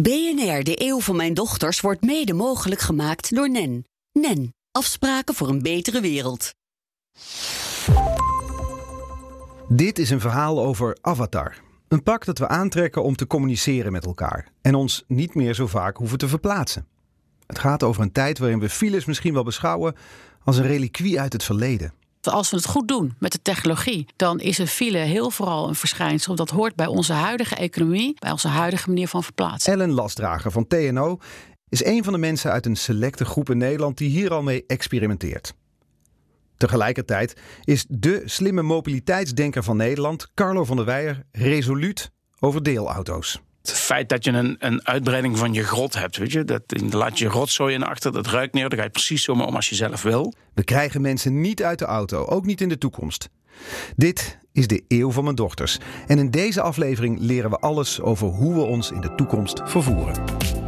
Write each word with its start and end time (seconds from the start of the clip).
BNR, 0.00 0.62
de 0.62 0.82
eeuw 0.82 1.00
van 1.00 1.16
mijn 1.16 1.34
dochters, 1.34 1.80
wordt 1.80 2.02
mede 2.02 2.32
mogelijk 2.32 2.80
gemaakt 2.80 3.34
door 3.34 3.50
NEN. 3.50 3.84
NEN, 4.12 4.54
afspraken 4.70 5.34
voor 5.34 5.48
een 5.48 5.62
betere 5.62 6.00
wereld. 6.00 6.54
Dit 9.68 9.98
is 9.98 10.10
een 10.10 10.20
verhaal 10.20 10.64
over 10.64 10.98
Avatar. 11.00 11.56
Een 11.88 12.02
pak 12.02 12.24
dat 12.24 12.38
we 12.38 12.48
aantrekken 12.48 13.02
om 13.02 13.16
te 13.16 13.26
communiceren 13.26 13.92
met 13.92 14.06
elkaar 14.06 14.48
en 14.60 14.74
ons 14.74 15.04
niet 15.06 15.34
meer 15.34 15.54
zo 15.54 15.66
vaak 15.66 15.96
hoeven 15.96 16.18
te 16.18 16.28
verplaatsen. 16.28 16.86
Het 17.46 17.58
gaat 17.58 17.82
over 17.82 18.02
een 18.02 18.12
tijd 18.12 18.38
waarin 18.38 18.60
we 18.60 18.68
files 18.68 19.04
misschien 19.04 19.34
wel 19.34 19.44
beschouwen 19.44 19.94
als 20.44 20.56
een 20.56 20.66
reliquie 20.66 21.20
uit 21.20 21.32
het 21.32 21.44
verleden. 21.44 21.92
Als 22.28 22.50
we 22.50 22.56
het 22.56 22.66
goed 22.66 22.88
doen 22.88 23.14
met 23.18 23.32
de 23.32 23.42
technologie, 23.42 24.06
dan 24.16 24.40
is 24.40 24.58
een 24.58 24.66
file 24.66 24.98
heel 24.98 25.30
vooral 25.30 25.68
een 25.68 25.74
verschijnsel 25.74 26.34
dat 26.34 26.50
hoort 26.50 26.74
bij 26.74 26.86
onze 26.86 27.12
huidige 27.12 27.54
economie, 27.54 28.16
bij 28.18 28.30
onze 28.30 28.48
huidige 28.48 28.88
manier 28.88 29.08
van 29.08 29.22
verplaatsen. 29.22 29.72
Ellen 29.72 29.90
Lastdrager 29.90 30.50
van 30.50 30.66
TNO 30.66 31.18
is 31.68 31.84
een 31.84 32.04
van 32.04 32.12
de 32.12 32.18
mensen 32.18 32.50
uit 32.50 32.66
een 32.66 32.76
selecte 32.76 33.24
groep 33.24 33.50
in 33.50 33.58
Nederland 33.58 33.98
die 33.98 34.08
hier 34.08 34.32
al 34.32 34.42
mee 34.42 34.64
experimenteert. 34.66 35.54
Tegelijkertijd 36.56 37.40
is 37.64 37.84
de 37.88 38.22
slimme 38.24 38.62
mobiliteitsdenker 38.62 39.62
van 39.62 39.76
Nederland, 39.76 40.30
Carlo 40.34 40.64
van 40.64 40.76
der 40.76 40.84
Weijer, 40.84 41.22
resoluut 41.32 42.10
over 42.40 42.62
deelauto's. 42.62 43.40
Het 43.64 43.72
feit 43.72 44.08
dat 44.08 44.24
je 44.24 44.30
een, 44.30 44.56
een 44.58 44.86
uitbreiding 44.86 45.38
van 45.38 45.52
je 45.52 45.62
grot 45.62 45.94
hebt, 45.94 46.16
weet 46.16 46.32
je, 46.32 46.44
dat 46.44 46.62
laat 46.90 47.18
je 47.18 47.28
rotzooi 47.28 47.74
in 47.74 47.82
achter, 47.82 48.12
dat 48.12 48.26
ruikt 48.26 48.54
neer, 48.54 48.68
dan 48.68 48.78
ga 48.78 48.84
je 48.84 48.90
precies 48.90 49.24
zo 49.24 49.32
om 49.32 49.40
als 49.40 49.68
je 49.68 49.74
zelf 49.74 50.02
wil. 50.02 50.34
We 50.54 50.64
krijgen 50.64 51.00
mensen 51.00 51.40
niet 51.40 51.62
uit 51.62 51.78
de 51.78 51.84
auto, 51.84 52.24
ook 52.24 52.44
niet 52.44 52.60
in 52.60 52.68
de 52.68 52.78
toekomst. 52.78 53.28
Dit 53.96 54.38
is 54.52 54.66
de 54.66 54.84
eeuw 54.88 55.10
van 55.10 55.24
mijn 55.24 55.36
dochters. 55.36 55.78
En 56.06 56.18
in 56.18 56.30
deze 56.30 56.60
aflevering 56.60 57.18
leren 57.20 57.50
we 57.50 57.58
alles 57.58 58.00
over 58.00 58.26
hoe 58.26 58.54
we 58.54 58.60
ons 58.60 58.90
in 58.90 59.00
de 59.00 59.14
toekomst 59.14 59.60
vervoeren. 59.64 60.63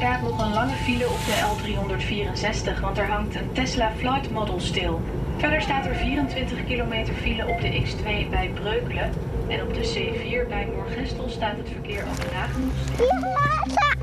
Inderdaad 0.00 0.22
nog 0.22 0.46
een 0.46 0.52
lange 0.52 0.74
file 0.74 1.08
op 1.08 1.18
de 1.26 1.34
L364, 1.34 2.80
want 2.80 2.98
er 2.98 3.06
hangt 3.06 3.34
een 3.34 3.52
Tesla 3.52 3.92
Flight 3.96 4.30
Model 4.30 4.60
stil. 4.60 5.00
Verder 5.36 5.62
staat 5.62 5.86
er 5.86 5.94
24 5.94 6.64
kilometer 6.66 7.14
file 7.14 7.46
op 7.46 7.60
de 7.60 7.82
X2 7.82 8.30
bij 8.30 8.50
Breukelen. 8.54 9.12
En 9.48 9.62
op 9.62 9.74
de 9.74 9.80
C4 9.80 10.48
bij 10.48 10.68
Moorgestel 10.74 11.28
staat 11.28 11.56
het 11.56 11.68
verkeer 11.68 12.04
over 12.10 12.24
nagenoeg 12.32 12.72
stil. 12.94 13.06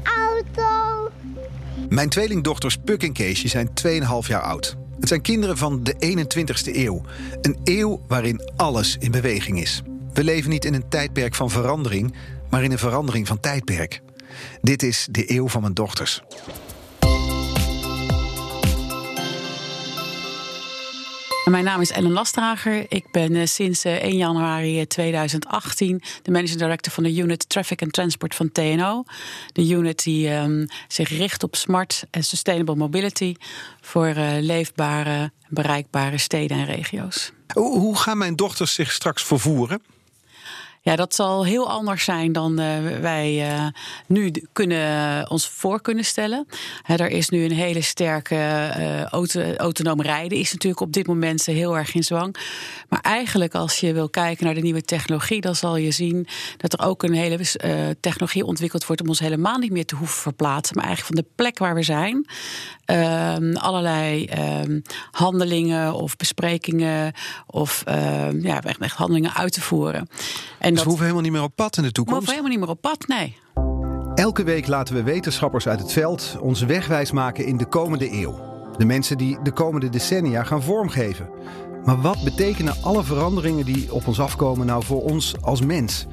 auto. 0.03 1.11
Mijn 1.89 2.09
tweelingdochters 2.09 2.77
Puk 2.77 3.03
en 3.03 3.13
Keesje 3.13 3.47
zijn 3.47 3.69
2,5 3.87 4.27
jaar 4.27 4.41
oud. 4.41 4.75
Het 4.99 5.07
zijn 5.07 5.21
kinderen 5.21 5.57
van 5.57 5.83
de 5.83 5.93
21ste 5.93 6.75
eeuw. 6.75 7.01
Een 7.41 7.57
eeuw 7.63 8.01
waarin 8.07 8.51
alles 8.55 8.97
in 8.99 9.11
beweging 9.11 9.61
is. 9.61 9.81
We 10.13 10.23
leven 10.23 10.49
niet 10.49 10.65
in 10.65 10.73
een 10.73 10.89
tijdperk 10.89 11.35
van 11.35 11.49
verandering, 11.49 12.15
maar 12.49 12.63
in 12.63 12.71
een 12.71 12.77
verandering 12.77 13.27
van 13.27 13.39
tijdperk. 13.39 14.01
Dit 14.61 14.83
is 14.83 15.07
de 15.11 15.31
eeuw 15.31 15.47
van 15.47 15.61
mijn 15.61 15.73
dochters. 15.73 16.21
Mijn 21.45 21.63
naam 21.63 21.81
is 21.81 21.91
Ellen 21.91 22.11
Lastrager. 22.11 22.85
Ik 22.89 23.11
ben 23.11 23.35
eh, 23.35 23.45
sinds 23.45 23.83
eh, 23.83 23.93
1 23.93 24.17
januari 24.17 24.87
2018 24.87 26.01
de 26.21 26.31
managing 26.31 26.59
director 26.59 26.91
van 26.93 27.03
de 27.03 27.15
unit 27.15 27.49
Traffic 27.49 27.81
and 27.81 27.93
Transport 27.93 28.35
van 28.35 28.51
TNO. 28.51 29.03
De 29.51 29.67
unit 29.67 30.03
die 30.03 30.29
ehm, 30.29 30.65
zich 30.87 31.09
richt 31.09 31.43
op 31.43 31.55
smart 31.55 32.03
en 32.11 32.23
sustainable 32.23 32.75
mobility 32.75 33.35
voor 33.81 34.07
eh, 34.07 34.31
leefbare, 34.39 35.31
bereikbare 35.47 36.17
steden 36.17 36.57
en 36.57 36.65
regio's. 36.65 37.31
Hoe 37.53 37.97
gaan 37.97 38.17
mijn 38.17 38.35
dochters 38.35 38.73
zich 38.73 38.91
straks 38.91 39.23
vervoeren? 39.23 39.81
Ja, 40.85 40.95
dat 40.95 41.15
zal 41.15 41.45
heel 41.45 41.69
anders 41.69 42.03
zijn 42.03 42.31
dan 42.31 42.59
eh, 42.59 42.99
wij 43.01 43.49
eh, 43.49 43.67
nu 44.07 44.31
kunnen, 44.51 45.29
ons 45.29 45.47
voor 45.49 45.81
kunnen 45.81 46.05
stellen. 46.05 46.47
Er 46.85 47.09
is 47.09 47.29
nu 47.29 47.43
een 47.43 47.51
hele 47.51 47.81
sterke 47.81 48.35
eh, 48.35 49.03
auto, 49.03 49.41
autonoom 49.55 50.01
rijden, 50.01 50.37
is 50.37 50.51
natuurlijk 50.51 50.81
op 50.81 50.93
dit 50.93 51.07
moment 51.07 51.47
eh, 51.47 51.55
heel 51.55 51.77
erg 51.77 51.95
in 51.95 52.03
zwang. 52.03 52.35
Maar 52.89 52.99
eigenlijk, 53.01 53.55
als 53.55 53.79
je 53.79 53.93
wil 53.93 54.09
kijken 54.09 54.45
naar 54.45 54.53
de 54.53 54.61
nieuwe 54.61 54.81
technologie, 54.81 55.41
dan 55.41 55.55
zal 55.55 55.77
je 55.77 55.91
zien 55.91 56.27
dat 56.57 56.73
er 56.73 56.85
ook 56.85 57.03
een 57.03 57.13
hele 57.13 57.37
eh, 57.37 57.71
technologie 57.99 58.45
ontwikkeld 58.45 58.85
wordt 58.85 59.01
om 59.01 59.07
ons 59.07 59.19
helemaal 59.19 59.57
niet 59.57 59.71
meer 59.71 59.85
te 59.85 59.95
hoeven 59.95 60.21
verplaatsen, 60.21 60.75
maar 60.75 60.85
eigenlijk 60.85 61.15
van 61.15 61.25
de 61.25 61.31
plek 61.35 61.59
waar 61.59 61.75
we 61.75 61.83
zijn. 61.83 62.25
Ehm, 62.85 63.55
allerlei 63.55 64.25
ehm, 64.25 64.79
handelingen 65.11 65.93
of 65.93 66.15
besprekingen 66.15 67.13
of 67.47 67.83
ehm, 67.85 68.39
ja, 68.41 68.61
echt, 68.61 68.79
echt 68.79 68.95
handelingen 68.95 69.33
uit 69.33 69.53
te 69.53 69.61
voeren. 69.61 70.09
En 70.59 70.73
Dus 70.73 70.79
we 70.83 70.87
hoeven 70.87 71.03
helemaal 71.03 71.23
niet 71.23 71.31
meer 71.31 71.43
op 71.43 71.55
pad 71.55 71.77
in 71.77 71.81
de 71.81 71.87
we 71.87 71.93
toekomst. 71.93 72.19
hoeven 72.19 72.43
helemaal 72.43 72.57
niet 72.57 72.67
meer 72.67 72.75
op 72.75 72.81
pad, 72.81 73.07
nee. 73.07 73.37
Elke 74.15 74.43
week 74.43 74.67
laten 74.67 74.95
we 74.95 75.03
wetenschappers 75.03 75.67
uit 75.67 75.79
het 75.79 75.91
veld 75.91 76.37
ons 76.39 76.61
wegwijs 76.61 77.11
maken 77.11 77.45
in 77.45 77.57
de 77.57 77.65
komende 77.65 78.11
eeuw. 78.11 78.39
De 78.77 78.85
mensen 78.85 79.17
die 79.17 79.37
de 79.43 79.51
komende 79.51 79.89
decennia 79.89 80.43
gaan 80.43 80.63
vormgeven. 80.63 81.29
Maar 81.85 82.01
wat 82.01 82.23
betekenen 82.23 82.75
alle 82.81 83.03
veranderingen 83.03 83.65
die 83.65 83.93
op 83.93 84.07
ons 84.07 84.19
afkomen 84.19 84.65
nou 84.65 84.83
voor 84.83 85.03
ons 85.03 85.35
als 85.41 85.61
mens? 85.61 86.05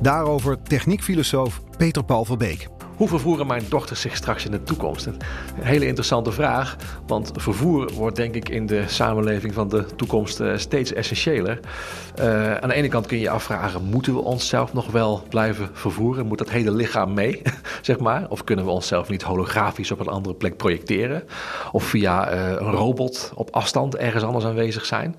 Daarover 0.00 0.62
techniekfilosoof 0.62 1.60
Peter 1.76 2.04
Paul 2.04 2.24
Verbeek. 2.24 2.68
Hoe 2.98 3.08
vervoeren 3.08 3.46
mijn 3.46 3.64
dochters 3.68 4.00
zich 4.00 4.16
straks 4.16 4.44
in 4.44 4.50
de 4.50 4.62
toekomst? 4.62 5.06
Een 5.06 5.16
hele 5.60 5.86
interessante 5.86 6.32
vraag, 6.32 6.76
want 7.06 7.32
vervoer 7.36 7.92
wordt 7.92 8.16
denk 8.16 8.34
ik 8.34 8.48
in 8.48 8.66
de 8.66 8.84
samenleving 8.86 9.54
van 9.54 9.68
de 9.68 9.84
toekomst 9.96 10.40
eh, 10.40 10.56
steeds 10.56 10.92
essentiëler. 10.92 11.60
Eh, 12.14 12.54
aan 12.54 12.68
de 12.68 12.74
ene 12.74 12.88
kant 12.88 13.06
kun 13.06 13.16
je 13.16 13.22
je 13.22 13.30
afvragen, 13.30 13.84
moeten 13.84 14.14
we 14.14 14.20
onszelf 14.20 14.72
nog 14.72 14.90
wel 14.90 15.22
blijven 15.28 15.70
vervoeren? 15.72 16.26
Moet 16.26 16.38
dat 16.38 16.50
hele 16.50 16.70
lichaam 16.70 17.14
mee, 17.14 17.42
zeg 17.82 17.98
maar? 17.98 18.26
Of 18.28 18.44
kunnen 18.44 18.64
we 18.64 18.70
onszelf 18.70 19.08
niet 19.08 19.22
holografisch 19.22 19.90
op 19.90 20.00
een 20.00 20.08
andere 20.08 20.34
plek 20.34 20.56
projecteren? 20.56 21.22
Of 21.72 21.84
via 21.84 22.28
eh, 22.28 22.50
een 22.50 22.70
robot 22.70 23.32
op 23.34 23.50
afstand 23.50 23.96
ergens 23.96 24.24
anders 24.24 24.44
aanwezig 24.44 24.86
zijn? 24.86 25.16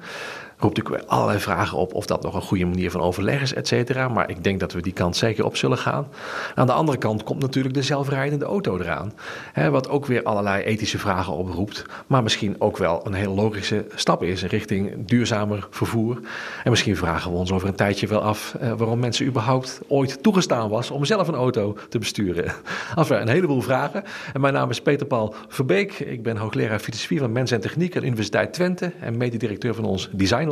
Roept 0.59 0.77
natuurlijk 0.77 1.09
allerlei 1.09 1.39
vragen 1.39 1.77
op 1.77 1.93
of 1.93 2.05
dat 2.05 2.23
nog 2.23 2.35
een 2.35 2.41
goede 2.41 2.65
manier 2.65 2.91
van 2.91 3.01
overleg 3.01 3.41
is, 3.41 3.53
et 3.53 3.67
cetera. 3.67 4.07
Maar 4.07 4.29
ik 4.29 4.43
denk 4.43 4.59
dat 4.59 4.73
we 4.73 4.81
die 4.81 4.93
kant 4.93 5.17
zeker 5.17 5.45
op 5.45 5.55
zullen 5.55 5.77
gaan. 5.77 6.07
Aan 6.55 6.65
de 6.65 6.73
andere 6.73 6.97
kant 6.97 7.23
komt 7.23 7.41
natuurlijk 7.41 7.75
de 7.75 7.81
zelfrijdende 7.81 8.45
auto 8.45 8.77
eraan. 8.77 9.13
Hè, 9.53 9.69
wat 9.69 9.89
ook 9.89 10.05
weer 10.05 10.23
allerlei 10.23 10.63
ethische 10.63 10.97
vragen 10.97 11.33
oproept. 11.33 11.85
Maar 12.07 12.23
misschien 12.23 12.55
ook 12.59 12.77
wel 12.77 13.05
een 13.05 13.13
heel 13.13 13.33
logische 13.33 13.85
stap 13.95 14.23
is 14.23 14.43
richting 14.43 15.05
duurzamer 15.05 15.67
vervoer. 15.69 16.19
En 16.63 16.69
misschien 16.69 16.97
vragen 16.97 17.31
we 17.31 17.37
ons 17.37 17.51
over 17.51 17.67
een 17.67 17.75
tijdje 17.75 18.07
wel 18.07 18.21
af 18.21 18.55
eh, 18.59 18.71
waarom 18.77 18.99
mensen 18.99 19.25
überhaupt 19.25 19.81
ooit 19.87 20.23
toegestaan 20.23 20.69
was 20.69 20.91
om 20.91 21.05
zelf 21.05 21.27
een 21.27 21.35
auto 21.35 21.77
te 21.89 21.99
besturen. 21.99 22.45
Enfin, 22.95 23.21
een 23.21 23.27
heleboel 23.27 23.61
vragen. 23.61 24.03
En 24.33 24.41
mijn 24.41 24.53
naam 24.53 24.69
is 24.69 24.81
Peter 24.81 25.07
Paul 25.07 25.35
Verbeek. 25.47 25.99
Ik 25.99 26.23
ben 26.23 26.37
hoogleraar 26.37 26.79
filosofie 26.79 27.19
van 27.19 27.31
mens 27.31 27.51
en 27.51 27.61
techniek 27.61 27.95
aan 27.95 28.01
de 28.01 28.07
Universiteit 28.07 28.53
Twente 28.53 28.91
en 28.99 29.17
mededirecteur 29.17 29.75
van 29.75 29.85
ons 29.85 30.09
Design 30.11 30.48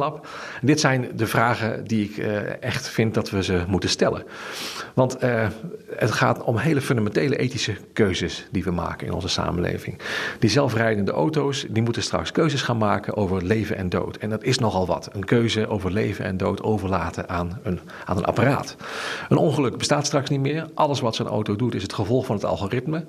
Dit 0.61 0.79
zijn 0.79 1.09
de 1.15 1.27
vragen 1.27 1.87
die 1.87 2.03
ik 2.09 2.17
eh, 2.17 2.63
echt 2.63 2.89
vind 2.89 3.13
dat 3.13 3.29
we 3.29 3.43
ze 3.43 3.63
moeten 3.67 3.89
stellen. 3.89 4.23
Want 4.93 5.17
eh, 5.17 5.47
het 5.95 6.11
gaat 6.11 6.43
om 6.43 6.57
hele 6.57 6.81
fundamentele 6.81 7.37
ethische 7.37 7.75
keuzes 7.93 8.47
die 8.51 8.63
we 8.63 8.71
maken 8.71 9.07
in 9.07 9.13
onze 9.13 9.27
samenleving. 9.27 9.99
Die 10.39 10.49
zelfrijdende 10.49 11.11
auto's 11.11 11.65
die 11.69 11.83
moeten 11.83 12.03
straks 12.03 12.31
keuzes 12.31 12.61
gaan 12.61 12.77
maken 12.77 13.15
over 13.17 13.43
leven 13.43 13.77
en 13.77 13.89
dood. 13.89 14.17
En 14.17 14.29
dat 14.29 14.43
is 14.43 14.59
nogal 14.59 14.85
wat. 14.85 15.09
Een 15.13 15.25
keuze 15.25 15.67
over 15.67 15.91
leven 15.91 16.25
en 16.25 16.37
dood 16.37 16.63
overlaten 16.63 17.29
aan 17.29 17.59
een, 17.63 17.79
aan 18.05 18.17
een 18.17 18.25
apparaat. 18.25 18.75
Een 19.29 19.37
ongeluk 19.37 19.77
bestaat 19.77 20.05
straks 20.05 20.29
niet 20.29 20.39
meer. 20.39 20.69
Alles 20.73 20.99
wat 20.99 21.15
zo'n 21.15 21.27
auto 21.27 21.55
doet 21.55 21.75
is 21.75 21.81
het 21.83 21.93
gevolg 21.93 22.25
van 22.25 22.35
het 22.35 22.45
algoritme. 22.45 23.05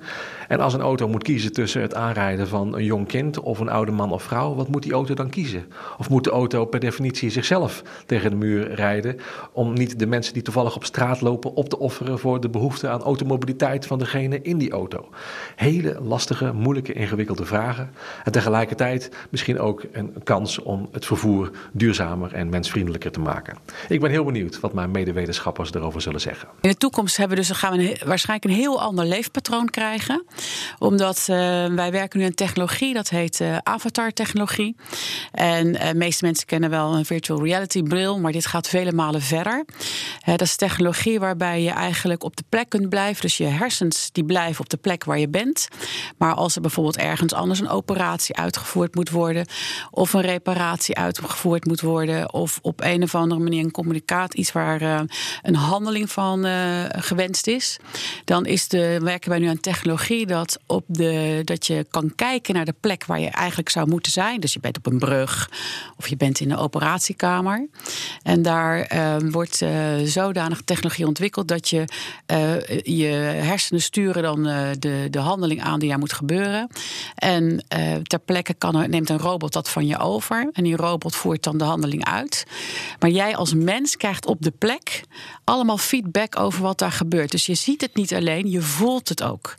En 0.47 0.59
als 0.59 0.73
een 0.73 0.81
auto 0.81 1.07
moet 1.07 1.23
kiezen 1.23 1.53
tussen 1.53 1.81
het 1.81 1.95
aanrijden 1.95 2.47
van 2.47 2.75
een 2.75 2.83
jong 2.83 3.07
kind 3.07 3.39
of 3.39 3.59
een 3.59 3.69
oude 3.69 3.91
man 3.91 4.11
of 4.11 4.23
vrouw, 4.23 4.55
wat 4.55 4.67
moet 4.67 4.83
die 4.83 4.93
auto 4.93 5.13
dan 5.13 5.29
kiezen? 5.29 5.65
Of 5.97 6.09
moet 6.09 6.23
de 6.23 6.29
auto 6.29 6.65
definitie 6.79 7.29
zichzelf 7.29 7.83
tegen 8.05 8.29
de 8.29 8.35
muur 8.35 8.73
rijden 8.73 9.19
om 9.51 9.73
niet 9.73 9.99
de 9.99 10.07
mensen 10.07 10.33
die 10.33 10.43
toevallig 10.43 10.75
op 10.75 10.85
straat 10.85 11.21
lopen 11.21 11.55
op 11.55 11.69
te 11.69 11.79
offeren 11.79 12.19
voor 12.19 12.41
de 12.41 12.49
behoefte 12.49 12.87
aan 12.89 13.01
automobiliteit 13.01 13.85
van 13.85 13.99
degene 13.99 14.41
in 14.41 14.57
die 14.57 14.71
auto? 14.71 15.09
Hele 15.55 15.97
lastige, 16.01 16.53
moeilijke, 16.53 16.93
ingewikkelde 16.93 17.45
vragen. 17.45 17.93
En 18.23 18.31
tegelijkertijd 18.31 19.11
misschien 19.29 19.59
ook 19.59 19.83
een 19.91 20.13
kans 20.23 20.59
om 20.59 20.89
het 20.91 21.05
vervoer 21.05 21.51
duurzamer 21.71 22.33
en 22.33 22.49
mensvriendelijker 22.49 23.11
te 23.11 23.19
maken. 23.19 23.57
Ik 23.89 23.99
ben 23.99 24.11
heel 24.11 24.23
benieuwd 24.23 24.59
wat 24.59 24.73
mijn 24.73 24.91
medewetenschappers 24.91 25.73
erover 25.73 26.01
zullen 26.01 26.21
zeggen. 26.21 26.47
In 26.61 26.69
de 26.69 26.77
toekomst 26.77 27.17
hebben 27.17 27.37
we 27.37 27.43
dus, 27.43 27.57
gaan 27.57 27.77
we 27.77 28.01
waarschijnlijk 28.05 28.51
een 28.51 28.59
heel 28.61 28.81
ander 28.81 29.05
leefpatroon 29.05 29.69
krijgen. 29.69 30.23
Omdat 30.79 31.17
eh, 31.19 31.25
wij 31.65 31.91
werken 31.91 32.19
nu 32.19 32.25
aan 32.25 32.33
technologie, 32.33 32.93
dat 32.93 33.09
heet 33.09 33.41
eh, 33.41 33.57
avatar-technologie. 33.63 34.75
En 35.31 35.75
eh, 35.75 35.89
de 35.89 35.95
meeste 35.95 36.25
mensen 36.25 36.45
kennen 36.45 36.68
wel 36.69 36.93
een 36.95 37.05
virtual 37.05 37.43
reality 37.43 37.83
bril, 37.83 38.19
maar 38.19 38.31
dit 38.31 38.45
gaat 38.45 38.67
vele 38.67 38.91
malen 38.91 39.21
verder. 39.21 39.65
dat 40.25 40.41
is 40.41 40.55
technologie 40.55 41.19
waarbij 41.19 41.61
je 41.61 41.69
eigenlijk 41.69 42.23
op 42.23 42.35
de 42.35 42.43
plek 42.49 42.69
kunt 42.69 42.89
blijven. 42.89 43.21
Dus 43.21 43.37
je 43.37 43.45
hersens 43.45 44.09
die 44.11 44.23
blijven 44.23 44.61
op 44.61 44.69
de 44.69 44.77
plek 44.77 45.03
waar 45.03 45.19
je 45.19 45.29
bent. 45.29 45.67
Maar 46.17 46.33
als 46.33 46.55
er 46.55 46.61
bijvoorbeeld 46.61 46.97
ergens 46.97 47.33
anders 47.33 47.59
een 47.59 47.69
operatie 47.69 48.35
uitgevoerd 48.35 48.95
moet 48.95 49.09
worden, 49.09 49.45
of 49.91 50.13
een 50.13 50.21
reparatie 50.21 50.95
uitgevoerd 50.95 51.65
moet 51.65 51.81
worden, 51.81 52.33
of 52.33 52.59
op 52.61 52.81
een 52.81 53.03
of 53.03 53.15
andere 53.15 53.41
manier 53.41 53.63
een 53.63 53.71
communicatie, 53.71 54.39
iets 54.39 54.51
waar 54.51 54.81
uh, 54.81 54.99
een 55.41 55.55
handeling 55.55 56.11
van 56.11 56.45
uh, 56.45 56.85
gewenst 56.89 57.47
is, 57.47 57.77
dan 58.25 58.45
is 58.45 58.67
de, 58.67 58.99
werken 59.03 59.29
wij 59.29 59.39
nu 59.39 59.47
aan 59.47 59.59
technologie 59.59 60.25
dat, 60.25 60.59
op 60.65 60.83
de, 60.87 61.41
dat 61.43 61.67
je 61.67 61.85
kan 61.89 62.15
kijken 62.15 62.53
naar 62.53 62.65
de 62.65 62.75
plek 62.79 63.05
waar 63.05 63.19
je 63.19 63.29
eigenlijk 63.29 63.69
zou 63.69 63.89
moeten 63.89 64.11
zijn. 64.11 64.39
Dus 64.39 64.53
je 64.53 64.59
bent 64.59 64.77
op 64.77 64.85
een 64.85 64.99
brug 64.99 65.49
of 65.97 66.07
je 66.07 66.17
bent 66.17 66.39
in 66.39 66.51
een 66.51 66.57
operatiekamer. 66.59 67.67
En 68.23 68.41
daar 68.41 68.93
uh, 68.93 69.15
wordt 69.31 69.63
zodanig 70.03 70.61
technologie 70.61 71.07
ontwikkeld 71.07 71.47
dat 71.47 71.69
je 71.69 71.85
je 72.83 73.07
hersenen 73.41 73.81
sturen 73.81 74.23
dan 74.23 74.43
de, 74.79 75.07
de 75.09 75.19
handeling 75.19 75.61
aan 75.61 75.79
die 75.79 75.89
daar 75.89 75.99
moet 75.99 76.13
gebeuren. 76.13 76.69
En 77.15 77.65
ter 78.03 78.19
plekke 78.19 78.53
kan, 78.53 78.89
neemt 78.89 79.09
een 79.09 79.19
robot 79.19 79.53
dat 79.53 79.69
van 79.69 79.87
je 79.87 79.97
over. 79.97 80.49
En 80.53 80.63
die 80.63 80.75
robot 80.75 81.15
voert 81.15 81.43
dan 81.43 81.57
de 81.57 81.63
handeling 81.63 82.05
uit. 82.05 82.45
Maar 82.99 83.09
jij 83.09 83.35
als 83.35 83.53
mens 83.53 83.97
krijgt 83.97 84.25
op 84.25 84.41
de 84.41 84.53
plek 84.57 85.03
allemaal 85.43 85.77
feedback 85.77 86.39
over 86.39 86.61
wat 86.61 86.77
daar 86.77 86.91
gebeurt. 86.91 87.31
Dus 87.31 87.45
je 87.45 87.55
ziet 87.55 87.81
het 87.81 87.95
niet 87.95 88.13
alleen, 88.13 88.49
je 88.49 88.61
voelt 88.61 89.09
het 89.09 89.23
ook. 89.23 89.55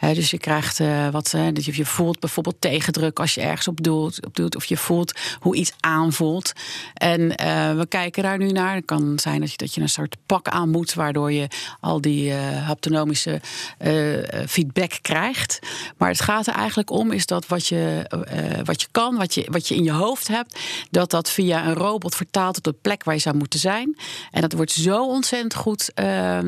dus 0.00 0.30
je 0.30 0.38
krijgt 0.38 0.80
wat, 1.10 1.32
uh, 1.36 1.48
je 1.54 1.84
voelt 1.84 2.20
bijvoorbeeld 2.20 2.60
tegendruk 2.60 3.20
als 3.20 3.34
je 3.34 3.40
ergens 3.40 3.68
op 3.68 3.82
doet, 3.82 4.26
op 4.26 4.36
doet 4.36 4.56
of 4.56 4.64
je 4.64 4.76
voelt 4.76 5.12
hoe 5.40 5.56
iets 5.56 5.72
aanvoelt. 5.80 6.39
En 6.94 7.20
uh, 7.20 7.76
we 7.76 7.86
kijken 7.88 8.22
daar 8.22 8.38
nu 8.38 8.50
naar. 8.50 8.74
Het 8.74 8.84
kan 8.84 9.18
zijn 9.18 9.40
dat 9.40 9.50
je, 9.50 9.56
dat 9.56 9.74
je 9.74 9.80
een 9.80 9.88
soort 9.88 10.16
pak 10.26 10.48
aan 10.48 10.70
moet, 10.70 10.94
waardoor 10.94 11.32
je 11.32 11.48
al 11.80 12.00
die 12.00 12.32
haptonomische 12.32 13.40
feedback 14.46 14.98
krijgt. 15.02 15.58
Maar 15.96 16.08
het 16.08 16.20
gaat 16.20 16.46
er 16.46 16.54
eigenlijk 16.54 16.90
om 16.90 17.12
is 17.12 17.26
dat 17.26 17.46
wat 17.46 17.66
je, 17.66 18.06
wat 18.64 18.80
je 18.80 18.88
kan, 18.90 19.16
wat 19.16 19.34
je, 19.34 19.46
wat 19.50 19.68
je 19.68 19.74
in 19.74 19.84
je 19.84 19.92
hoofd 19.92 20.28
hebt, 20.28 20.58
dat 20.90 21.10
dat 21.10 21.30
via 21.30 21.66
een 21.66 21.74
robot 21.74 22.14
vertaalt 22.14 22.56
op 22.56 22.64
de 22.64 22.72
plek 22.72 23.04
waar 23.04 23.14
je 23.14 23.20
zou 23.20 23.36
moeten 23.36 23.60
zijn. 23.60 23.98
En 24.30 24.40
dat 24.40 24.52
wordt 24.52 24.72
zo 24.72 25.06
ontzettend 25.06 25.54
goed 25.54 25.90
uh, 25.94 26.38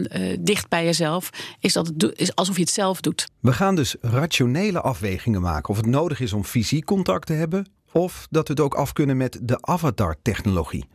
dicht 0.41 0.69
bij 0.69 0.85
jezelf, 0.85 1.31
is 1.61 1.73
dat 1.73 1.87
het 1.87 2.13
is 2.19 2.35
alsof 2.35 2.57
je 2.57 2.63
het 2.63 2.71
zelf 2.73 3.01
doet. 3.01 3.27
We 3.41 3.53
gaan 3.53 3.75
dus 3.75 3.97
rationele 4.01 4.81
afwegingen 4.81 5.41
maken 5.41 5.71
of 5.71 5.77
het 5.77 5.87
nodig 5.87 6.21
is 6.21 6.33
om 6.33 6.45
fysiek 6.45 6.85
contact 6.85 7.27
te 7.27 7.33
hebben, 7.33 7.67
of 7.93 8.27
dat 8.31 8.47
we 8.47 8.53
het 8.53 8.63
ook 8.63 8.75
af 8.75 8.93
kunnen 8.93 9.17
met 9.17 9.39
de 9.43 9.59
avatar-technologie. 9.61 10.89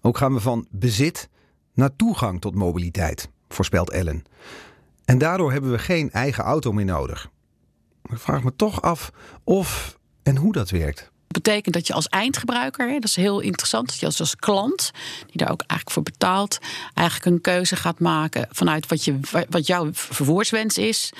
Ook 0.00 0.16
gaan 0.16 0.32
we 0.32 0.40
van 0.40 0.66
bezit 0.70 1.28
naar 1.74 1.96
toegang 1.96 2.40
tot 2.40 2.54
mobiliteit, 2.54 3.30
voorspelt 3.48 3.90
Ellen. 3.90 4.22
En 5.04 5.18
daardoor 5.18 5.52
hebben 5.52 5.70
we 5.70 5.78
geen 5.78 6.10
eigen 6.10 6.44
auto 6.44 6.72
meer 6.72 6.84
nodig. 6.84 7.30
Ik 8.02 8.18
vraag 8.18 8.42
me 8.42 8.56
toch 8.56 8.82
af 8.82 9.12
of 9.44 9.98
en 10.22 10.36
hoe 10.36 10.52
dat 10.52 10.70
werkt 10.70 11.07
betekent 11.28 11.74
dat 11.74 11.86
je 11.86 11.92
als 11.92 12.08
eindgebruiker, 12.08 12.92
dat 12.92 13.04
is 13.04 13.16
heel 13.16 13.40
interessant, 13.40 13.86
dat 13.86 13.98
je 13.98 14.06
als, 14.06 14.20
als 14.20 14.36
klant, 14.36 14.90
die 15.26 15.36
daar 15.36 15.50
ook 15.50 15.60
eigenlijk 15.60 15.90
voor 15.90 16.02
betaalt, 16.02 16.58
eigenlijk 16.94 17.26
een 17.26 17.40
keuze 17.40 17.76
gaat 17.76 17.98
maken 17.98 18.48
vanuit 18.50 18.86
wat, 18.86 19.04
je, 19.04 19.18
wat 19.48 19.66
jouw 19.66 19.88
vervoerswens 19.92 20.78
is. 20.78 21.12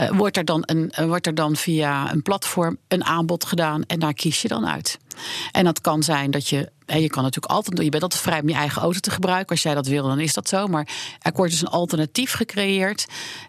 Uh, 0.00 0.10
wordt, 0.10 0.36
er 0.36 0.44
dan 0.44 0.62
een, 0.66 0.92
uh, 1.00 1.06
wordt 1.06 1.26
er 1.26 1.34
dan 1.34 1.56
via 1.56 2.12
een 2.12 2.22
platform 2.22 2.76
een 2.88 3.04
aanbod 3.04 3.44
gedaan 3.44 3.82
en 3.86 3.98
daar 3.98 4.14
kies 4.14 4.42
je 4.42 4.48
dan 4.48 4.66
uit. 4.66 4.98
En 5.52 5.64
dat 5.64 5.80
kan 5.80 6.02
zijn 6.02 6.30
dat 6.30 6.48
je. 6.48 6.70
Je 6.86 7.08
kan 7.08 7.22
natuurlijk 7.22 7.52
altijd. 7.54 7.82
Je 7.82 7.88
bent 7.88 8.02
altijd 8.02 8.22
vrij 8.22 8.40
om 8.40 8.48
je 8.48 8.54
eigen 8.54 8.82
auto 8.82 8.98
te 8.98 9.10
gebruiken. 9.10 9.48
Als 9.48 9.62
jij 9.62 9.74
dat 9.74 9.86
wil, 9.86 10.02
dan 10.02 10.20
is 10.20 10.34
dat 10.34 10.48
zo. 10.48 10.66
Maar 10.66 10.88
er 11.20 11.32
wordt 11.34 11.52
dus 11.52 11.60
een 11.60 11.68
alternatief 11.68 12.32
gecreëerd. 12.32 13.06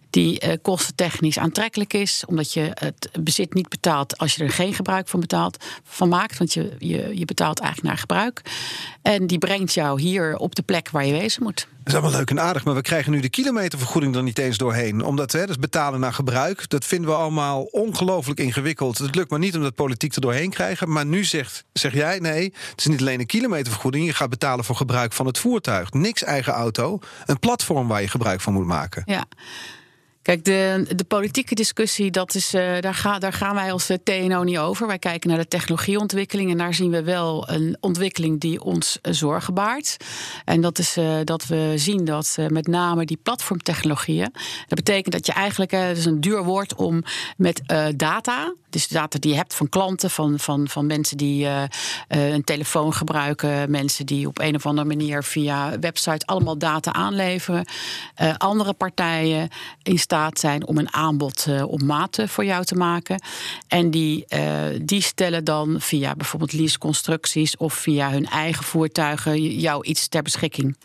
Die 0.09 0.45
uh, 0.45 0.53
kostentechnisch 0.61 1.39
aantrekkelijk 1.39 1.93
is. 1.93 2.23
Omdat 2.27 2.53
je 2.53 2.71
het 2.73 3.09
bezit 3.19 3.53
niet 3.53 3.69
betaalt 3.69 4.17
als 4.17 4.35
je 4.35 4.43
er 4.43 4.49
geen 4.49 4.73
gebruik 4.73 5.07
van, 5.07 5.19
betaalt, 5.19 5.65
van 5.83 6.09
maakt. 6.09 6.37
Want 6.37 6.53
je, 6.53 6.75
je, 6.79 7.17
je 7.17 7.25
betaalt 7.25 7.59
eigenlijk 7.59 7.89
naar 7.89 8.01
gebruik. 8.01 8.41
En 9.01 9.27
die 9.27 9.37
brengt 9.37 9.73
jou 9.73 10.01
hier 10.01 10.37
op 10.37 10.55
de 10.55 10.61
plek 10.61 10.89
waar 10.89 11.05
je 11.05 11.13
wezen 11.13 11.43
moet. 11.43 11.67
Is 11.87 11.93
allemaal 11.93 12.11
leuk 12.11 12.29
en 12.29 12.39
aardig, 12.39 12.63
maar 12.63 12.73
we 12.73 12.81
krijgen 12.81 13.11
nu 13.11 13.19
de 13.19 13.29
kilometervergoeding 13.29 14.15
er 14.15 14.23
niet 14.23 14.37
eens 14.37 14.57
doorheen. 14.57 15.03
Omdat 15.03 15.31
hè, 15.31 15.49
is 15.49 15.57
betalen 15.57 15.99
naar 15.99 16.13
gebruik. 16.13 16.69
Dat 16.69 16.85
vinden 16.85 17.09
we 17.09 17.15
allemaal 17.15 17.63
ongelooflijk 17.63 18.39
ingewikkeld. 18.39 18.97
Het 18.97 19.15
lukt 19.15 19.29
maar 19.29 19.39
niet 19.39 19.55
om 19.55 19.61
dat 19.61 19.75
politiek 19.75 20.15
er 20.15 20.21
doorheen 20.21 20.49
krijgen. 20.49 20.91
Maar 20.91 21.05
nu 21.05 21.23
zegt, 21.23 21.63
zeg 21.73 21.93
jij, 21.93 22.19
nee, 22.19 22.53
het 22.69 22.79
is 22.79 22.85
niet 22.85 22.99
alleen 22.99 23.19
een 23.19 23.25
kilometervergoeding. 23.25 24.05
Je 24.05 24.13
gaat 24.13 24.29
betalen 24.29 24.65
voor 24.65 24.75
gebruik 24.75 25.13
van 25.13 25.25
het 25.25 25.37
voertuig. 25.37 25.91
Niks 25.91 26.23
eigen 26.23 26.53
auto. 26.53 26.99
Een 27.25 27.39
platform 27.39 27.87
waar 27.87 28.01
je 28.01 28.07
gebruik 28.07 28.41
van 28.41 28.53
moet 28.53 28.65
maken. 28.65 29.03
Ja. 29.05 29.25
Kijk, 30.27 30.45
de, 30.45 30.85
de 30.95 31.03
politieke 31.03 31.55
discussie, 31.55 32.11
dat 32.11 32.35
is, 32.35 32.53
uh, 32.53 32.79
daar, 32.79 32.93
ga, 32.93 33.19
daar 33.19 33.33
gaan 33.33 33.55
wij 33.55 33.71
als 33.71 33.91
TNO 34.03 34.43
niet 34.43 34.57
over. 34.57 34.87
Wij 34.87 34.99
kijken 34.99 35.29
naar 35.29 35.37
de 35.37 35.47
technologieontwikkeling 35.47 36.51
en 36.51 36.57
daar 36.57 36.73
zien 36.73 36.91
we 36.91 37.03
wel 37.03 37.49
een 37.49 37.77
ontwikkeling 37.79 38.39
die 38.39 38.63
ons 38.63 38.99
uh, 39.01 39.13
zorgen 39.13 39.53
baart. 39.53 39.97
En 40.45 40.61
dat 40.61 40.79
is 40.79 40.97
dat 41.23 41.47
we 41.47 41.73
zien 41.75 42.05
dat 42.05 42.37
met 42.47 42.67
name 42.67 43.05
die 43.05 43.19
platformtechnologieën, 43.23 44.33
dat 44.67 44.77
betekent 44.77 45.13
dat 45.13 45.25
je 45.25 45.31
eigenlijk, 45.31 45.71
het 45.71 45.97
is 45.97 46.05
een 46.05 46.21
duur 46.21 46.43
woord 46.43 46.75
om 46.75 47.03
met 47.37 47.61
data, 47.95 48.53
dus 48.77 48.87
data 48.87 49.19
die 49.19 49.31
je 49.31 49.37
hebt 49.37 49.55
van 49.55 49.69
klanten, 49.69 50.09
van, 50.09 50.39
van, 50.39 50.67
van 50.67 50.85
mensen 50.85 51.17
die 51.17 51.47
een 52.07 52.43
telefoon 52.43 52.93
gebruiken, 52.93 53.71
mensen 53.71 54.05
die 54.05 54.27
op 54.27 54.39
een 54.39 54.55
of 54.55 54.65
andere 54.65 54.87
manier 54.87 55.23
via 55.23 55.79
website 55.79 56.25
allemaal 56.25 56.57
data 56.57 56.93
aanleveren, 56.93 57.65
andere 58.37 58.73
partijen 58.73 59.49
in 59.83 59.99
staat 59.99 60.39
zijn 60.39 60.67
om 60.67 60.77
een 60.77 60.93
aanbod 60.93 61.47
op 61.63 61.81
maat 61.81 62.19
voor 62.25 62.45
jou 62.45 62.63
te 62.63 62.75
maken. 62.75 63.21
En 63.67 63.91
die, 63.91 64.25
die 64.81 65.01
stellen 65.01 65.43
dan 65.43 65.75
via 65.81 66.15
bijvoorbeeld 66.15 66.53
leaseconstructies 66.53 67.57
of 67.57 67.73
via 67.73 68.09
hun 68.09 68.25
eigen 68.25 68.63
voertuigen 68.63 69.59
jou 69.59 69.85
iets 69.85 70.07
ter 70.07 70.21
beschikking. 70.21 70.77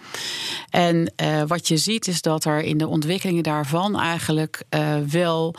En 0.71 1.12
wat 1.47 1.69
je 1.69 1.77
ziet 1.77 2.06
is 2.06 2.23
dat 2.23 2.44
er 2.44 2.61
in 2.62 2.79
de 2.79 2.87
ontwikkelingen 2.87 3.43
daarvan 3.43 4.00
eigenlijk 4.00 4.62
wel 5.09 5.55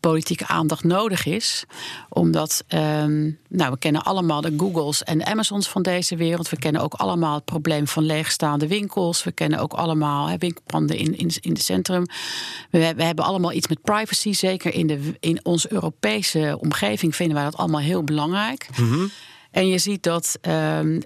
politieke 0.00 0.46
aandacht 0.46 0.84
nodig 0.84 1.26
is. 1.26 1.64
Omdat, 2.08 2.64
um, 2.68 3.38
nou, 3.48 3.70
we 3.72 3.78
kennen 3.78 4.02
allemaal 4.02 4.40
de 4.40 4.54
Googles 4.56 5.02
en 5.02 5.26
Amazons 5.26 5.68
van 5.68 5.82
deze 5.82 6.16
wereld. 6.16 6.48
We 6.48 6.58
kennen 6.58 6.82
ook 6.82 6.94
allemaal 6.94 7.34
het 7.34 7.44
probleem 7.44 7.86
van 7.86 8.02
leegstaande 8.02 8.66
winkels. 8.66 9.24
We 9.24 9.32
kennen 9.32 9.58
ook 9.58 9.72
allemaal 9.72 10.28
he, 10.28 10.38
winkelpanden 10.38 10.96
in, 10.96 11.18
in, 11.18 11.30
in 11.40 11.52
het 11.52 11.62
centrum. 11.62 12.06
We, 12.70 12.94
we, 12.96 13.04
hebben 13.04 13.24
allemaal 13.24 13.52
iets 13.52 13.68
met 13.68 13.82
privacy. 13.82 14.32
Zeker 14.32 14.74
in, 14.74 14.86
de, 14.86 15.16
in 15.20 15.40
onze 15.42 15.72
Europese 15.72 16.58
omgeving 16.60 17.16
vinden 17.16 17.36
wij 17.36 17.44
dat 17.44 17.56
allemaal 17.56 17.80
heel 17.80 18.04
belangrijk. 18.04 18.68
Mm 18.76 18.90
-hmm. 18.90 19.10
En 19.56 19.68
je 19.68 19.78
ziet 19.78 20.02
dat, 20.02 20.38
uh, 20.42 20.82
uh, 20.82 20.98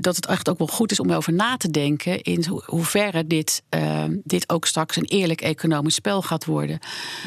dat 0.00 0.16
het 0.16 0.26
echt 0.26 0.48
ook 0.48 0.58
wel 0.58 0.66
goed 0.66 0.90
is 0.90 1.00
om 1.00 1.12
over 1.12 1.32
na 1.32 1.56
te 1.56 1.70
denken 1.70 2.22
in 2.22 2.44
ho 2.48 2.62
hoeverre 2.64 3.26
dit, 3.26 3.62
uh, 3.74 4.04
dit 4.24 4.48
ook 4.48 4.66
straks 4.66 4.96
een 4.96 5.04
eerlijk 5.04 5.40
economisch 5.40 5.94
spel 5.94 6.22
gaat 6.22 6.44
worden. 6.44 6.78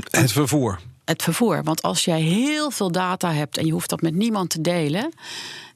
Het 0.10 0.32
vervoer 0.32 0.80
het 1.08 1.24
vervoer. 1.24 1.64
Want 1.64 1.82
als 1.82 2.06
jij 2.06 2.22
heel 2.22 2.72
veel 2.72 2.92
data 2.92 3.34
hebt 3.34 3.58
en 3.58 3.66
je 3.66 3.72
hoeft 3.72 3.90
dat 3.90 4.02
met 4.02 4.16
niemand 4.16 4.50
te 4.50 4.62
delen, 4.62 5.14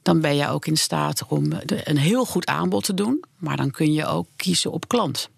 dan 0.02 0.22
ben 0.22 0.36
je 0.36 0.48
ook 0.48 0.66
in 0.66 0.78
staat 0.78 1.26
om 1.28 1.52
een 1.66 1.98
heel 1.98 2.26
goed 2.26 2.46
aanbod 2.46 2.84
te 2.84 2.94
doen. 2.94 3.24
Maar 3.38 3.58
dan 3.58 3.72
kun 3.72 3.94
je 3.94 4.06
ook 4.06 4.28
kiezen 4.36 4.72
op 4.72 4.88
klant. 4.88 5.30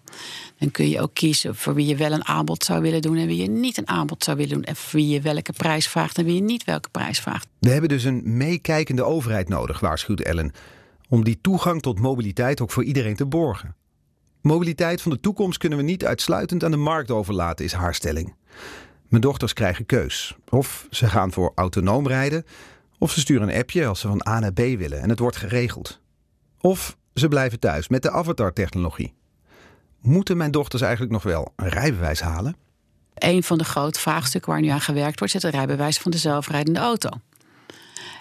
Dan 0.58 0.70
kun 0.70 0.88
je 0.88 1.00
ook 1.00 1.14
kiezen 1.14 1.56
voor 1.56 1.74
wie 1.74 1.86
je 1.86 1.96
wel 1.96 2.12
een 2.12 2.26
aanbod 2.26 2.64
zou 2.64 2.82
willen 2.82 3.02
doen 3.02 3.16
en 3.16 3.26
wie 3.26 3.42
je 3.42 3.50
niet 3.50 3.78
een 3.78 3.88
aanbod 3.88 4.24
zou 4.24 4.36
willen 4.36 4.52
doen. 4.52 4.64
En 4.64 4.76
voor 4.76 5.00
wie 5.00 5.08
je 5.08 5.20
welke 5.20 5.52
prijs 5.52 5.88
vraagt 5.88 6.18
en 6.18 6.24
wie 6.24 6.34
je 6.34 6.42
niet 6.42 6.64
welke 6.64 6.88
prijs 6.88 7.20
vraagt. 7.20 7.46
We 7.58 7.70
hebben 7.70 7.88
dus 7.88 8.04
een 8.04 8.22
meekijkende 8.24 9.04
overheid 9.04 9.48
nodig, 9.48 9.80
waarschuwt 9.80 10.20
Ellen. 10.20 10.52
Om 11.08 11.24
die 11.24 11.38
toegang 11.40 11.82
tot 11.82 12.00
mobiliteit 12.00 12.60
ook 12.60 12.70
voor 12.70 12.84
iedereen 12.84 13.16
te 13.16 13.26
borgen. 13.26 13.74
Mobiliteit 14.40 15.02
van 15.02 15.10
de 15.10 15.20
toekomst 15.20 15.58
kunnen 15.58 15.78
we 15.78 15.84
niet 15.84 16.04
uitsluitend 16.04 16.64
aan 16.64 16.70
de 16.70 16.76
markt 16.76 17.10
overlaten, 17.10 17.64
is 17.64 17.72
haar 17.72 17.94
stelling. 17.94 18.34
Mijn 19.08 19.22
dochters 19.22 19.52
krijgen 19.52 19.86
keus. 19.86 20.36
Of 20.48 20.86
ze 20.90 21.08
gaan 21.08 21.32
voor 21.32 21.52
autonoom 21.54 22.06
rijden, 22.06 22.44
of 22.98 23.12
ze 23.12 23.20
sturen 23.20 23.48
een 23.48 23.58
appje 23.58 23.86
als 23.86 24.00
ze 24.00 24.08
van 24.08 24.26
A 24.28 24.38
naar 24.38 24.52
B 24.52 24.58
willen 24.58 25.00
en 25.00 25.08
het 25.08 25.18
wordt 25.18 25.36
geregeld. 25.36 26.00
Of 26.60 26.96
ze 27.14 27.28
blijven 27.28 27.60
thuis 27.60 27.88
met 27.88 28.02
de 28.02 28.10
avatar-technologie. 28.10 29.14
Moeten 30.00 30.36
mijn 30.36 30.50
dochters 30.50 30.82
eigenlijk 30.82 31.12
nog 31.12 31.22
wel 31.22 31.52
een 31.56 31.68
rijbewijs 31.68 32.20
halen? 32.20 32.56
Een 33.14 33.42
van 33.42 33.58
de 33.58 33.64
grote 33.64 34.00
vraagstukken 34.00 34.52
waar 34.52 34.60
nu 34.60 34.68
aan 34.68 34.80
gewerkt 34.80 35.18
wordt, 35.18 35.34
is 35.34 35.42
het 35.42 35.54
rijbewijs 35.54 35.98
van 35.98 36.10
de 36.10 36.18
zelfrijdende 36.18 36.80
auto. 36.80 37.08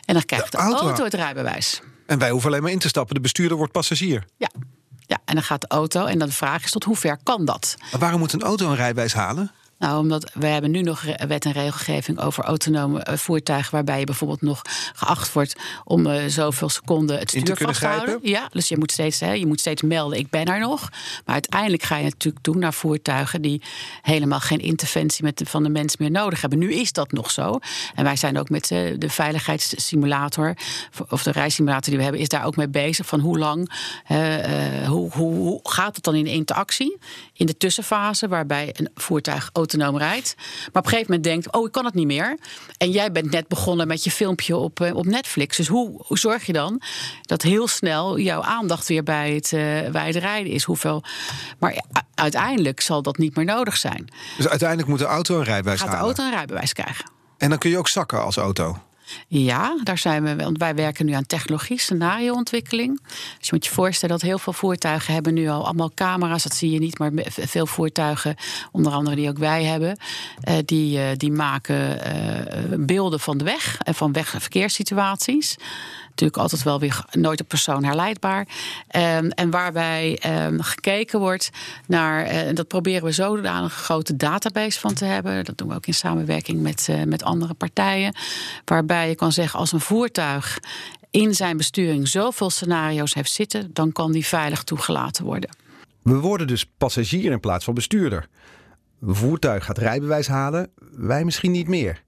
En 0.05 0.13
dan 0.13 0.25
krijgt 0.25 0.51
de, 0.51 0.57
de 0.57 0.63
auto... 0.63 0.87
auto 0.87 1.03
het 1.03 1.13
rijbewijs. 1.13 1.81
En 2.05 2.19
wij 2.19 2.29
hoeven 2.29 2.49
alleen 2.49 2.61
maar 2.61 2.71
in 2.71 2.79
te 2.79 2.87
stappen. 2.87 3.15
De 3.15 3.21
bestuurder 3.21 3.57
wordt 3.57 3.71
passagier. 3.71 4.25
Ja, 4.37 4.49
ja, 4.99 5.19
en 5.25 5.33
dan 5.35 5.43
gaat 5.43 5.61
de 5.61 5.67
auto. 5.67 6.05
En 6.05 6.19
dan 6.19 6.27
de 6.27 6.33
vraag 6.33 6.63
is 6.63 6.71
tot 6.71 6.83
hoe 6.83 6.95
ver 6.95 7.17
kan 7.23 7.45
dat? 7.45 7.75
Maar 7.91 7.99
waarom 7.99 8.19
moet 8.19 8.33
een 8.33 8.41
auto 8.41 8.69
een 8.69 8.75
rijbewijs 8.75 9.13
halen? 9.13 9.51
Nou, 9.77 9.99
omdat 9.99 10.31
we 10.33 10.45
hebben 10.45 10.71
nu 10.71 10.81
nog 10.81 11.03
wet 11.27 11.45
en 11.45 11.51
regelgeving 11.51 12.19
over 12.19 12.43
autonome 12.43 12.99
eh, 12.99 13.17
voertuigen, 13.17 13.71
waarbij 13.71 13.99
je 13.99 14.05
bijvoorbeeld 14.05 14.41
nog 14.41 14.61
geacht 14.93 15.33
wordt 15.33 15.55
om 15.83 16.07
uh, 16.07 16.25
zoveel 16.27 16.69
seconden 16.69 17.19
het 17.19 17.29
stuur 17.29 17.57
vast 17.57 17.79
te 17.79 17.87
houden. 17.87 18.19
Ja, 18.21 18.47
dus 18.51 18.67
je 18.67 18.77
moet 18.77 18.91
steeds, 18.91 19.19
hè, 19.19 19.31
je 19.31 19.45
moet 19.45 19.59
steeds 19.59 19.81
melden, 19.81 20.19
ik 20.19 20.29
ben 20.29 20.45
er 20.45 20.59
nog. 20.59 20.89
Maar 21.25 21.33
uiteindelijk 21.33 21.83
ga 21.83 21.97
je 21.97 22.03
natuurlijk 22.03 22.43
doen 22.43 22.59
naar 22.59 22.73
voertuigen 22.73 23.41
die 23.41 23.61
helemaal 24.01 24.39
geen 24.39 24.59
interventie 24.59 25.23
met 25.23 25.37
de, 25.37 25.45
van 25.45 25.63
de 25.63 25.69
mens 25.69 25.97
meer 25.97 26.11
nodig 26.11 26.41
hebben. 26.41 26.59
Nu 26.59 26.73
is 26.73 26.91
dat 26.91 27.11
nog 27.11 27.31
zo. 27.31 27.59
En 27.95 28.03
wij 28.03 28.15
zijn 28.15 28.39
ook 28.39 28.49
met 28.49 28.71
uh, 28.71 28.93
de 28.97 29.09
veiligheidssimulator, 29.09 30.53
of 31.09 31.23
de 31.23 31.31
reissimulator 31.31 31.89
die 31.89 31.97
we 31.97 32.03
hebben, 32.03 32.21
is 32.21 32.27
daar 32.27 32.45
ook 32.45 32.55
mee 32.55 32.69
bezig. 32.69 33.05
Van 33.05 33.19
hoe 33.19 33.37
lang, 33.37 33.71
hoe, 34.87 35.11
hoe, 35.11 35.35
hoe 35.35 35.59
gaat 35.63 35.95
het 35.95 36.03
dan 36.03 36.15
in 36.15 36.25
interactie? 36.27 36.97
In 37.33 37.45
de 37.45 37.57
tussenfase, 37.57 38.27
waarbij 38.27 38.69
een 38.77 38.89
voertuig 38.95 39.49
autonoom 39.63 39.97
rijdt. 39.97 40.35
Maar 40.37 40.67
op 40.67 40.75
een 40.75 40.83
gegeven 40.83 41.05
moment 41.05 41.23
denkt: 41.23 41.51
Oh, 41.51 41.65
ik 41.65 41.71
kan 41.71 41.85
het 41.85 41.93
niet 41.93 42.05
meer. 42.05 42.37
En 42.77 42.91
jij 42.91 43.11
bent 43.11 43.31
net 43.31 43.47
begonnen 43.47 43.87
met 43.87 44.03
je 44.03 44.11
filmpje 44.11 44.55
op, 44.55 44.79
uh, 44.79 44.95
op 44.95 45.05
Netflix. 45.05 45.57
Dus 45.57 45.67
hoe, 45.67 46.01
hoe, 46.05 46.17
zorg 46.17 46.45
je 46.45 46.53
dan 46.53 46.81
dat 47.21 47.41
heel 47.41 47.67
snel 47.67 48.19
jouw 48.19 48.41
aandacht 48.41 48.87
weer 48.87 49.03
bij 49.03 49.33
het, 49.33 49.51
uh, 49.51 49.89
bij 49.91 50.07
het 50.07 50.15
rijden 50.15 50.51
is? 50.51 50.63
Hoeveel. 50.63 51.03
Maar 51.59 51.83
uiteindelijk 52.15 52.81
zal 52.81 53.01
dat 53.01 53.17
niet 53.17 53.35
meer 53.35 53.45
nodig 53.45 53.77
zijn. 53.77 54.07
Dus 54.37 54.47
uiteindelijk 54.47 54.89
moet 54.89 54.99
de 54.99 55.05
auto 55.05 55.37
een 55.37 55.43
rijbewijs 55.43 55.81
Gaat 55.81 55.91
de 55.91 55.97
auto 55.97 56.23
een 56.23 56.31
rijbewijs 56.31 56.73
krijgen. 56.73 57.11
En 57.37 57.49
dan 57.49 57.57
kun 57.57 57.69
je 57.69 57.77
ook 57.77 57.87
zakken 57.87 58.23
als 58.23 58.37
auto. 58.37 58.77
Ja, 59.27 59.77
daar 59.83 59.97
zijn 59.97 60.23
we. 60.23 60.35
Want 60.35 60.57
wij 60.57 60.75
werken 60.75 61.05
nu 61.05 61.11
aan 61.11 61.25
technologie, 61.25 61.79
scenarioontwikkeling. 61.79 63.01
Dus 63.37 63.47
je 63.47 63.53
moet 63.53 63.65
je 63.65 63.71
voorstellen 63.71 64.15
dat 64.19 64.27
heel 64.27 64.39
veel 64.39 64.53
voertuigen 64.53 65.13
hebben 65.13 65.33
nu 65.33 65.47
al 65.49 65.65
allemaal 65.65 65.91
camera's. 65.95 66.43
Dat 66.43 66.55
zie 66.55 66.71
je 66.71 66.79
niet, 66.79 66.99
maar 66.99 67.11
veel 67.25 67.65
voertuigen, 67.65 68.35
onder 68.71 68.91
andere 68.91 69.15
die 69.15 69.29
ook 69.29 69.37
wij 69.37 69.63
hebben, 69.63 69.97
uh, 70.49 70.55
die, 70.65 70.97
uh, 70.97 71.05
die 71.17 71.31
maken 71.31 71.97
uh, 71.97 72.77
beelden 72.79 73.19
van 73.19 73.37
de 73.37 73.43
weg 73.43 73.77
en 73.83 73.95
van 73.95 74.11
wegverkeerssituaties 74.11 75.57
natuurlijk 76.13 76.41
altijd 76.41 76.63
wel 76.63 76.79
weer 76.79 77.05
nooit 77.11 77.41
op 77.41 77.47
persoon 77.47 77.83
herleidbaar. 77.83 78.47
Um, 78.95 79.29
en 79.29 79.49
waarbij 79.49 80.19
um, 80.45 80.61
gekeken 80.61 81.19
wordt 81.19 81.49
naar, 81.87 82.25
en 82.25 82.49
uh, 82.49 82.55
dat 82.55 82.67
proberen 82.67 83.03
we 83.03 83.11
zodanig 83.11 83.77
een 83.77 83.83
grote 83.83 84.15
database 84.15 84.79
van 84.79 84.93
te 84.93 85.05
hebben. 85.05 85.45
Dat 85.45 85.57
doen 85.57 85.67
we 85.67 85.75
ook 85.75 85.87
in 85.87 85.93
samenwerking 85.93 86.61
met, 86.61 86.87
uh, 86.89 87.03
met 87.03 87.23
andere 87.23 87.53
partijen. 87.53 88.15
Waarbij 88.65 89.09
je 89.09 89.15
kan 89.15 89.31
zeggen, 89.31 89.59
als 89.59 89.71
een 89.71 89.79
voertuig 89.79 90.59
in 91.11 91.35
zijn 91.35 91.57
besturing 91.57 92.07
zoveel 92.07 92.49
scenario's 92.49 93.13
heeft 93.13 93.31
zitten, 93.31 93.69
dan 93.73 93.91
kan 93.91 94.11
die 94.11 94.25
veilig 94.25 94.63
toegelaten 94.63 95.25
worden. 95.25 95.55
We 96.01 96.15
worden 96.15 96.47
dus 96.47 96.65
passagier 96.77 97.31
in 97.31 97.39
plaats 97.39 97.65
van 97.65 97.73
bestuurder. 97.73 98.27
Voertuig 99.01 99.65
gaat 99.65 99.77
rijbewijs 99.77 100.27
halen, 100.27 100.69
wij 100.91 101.23
misschien 101.23 101.51
niet 101.51 101.67
meer. 101.67 102.03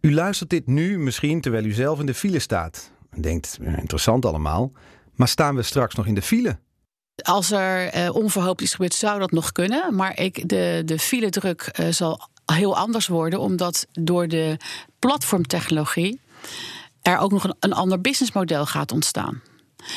U 0.00 0.14
luistert 0.14 0.50
dit 0.50 0.66
nu 0.66 0.98
misschien 0.98 1.40
terwijl 1.40 1.64
u 1.64 1.72
zelf 1.72 2.00
in 2.00 2.06
de 2.06 2.14
file 2.14 2.38
staat 2.38 2.90
en 3.14 3.22
denkt, 3.22 3.58
interessant 3.60 4.24
allemaal. 4.24 4.72
Maar 5.14 5.28
staan 5.28 5.54
we 5.54 5.62
straks 5.62 5.94
nog 5.94 6.06
in 6.06 6.14
de 6.14 6.22
file? 6.22 6.58
Als 7.22 7.50
er 7.50 7.96
uh, 7.96 8.14
onverhoopt 8.14 8.60
iets 8.60 8.72
gebeurt, 8.72 8.94
zou 8.94 9.18
dat 9.18 9.30
nog 9.30 9.52
kunnen. 9.52 9.94
Maar 9.94 10.18
ik, 10.20 10.48
de, 10.48 10.82
de 10.84 10.98
file-druk 10.98 11.78
uh, 11.80 11.86
zal 11.90 12.28
heel 12.52 12.76
anders 12.76 13.06
worden, 13.06 13.40
omdat 13.40 13.86
door 13.92 14.28
de 14.28 14.56
platformtechnologie 14.98 16.20
er 17.02 17.18
ook 17.18 17.32
nog 17.32 17.44
een, 17.44 17.54
een 17.60 17.72
ander 17.72 18.00
businessmodel 18.00 18.66
gaat 18.66 18.92
ontstaan. 18.92 19.42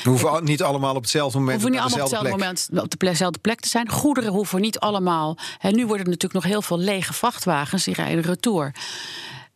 We 0.04 0.10
hoeven 0.10 0.44
niet 0.44 0.64
allemaal 0.64 0.96
op 0.96 1.02
hetzelfde 1.02 1.40
moment 1.40 1.62
hoeven 1.62 1.72
niet 1.72 1.82
allemaal 1.82 2.06
op 2.06 2.12
hetzelfde 2.12 2.38
moment 2.38 2.70
op 2.94 3.00
dezelfde 3.00 3.40
plek 3.40 3.60
te 3.60 3.70
zijn. 3.70 3.90
Goederen 3.90 4.32
hoeven 4.32 4.62
niet 4.62 4.80
allemaal. 4.80 5.38
Hè, 5.58 5.70
nu 5.70 5.86
worden 5.86 6.06
er 6.06 6.12
natuurlijk 6.12 6.34
nog 6.34 6.44
heel 6.44 6.62
veel 6.62 6.80
lege 6.80 7.14
vrachtwagens 7.14 7.84
die 7.84 7.94
rijden 7.94 8.24
retour. 8.24 8.72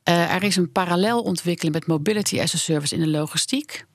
Uh, 0.10 0.34
er 0.34 0.44
is 0.44 0.56
een 0.56 0.72
parallelontwikkeling 0.72 1.74
met 1.74 1.88
Mobility 1.88 2.40
as 2.40 2.54
a 2.54 2.58
Service 2.58 2.96
in 2.96 3.02
de 3.02 3.08
logistiek. 3.08 3.86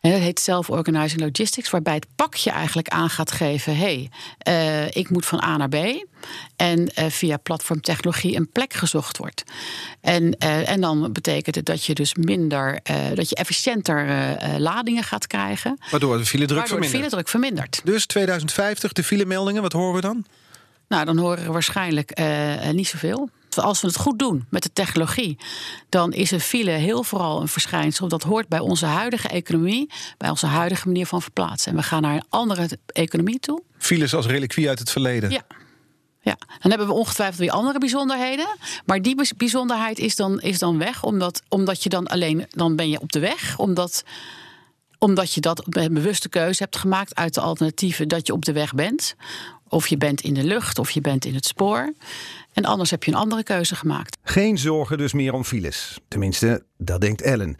En 0.00 0.10
dat 0.10 0.20
heet 0.20 0.40
Self-Organizing 0.40 1.20
Logistics, 1.20 1.70
waarbij 1.70 1.94
het 1.94 2.06
pakje 2.16 2.50
eigenlijk 2.50 2.88
aan 2.88 3.10
gaat 3.10 3.30
geven: 3.30 3.76
hé, 3.76 4.08
hey, 4.42 4.86
uh, 4.86 4.96
ik 4.96 5.10
moet 5.10 5.26
van 5.26 5.42
A 5.42 5.56
naar 5.56 5.68
B. 5.68 6.06
En 6.56 6.90
uh, 6.98 7.06
via 7.08 7.36
platformtechnologie 7.36 8.36
een 8.36 8.50
plek 8.50 8.72
gezocht 8.72 9.18
wordt. 9.18 9.42
En, 10.00 10.38
en 10.38 10.80
dan 10.80 11.12
betekent 11.12 11.54
het 11.54 11.66
dat 11.66 11.84
je 11.84 11.94
dus 11.94 12.14
minder, 12.14 12.80
dat 13.14 13.28
je 13.28 13.34
efficiënter 13.34 14.06
ladingen 14.58 15.02
gaat 15.02 15.26
krijgen. 15.26 15.78
Waardoor 15.90 16.18
de 16.18 16.26
file 16.26 16.46
druk 16.46 16.66
vermindert. 16.66 16.92
de 16.92 16.98
file 16.98 17.10
druk 17.10 17.28
vermindert. 17.28 17.80
Dus 17.84 18.06
2050, 18.06 18.92
de 18.92 19.04
filemeldingen, 19.04 19.62
wat 19.62 19.72
horen 19.72 19.94
we 19.94 20.00
dan? 20.00 20.24
Nou, 20.88 21.04
dan 21.04 21.18
horen 21.18 21.44
we 21.44 21.52
waarschijnlijk 21.52 22.20
niet 22.72 22.88
zoveel 22.88 23.30
als 23.58 23.80
we 23.80 23.86
het 23.86 23.96
goed 23.96 24.18
doen 24.18 24.46
met 24.50 24.62
de 24.62 24.72
technologie, 24.72 25.38
dan 25.88 26.12
is 26.12 26.30
een 26.30 26.40
file 26.40 26.70
heel 26.70 27.02
vooral 27.02 27.40
een 27.40 27.48
verschijnsel 27.48 28.08
dat 28.08 28.22
hoort 28.22 28.48
bij 28.48 28.58
onze 28.58 28.86
huidige 28.86 29.28
economie, 29.28 29.90
bij 30.18 30.30
onze 30.30 30.46
huidige 30.46 30.86
manier 30.86 31.06
van 31.06 31.22
verplaatsen. 31.22 31.70
En 31.70 31.76
we 31.76 31.82
gaan 31.82 32.02
naar 32.02 32.14
een 32.14 32.26
andere 32.28 32.68
economie 32.86 33.40
toe. 33.40 33.62
Files 33.78 34.14
als 34.14 34.26
reliquie 34.26 34.68
uit 34.68 34.78
het 34.78 34.90
verleden. 34.90 35.30
Ja. 35.30 35.42
Ja, 36.24 36.36
dan 36.60 36.70
hebben 36.70 36.86
we 36.86 36.92
ongetwijfeld 36.92 37.38
weer 37.38 37.50
andere 37.50 37.78
bijzonderheden. 37.78 38.46
Maar 38.84 39.02
die 39.02 39.16
bijzonderheid 39.36 39.98
is 39.98 40.16
dan, 40.16 40.40
is 40.40 40.58
dan 40.58 40.78
weg, 40.78 41.02
omdat, 41.02 41.42
omdat 41.48 41.82
je 41.82 41.88
dan 41.88 42.06
alleen, 42.06 42.46
dan 42.50 42.76
ben 42.76 42.88
je 42.88 43.00
op 43.00 43.12
de 43.12 43.18
weg. 43.18 43.58
Omdat, 43.58 44.04
omdat 44.98 45.32
je 45.32 45.40
dat 45.40 45.66
met 45.66 45.84
een 45.84 45.94
bewuste 45.94 46.28
keuze 46.28 46.62
hebt 46.62 46.76
gemaakt 46.76 47.14
uit 47.14 47.34
de 47.34 47.40
alternatieven 47.40 48.08
dat 48.08 48.26
je 48.26 48.32
op 48.32 48.44
de 48.44 48.52
weg 48.52 48.74
bent. 48.74 49.14
Of 49.68 49.86
je 49.86 49.96
bent 49.96 50.20
in 50.20 50.34
de 50.34 50.44
lucht, 50.44 50.78
of 50.78 50.90
je 50.90 51.00
bent 51.00 51.24
in 51.24 51.34
het 51.34 51.46
spoor. 51.46 51.92
En 52.54 52.64
anders 52.64 52.90
heb 52.90 53.04
je 53.04 53.10
een 53.10 53.16
andere 53.16 53.42
keuze 53.42 53.76
gemaakt. 53.76 54.16
Geen 54.22 54.58
zorgen 54.58 54.98
dus 54.98 55.12
meer 55.12 55.32
om 55.32 55.44
files. 55.44 55.98
Tenminste, 56.08 56.64
dat 56.78 57.00
denkt 57.00 57.22
Ellen. 57.22 57.56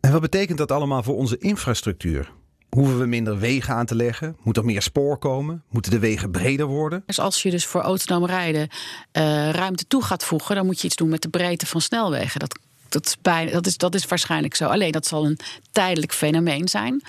En 0.00 0.12
wat 0.12 0.20
betekent 0.20 0.58
dat 0.58 0.72
allemaal 0.72 1.02
voor 1.02 1.16
onze 1.16 1.38
infrastructuur? 1.38 2.32
Hoeven 2.70 2.98
we 2.98 3.06
minder 3.06 3.38
wegen 3.38 3.74
aan 3.74 3.86
te 3.86 3.94
leggen? 3.94 4.36
Moet 4.42 4.56
er 4.56 4.64
meer 4.64 4.82
spoor 4.82 5.18
komen? 5.18 5.62
Moeten 5.70 5.90
de 5.90 5.98
wegen 5.98 6.30
breder 6.30 6.66
worden? 6.66 7.02
Dus 7.06 7.18
als 7.20 7.42
je 7.42 7.50
dus 7.50 7.66
voor 7.66 7.80
autonoom 7.80 8.26
rijden 8.26 8.68
uh, 8.68 9.50
ruimte 9.50 9.86
toe 9.86 10.02
gaat 10.02 10.24
voegen, 10.24 10.54
dan 10.54 10.66
moet 10.66 10.80
je 10.80 10.86
iets 10.86 10.96
doen 10.96 11.08
met 11.08 11.22
de 11.22 11.28
breedte 11.28 11.66
van 11.66 11.80
snelwegen. 11.80 12.40
Dat 12.40 12.58
dat 12.94 13.06
is, 13.06 13.16
bijna, 13.22 13.50
dat, 13.50 13.66
is, 13.66 13.76
dat 13.76 13.94
is 13.94 14.06
waarschijnlijk 14.06 14.54
zo. 14.54 14.66
Alleen 14.66 14.92
dat 14.92 15.06
zal 15.06 15.26
een 15.26 15.38
tijdelijk 15.72 16.12
fenomeen 16.12 16.68
zijn. 16.68 17.02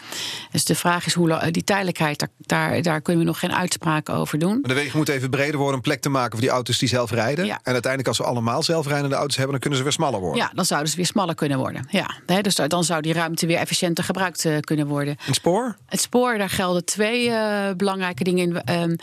Dus 0.52 0.66
de 0.66 0.76
vraag 0.76 1.06
is 1.06 1.14
hoe 1.14 1.52
die 1.52 1.64
tijdelijkheid, 1.64 2.20
daar, 2.20 2.30
daar, 2.40 2.82
daar 2.82 3.02
kunnen 3.02 3.24
we 3.24 3.30
nog 3.30 3.40
geen 3.40 3.54
uitspraken 3.54 4.14
over 4.14 4.40
doen. 4.40 4.60
Maar 4.62 4.70
de 4.70 4.74
wegen 4.74 4.98
moeten 4.98 5.16
even 5.16 5.30
breder 5.30 5.58
worden 5.58 5.76
om 5.76 5.82
plek 5.82 6.02
te 6.02 6.10
maken 6.10 6.32
voor 6.32 6.42
die 6.42 6.50
auto's 6.50 6.78
die 6.78 6.90
zelf 6.90 7.12
rijden. 7.12 7.46
Ja. 7.46 7.60
En 7.64 7.74
uiteindelijk, 7.74 8.08
als 8.08 8.18
we 8.18 8.24
allemaal 8.24 8.64
zelfrijdende 8.64 9.16
auto's 9.16 9.36
hebben, 9.36 9.52
dan 9.52 9.62
kunnen 9.62 9.78
ze 9.78 9.84
weer 9.84 9.94
smaller 9.94 10.20
worden. 10.20 10.42
Ja, 10.42 10.52
dan 10.54 10.66
zouden 10.66 10.90
ze 10.90 10.96
weer 10.96 11.06
smaller 11.06 11.36
kunnen 11.36 11.58
worden. 11.58 11.88
Ja, 11.90 12.42
dus 12.42 12.56
dan 12.56 12.84
zou 12.84 13.02
die 13.02 13.14
ruimte 13.14 13.46
weer 13.46 13.58
efficiënter 13.58 14.04
gebruikt 14.04 14.46
uh, 14.46 14.58
kunnen 14.60 14.88
worden. 14.88 15.16
Het 15.20 15.36
spoor? 15.36 15.76
Het 15.86 16.02
spoor, 16.02 16.38
daar 16.38 16.50
gelden 16.50 16.86
twee 16.86 17.28
uh, 17.28 17.70
belangrijke 17.78 18.24
dingen 18.24 18.64
in. 18.64 18.90
Uh, 18.90 18.98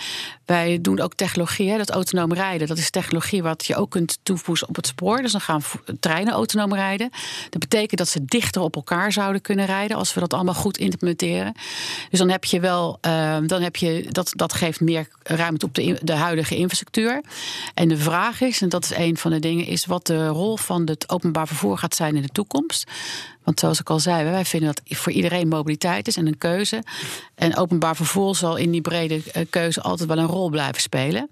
wij 0.44 0.78
doen 0.80 1.00
ook 1.00 1.14
technologie, 1.14 1.70
hè, 1.70 1.78
dat 1.78 1.90
autonoom 1.90 2.32
rijden. 2.32 2.68
Dat 2.68 2.78
is 2.78 2.90
technologie 2.90 3.42
wat 3.42 3.66
je 3.66 3.76
ook 3.76 3.90
kunt 3.90 4.18
toevoegen 4.22 4.68
op 4.68 4.76
het 4.76 4.86
spoor. 4.86 5.22
Dus 5.22 5.32
dan 5.32 5.40
gaan 5.40 5.62
treinen 6.00 6.32
autonoom 6.32 6.71
rijden. 6.74 7.10
Dat 7.50 7.60
betekent 7.60 7.98
dat 7.98 8.08
ze 8.08 8.24
dichter 8.24 8.62
op 8.62 8.76
elkaar 8.76 9.12
zouden 9.12 9.40
kunnen 9.40 9.66
rijden 9.66 9.96
als 9.96 10.14
we 10.14 10.20
dat 10.20 10.34
allemaal 10.34 10.54
goed 10.54 10.78
implementeren. 10.78 11.54
Dus 12.10 12.18
dan 12.18 12.30
heb 12.30 12.44
je 12.44 12.60
wel, 12.60 12.98
uh, 13.06 13.36
dan 13.46 13.62
heb 13.62 13.76
je 13.76 14.06
dat, 14.10 14.32
dat 14.36 14.52
geeft 14.52 14.80
meer 14.80 15.08
ruimte 15.22 15.66
op 15.66 15.74
de, 15.74 15.98
de 16.02 16.12
huidige 16.12 16.56
infrastructuur. 16.56 17.22
En 17.74 17.88
de 17.88 17.96
vraag 17.96 18.40
is, 18.40 18.62
en 18.62 18.68
dat 18.68 18.84
is 18.84 18.94
een 18.96 19.16
van 19.16 19.30
de 19.30 19.38
dingen, 19.38 19.66
is 19.66 19.86
wat 19.86 20.06
de 20.06 20.26
rol 20.26 20.56
van 20.56 20.86
het 20.86 21.10
openbaar 21.10 21.46
vervoer 21.46 21.78
gaat 21.78 21.94
zijn 21.94 22.16
in 22.16 22.22
de 22.22 22.28
toekomst. 22.28 22.90
Want 23.44 23.60
zoals 23.60 23.80
ik 23.80 23.90
al 23.90 24.00
zei, 24.00 24.30
wij 24.30 24.44
vinden 24.44 24.74
dat 24.74 24.98
voor 24.98 25.12
iedereen 25.12 25.48
mobiliteit 25.48 26.08
is 26.08 26.16
en 26.16 26.26
een 26.26 26.38
keuze. 26.38 26.82
En 27.34 27.56
openbaar 27.56 27.96
vervoer 27.96 28.36
zal 28.36 28.56
in 28.56 28.70
die 28.70 28.80
brede 28.80 29.22
keuze 29.50 29.80
altijd 29.80 30.08
wel 30.08 30.18
een 30.18 30.26
rol 30.26 30.50
blijven 30.50 30.80
spelen. 30.80 31.30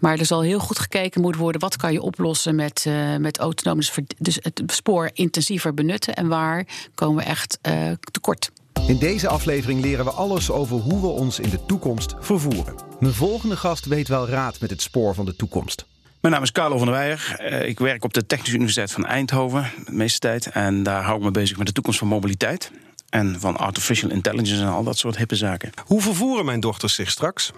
Maar 0.00 0.18
er 0.18 0.26
zal 0.26 0.42
heel 0.42 0.58
goed 0.58 0.78
gekeken 0.78 1.20
moeten 1.20 1.40
worden 1.40 1.60
wat 1.60 1.76
kan 1.76 1.92
je 1.92 2.02
oplossen 2.02 2.54
met, 2.54 2.84
uh, 2.88 3.16
met 3.16 3.38
autonoom. 3.38 3.78
Dus, 4.18 4.38
het 4.42 4.62
spoor 4.66 5.10
intensiever 5.12 5.74
benutten 5.74 6.14
en 6.14 6.28
waar 6.28 6.66
komen 6.94 7.16
we 7.16 7.30
echt 7.30 7.58
uh, 7.68 7.90
tekort. 8.10 8.50
In 8.86 8.98
deze 8.98 9.28
aflevering 9.28 9.80
leren 9.80 10.04
we 10.04 10.10
alles 10.10 10.50
over 10.50 10.76
hoe 10.76 11.00
we 11.00 11.06
ons 11.06 11.38
in 11.38 11.50
de 11.50 11.66
toekomst 11.66 12.14
vervoeren. 12.20 12.74
Mijn 13.00 13.14
volgende 13.14 13.56
gast 13.56 13.84
weet 13.84 14.08
wel 14.08 14.28
raad 14.28 14.60
met 14.60 14.70
het 14.70 14.82
spoor 14.82 15.14
van 15.14 15.24
de 15.24 15.36
toekomst. 15.36 15.86
Mijn 16.20 16.34
naam 16.34 16.42
is 16.42 16.52
Carlo 16.52 16.76
van 16.76 16.86
der 16.86 16.96
Weijer. 16.96 17.40
Ik 17.66 17.78
werk 17.78 18.04
op 18.04 18.14
de 18.14 18.26
Technische 18.26 18.54
Universiteit 18.54 18.92
van 18.92 19.06
Eindhoven 19.06 19.70
de 19.84 19.92
meeste 19.92 20.18
tijd. 20.18 20.46
En 20.46 20.82
daar 20.82 21.02
hou 21.02 21.18
ik 21.18 21.24
me 21.24 21.30
bezig 21.30 21.56
met 21.56 21.66
de 21.66 21.72
toekomst 21.72 21.98
van 21.98 22.08
mobiliteit. 22.08 22.70
En 23.08 23.40
van 23.40 23.56
artificial 23.56 24.10
intelligence 24.10 24.62
en 24.62 24.68
al 24.68 24.84
dat 24.84 24.98
soort 24.98 25.16
hippe 25.16 25.36
zaken. 25.36 25.70
Hoe 25.84 26.00
vervoeren 26.00 26.44
mijn 26.44 26.60
dochters 26.60 26.94
zich 26.94 27.10
straks? 27.10 27.52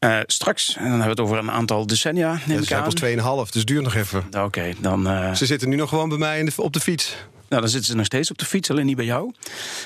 Uh, 0.00 0.18
straks, 0.26 0.76
en 0.76 0.82
dan 0.82 0.90
hebben 0.90 1.04
we 1.04 1.10
het 1.10 1.20
over 1.20 1.38
een 1.38 1.50
aantal 1.50 1.86
decennia. 1.86 2.38
Neem 2.46 2.56
ja, 2.56 2.62
ik 2.62 2.72
aan. 2.72 3.22
pas 3.24 3.46
2,5, 3.46 3.52
dus 3.52 3.64
duurt 3.64 3.82
nog 3.82 3.94
even. 3.94 4.24
Oké, 4.26 4.38
okay, 4.38 4.76
dan. 4.80 5.08
Uh... 5.08 5.34
Ze 5.34 5.46
zitten 5.46 5.68
nu 5.68 5.76
nog 5.76 5.88
gewoon 5.88 6.08
bij 6.08 6.18
mij 6.18 6.38
in 6.38 6.46
de, 6.46 6.52
op 6.56 6.72
de 6.72 6.80
fiets. 6.80 7.16
Nou, 7.48 7.62
dan 7.62 7.70
zitten 7.70 7.90
ze 7.90 7.96
nog 7.96 8.06
steeds 8.06 8.30
op 8.30 8.38
de 8.38 8.44
fiets, 8.44 8.70
alleen 8.70 8.86
niet 8.86 8.96
bij 8.96 9.04
jou. 9.04 9.32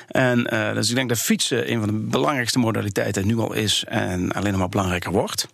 En 0.08 0.48
uh, 0.52 0.72
dus 0.72 0.88
ik 0.88 0.94
denk 0.94 1.08
dat 1.08 1.18
fietsen 1.18 1.72
een 1.72 1.78
van 1.78 1.88
de 1.88 1.94
belangrijkste 1.94 2.58
modaliteiten 2.58 3.26
nu 3.26 3.38
al 3.38 3.52
is 3.52 3.84
en 3.88 4.32
alleen 4.32 4.50
nog 4.50 4.60
maar 4.60 4.68
belangrijker 4.68 5.12
wordt. 5.12 5.48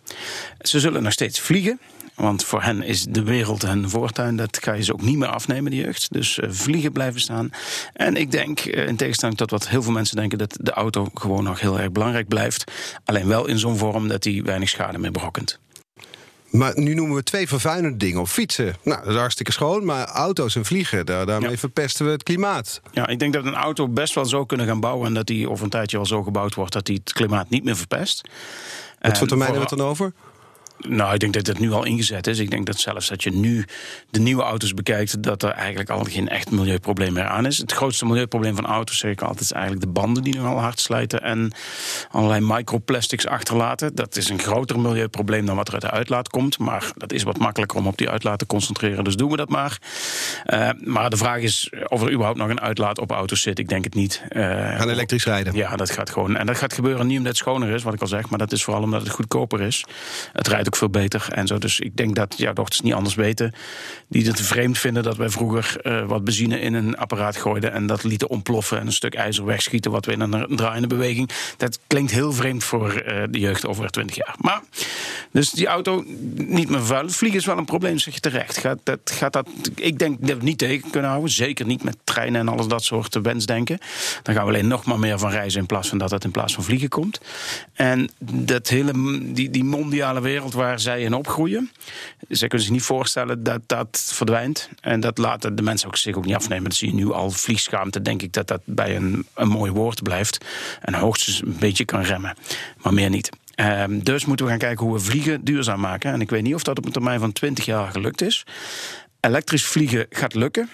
Ze 0.61 0.79
zullen 0.79 1.03
nog 1.03 1.11
steeds 1.11 1.39
vliegen. 1.39 1.79
Want 2.17 2.43
voor 2.43 2.61
hen 2.61 2.83
is 2.83 3.03
de 3.03 3.23
wereld 3.23 3.61
hun 3.61 3.89
voortuin. 3.89 4.35
Dat 4.35 4.59
kan 4.59 4.77
je 4.77 4.83
ze 4.83 4.93
ook 4.93 5.01
niet 5.01 5.17
meer 5.17 5.27
afnemen, 5.27 5.71
de 5.71 5.77
jeugd. 5.77 6.07
Dus 6.11 6.37
uh, 6.37 6.49
vliegen 6.49 6.91
blijven 6.91 7.21
staan. 7.21 7.49
En 7.93 8.15
ik 8.15 8.31
denk, 8.31 8.65
uh, 8.65 8.87
in 8.87 8.95
tegenstelling 8.95 9.37
tot 9.37 9.51
wat 9.51 9.67
heel 9.67 9.83
veel 9.83 9.91
mensen 9.91 10.15
denken, 10.15 10.37
dat 10.37 10.57
de 10.61 10.71
auto 10.71 11.09
gewoon 11.13 11.43
nog 11.43 11.59
heel 11.59 11.79
erg 11.79 11.91
belangrijk 11.91 12.27
blijft. 12.27 12.71
Alleen 13.05 13.27
wel 13.27 13.47
in 13.47 13.59
zo'n 13.59 13.77
vorm 13.77 14.07
dat 14.07 14.23
hij 14.23 14.41
weinig 14.43 14.69
schade 14.69 14.97
meer 14.97 15.11
berokkent. 15.11 15.59
Maar 16.49 16.73
nu 16.75 16.93
noemen 16.93 17.15
we 17.15 17.23
twee 17.23 17.47
vervuilende 17.47 17.97
dingen. 17.97 18.21
Of 18.21 18.31
fietsen, 18.31 18.75
nou, 18.83 19.03
dat 19.03 19.13
is 19.13 19.19
hartstikke 19.19 19.51
schoon. 19.51 19.85
Maar 19.85 20.05
auto's 20.05 20.55
en 20.55 20.65
vliegen, 20.65 21.05
daar, 21.05 21.25
daarmee 21.25 21.51
ja. 21.51 21.57
verpesten 21.57 22.05
we 22.05 22.11
het 22.11 22.23
klimaat. 22.23 22.81
Ja, 22.91 23.07
ik 23.07 23.19
denk 23.19 23.33
dat 23.33 23.45
een 23.45 23.55
auto 23.55 23.87
best 23.87 24.13
wel 24.13 24.25
zo 24.25 24.45
kunnen 24.45 24.67
gaan 24.67 24.79
bouwen... 24.79 25.07
en 25.07 25.13
dat 25.13 25.27
die 25.27 25.49
over 25.49 25.63
een 25.63 25.69
tijdje 25.69 25.97
al 25.97 26.05
zo 26.05 26.23
gebouwd 26.23 26.55
wordt... 26.55 26.73
dat 26.73 26.85
die 26.85 26.99
het 27.03 27.13
klimaat 27.13 27.49
niet 27.49 27.63
meer 27.63 27.77
verpest. 27.77 28.21
Wat 28.99 29.17
voor 29.17 29.27
termijn 29.27 29.51
hebben 29.51 29.69
we 29.69 29.75
het 29.75 29.79
dan 29.79 29.89
over? 29.89 30.13
Nou, 30.89 31.13
ik 31.13 31.19
denk 31.19 31.33
dat 31.33 31.47
het 31.47 31.59
nu 31.59 31.71
al 31.71 31.85
ingezet 31.85 32.27
is. 32.27 32.39
Ik 32.39 32.49
denk 32.49 32.65
dat 32.65 32.79
zelfs 32.79 33.07
dat 33.07 33.23
je 33.23 33.31
nu 33.31 33.65
de 34.09 34.19
nieuwe 34.19 34.43
auto's 34.43 34.73
bekijkt, 34.73 35.23
dat 35.23 35.43
er 35.43 35.49
eigenlijk 35.49 35.89
al 35.89 36.03
geen 36.03 36.29
echt 36.29 36.51
milieuprobleem 36.51 37.13
meer 37.13 37.27
aan 37.27 37.45
is. 37.45 37.57
Het 37.57 37.71
grootste 37.71 38.05
milieuprobleem 38.05 38.55
van 38.55 38.65
auto's, 38.65 38.97
zeg 38.97 39.11
ik 39.11 39.21
altijd, 39.21 39.41
is 39.41 39.51
eigenlijk 39.51 39.83
de 39.85 39.91
banden 39.91 40.23
die 40.23 40.35
nogal 40.35 40.59
hard 40.59 40.79
slijten 40.79 41.21
en 41.21 41.51
allerlei 42.11 42.41
microplastics 42.41 43.27
achterlaten. 43.27 43.95
Dat 43.95 44.15
is 44.15 44.29
een 44.29 44.39
groter 44.39 44.79
milieuprobleem 44.79 45.45
dan 45.45 45.55
wat 45.55 45.67
er 45.67 45.73
uit 45.73 45.81
de 45.81 45.91
uitlaat 45.91 46.29
komt. 46.29 46.57
Maar 46.57 46.91
dat 46.95 47.11
is 47.11 47.23
wat 47.23 47.37
makkelijker 47.37 47.77
om 47.77 47.87
op 47.87 47.97
die 47.97 48.09
uitlaat 48.09 48.39
te 48.39 48.45
concentreren. 48.45 49.03
Dus 49.03 49.15
doen 49.15 49.31
we 49.31 49.37
dat 49.37 49.49
maar. 49.49 49.77
Uh, 50.45 50.69
maar 50.83 51.09
de 51.09 51.17
vraag 51.17 51.39
is 51.39 51.71
of 51.87 52.01
er 52.01 52.11
überhaupt 52.11 52.39
nog 52.39 52.49
een 52.49 52.61
uitlaat 52.61 52.99
op 52.99 53.11
auto's 53.11 53.41
zit. 53.41 53.59
Ik 53.59 53.69
denk 53.69 53.83
het 53.83 53.93
niet. 53.93 54.23
Uh, 54.29 54.43
Gaan 54.77 54.89
elektrisch 54.89 55.25
rijden? 55.25 55.55
Ja, 55.55 55.75
dat 55.75 55.89
gaat 55.89 56.09
gewoon. 56.09 56.35
En 56.35 56.45
dat 56.45 56.57
gaat 56.57 56.73
gebeuren 56.73 57.07
niet 57.07 57.17
omdat 57.17 57.31
het 57.31 57.41
schoner 57.41 57.69
is, 57.69 57.83
wat 57.83 57.93
ik 57.93 58.01
al 58.01 58.07
zeg, 58.07 58.29
maar 58.29 58.39
dat 58.39 58.51
is 58.51 58.63
vooral 58.63 58.83
omdat 58.83 59.01
het 59.01 59.09
goedkoper 59.09 59.61
is. 59.61 59.85
Het 60.33 60.47
rijdt 60.47 60.67
veel 60.77 60.89
beter 60.89 61.27
en 61.31 61.47
zo. 61.47 61.57
Dus 61.57 61.79
ik 61.79 61.97
denk 61.97 62.15
dat 62.15 62.33
jouw 62.37 62.53
dochters 62.53 62.81
niet 62.81 62.93
anders 62.93 63.15
weten. 63.15 63.53
Die 64.07 64.27
het 64.27 64.41
vreemd 64.41 64.77
vinden 64.77 65.03
dat 65.03 65.17
wij 65.17 65.29
vroeger 65.29 65.75
uh, 65.83 66.05
wat 66.05 66.23
benzine 66.23 66.59
in 66.59 66.73
een 66.73 66.97
apparaat 66.97 67.37
gooiden 67.37 67.73
en 67.73 67.87
dat 67.87 68.03
lieten 68.03 68.29
ontploffen 68.29 68.79
en 68.79 68.85
een 68.85 68.91
stuk 68.91 69.13
ijzer 69.13 69.45
wegschieten 69.45 69.91
wat 69.91 70.05
we 70.05 70.11
in 70.11 70.21
een 70.21 70.55
draaiende 70.55 70.87
beweging. 70.87 71.29
Dat 71.57 71.79
klinkt 71.87 72.11
heel 72.11 72.33
vreemd 72.33 72.63
voor 72.63 73.03
uh, 73.07 73.23
de 73.29 73.39
jeugd 73.39 73.65
over 73.67 73.89
20 73.89 74.15
jaar. 74.15 74.35
Maar 74.37 74.61
dus 75.31 75.49
die 75.49 75.67
auto 75.67 76.03
niet 76.35 76.69
meer 76.69 76.85
vuil. 76.85 77.09
Vliegen 77.09 77.39
is 77.39 77.45
wel 77.45 77.57
een 77.57 77.65
probleem, 77.65 77.97
zeg 77.97 78.13
je 78.13 78.19
terecht. 78.19 78.57
Gaat 78.57 78.79
dat, 78.83 78.99
gaat 79.03 79.33
dat, 79.33 79.47
ik 79.75 79.99
denk 79.99 80.27
dat 80.27 80.37
we 80.37 80.43
niet 80.43 80.57
tegen 80.57 80.89
kunnen 80.89 81.09
houden. 81.09 81.31
Zeker 81.31 81.65
niet 81.65 81.83
met 81.83 81.97
treinen 82.03 82.41
en 82.41 82.47
alles 82.47 82.67
dat 82.67 82.83
soort 82.83 83.21
wensdenken. 83.21 83.77
Dan 84.23 84.35
gaan 84.35 84.43
we 84.43 84.51
alleen 84.51 84.67
nog 84.67 84.85
maar 84.85 84.99
meer 84.99 85.19
van 85.19 85.29
reizen 85.29 85.59
in 85.59 85.65
plaats 85.65 85.89
van 85.89 85.97
dat 85.97 86.11
het 86.11 86.23
in 86.23 86.31
plaats 86.31 86.53
van 86.53 86.63
vliegen 86.63 86.89
komt. 86.89 87.19
En 87.73 88.09
dat 88.19 88.67
hele, 88.67 88.91
die, 89.33 89.49
die 89.49 89.63
mondiale 89.63 90.21
wereld 90.21 90.53
waar 90.57 90.79
zij 90.79 91.01
in 91.01 91.13
opgroeien. 91.13 91.71
Zij 92.27 92.47
kunnen 92.47 92.67
zich 92.67 92.75
niet 92.75 92.85
voorstellen 92.85 93.43
dat 93.43 93.61
dat 93.65 94.11
verdwijnt. 94.13 94.69
En 94.81 94.99
dat 94.99 95.17
laten 95.17 95.55
de 95.55 95.61
mensen 95.61 95.87
ook 95.87 95.97
zich 95.97 96.15
ook 96.15 96.25
niet 96.25 96.35
afnemen. 96.35 96.63
Dat 96.63 96.73
zie 96.73 96.87
je 96.87 96.95
nu 96.95 97.11
al 97.11 97.31
vliegschaamte. 97.31 98.01
Denk 98.01 98.21
ik 98.21 98.33
dat 98.33 98.47
dat 98.47 98.61
bij 98.65 98.95
een, 98.95 99.25
een 99.33 99.47
mooi 99.47 99.71
woord 99.71 100.03
blijft. 100.03 100.45
En 100.81 100.93
hoogstens 100.93 101.41
een 101.41 101.57
beetje 101.59 101.85
kan 101.85 102.01
remmen. 102.01 102.35
Maar 102.77 102.93
meer 102.93 103.09
niet. 103.09 103.29
Um, 103.59 104.03
dus 104.03 104.25
moeten 104.25 104.45
we 104.45 104.51
gaan 104.51 104.59
kijken 104.59 104.85
hoe 104.85 104.93
we 104.93 104.99
vliegen 104.99 105.43
duurzaam 105.43 105.79
maken. 105.79 106.11
En 106.11 106.21
ik 106.21 106.29
weet 106.29 106.43
niet 106.43 106.55
of 106.55 106.63
dat 106.63 106.77
op 106.77 106.85
een 106.85 106.91
termijn 106.91 107.19
van 107.19 107.31
20 107.31 107.65
jaar 107.65 107.91
gelukt 107.91 108.21
is. 108.21 108.45
Elektrisch 109.19 109.65
vliegen 109.65 110.05
gaat 110.09 110.33
lukken. 110.33 110.69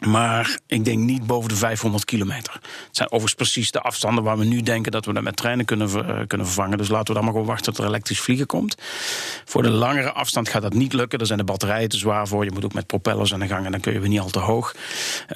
Maar 0.00 0.58
ik 0.66 0.84
denk 0.84 0.98
niet 0.98 1.26
boven 1.26 1.48
de 1.48 1.56
500 1.56 2.04
kilometer. 2.04 2.52
Het 2.52 2.96
zijn 2.96 3.08
overigens 3.08 3.34
precies 3.34 3.70
de 3.70 3.80
afstanden 3.80 4.24
waar 4.24 4.38
we 4.38 4.44
nu 4.44 4.62
denken 4.62 4.92
dat 4.92 5.04
we 5.04 5.12
dat 5.12 5.22
met 5.22 5.36
treinen 5.36 5.64
kunnen, 5.64 5.90
ver, 5.90 6.26
kunnen 6.26 6.46
vervangen. 6.46 6.78
Dus 6.78 6.88
laten 6.88 7.06
we 7.06 7.12
dan 7.14 7.22
maar 7.22 7.32
gewoon 7.32 7.46
wachten 7.46 7.72
tot 7.72 7.84
er 7.84 7.90
elektrisch 7.90 8.20
vliegen 8.20 8.46
komt. 8.46 8.76
Voor 9.44 9.62
de 9.62 9.70
langere 9.70 10.12
afstand 10.12 10.48
gaat 10.48 10.62
dat 10.62 10.74
niet 10.74 10.92
lukken. 10.92 11.18
Daar 11.18 11.26
zijn 11.26 11.38
de 11.38 11.44
batterijen 11.44 11.88
te 11.88 11.96
zwaar 11.96 12.28
voor. 12.28 12.44
Je 12.44 12.50
moet 12.52 12.64
ook 12.64 12.74
met 12.74 12.86
propellers 12.86 13.32
aan 13.32 13.40
de 13.40 13.46
gang 13.46 13.64
en 13.64 13.70
dan 13.70 13.80
kun 13.80 13.92
je 13.92 14.00
weer 14.00 14.08
niet 14.08 14.20
al 14.20 14.30
te 14.30 14.38
hoog. 14.38 14.74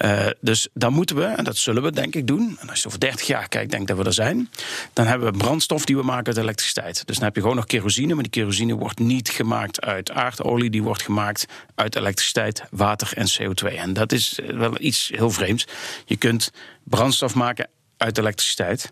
Uh, 0.01 0.25
dus 0.41 0.67
dan 0.73 0.93
moeten 0.93 1.15
we, 1.15 1.23
en 1.23 1.43
dat 1.43 1.57
zullen 1.57 1.83
we 1.83 1.91
denk 1.91 2.15
ik 2.15 2.27
doen. 2.27 2.57
En 2.59 2.69
als 2.69 2.81
je 2.81 2.87
over 2.87 2.99
30 2.99 3.27
jaar 3.27 3.47
kijkt, 3.47 3.71
denk 3.71 3.87
dat 3.87 3.97
we 3.97 4.03
er 4.03 4.13
zijn. 4.13 4.49
Dan 4.93 5.05
hebben 5.05 5.31
we 5.31 5.37
brandstof 5.37 5.85
die 5.85 5.97
we 5.97 6.03
maken 6.03 6.25
uit 6.25 6.37
elektriciteit. 6.37 7.03
Dus 7.05 7.15
dan 7.15 7.25
heb 7.25 7.35
je 7.35 7.41
gewoon 7.41 7.55
nog 7.55 7.65
kerosine. 7.65 8.13
Maar 8.13 8.23
die 8.23 8.31
kerosine 8.31 8.75
wordt 8.75 8.99
niet 8.99 9.29
gemaakt 9.29 9.81
uit 9.81 10.11
aardolie. 10.11 10.69
Die 10.69 10.83
wordt 10.83 11.01
gemaakt 11.01 11.45
uit 11.75 11.95
elektriciteit, 11.95 12.63
water 12.71 13.11
en 13.15 13.27
CO2. 13.27 13.77
En 13.77 13.93
dat 13.93 14.11
is 14.11 14.39
wel 14.57 14.75
iets 14.79 15.11
heel 15.13 15.29
vreemds. 15.29 15.67
Je 16.05 16.17
kunt 16.17 16.51
brandstof 16.83 17.35
maken 17.35 17.69
uit 17.97 18.17
elektriciteit. 18.17 18.91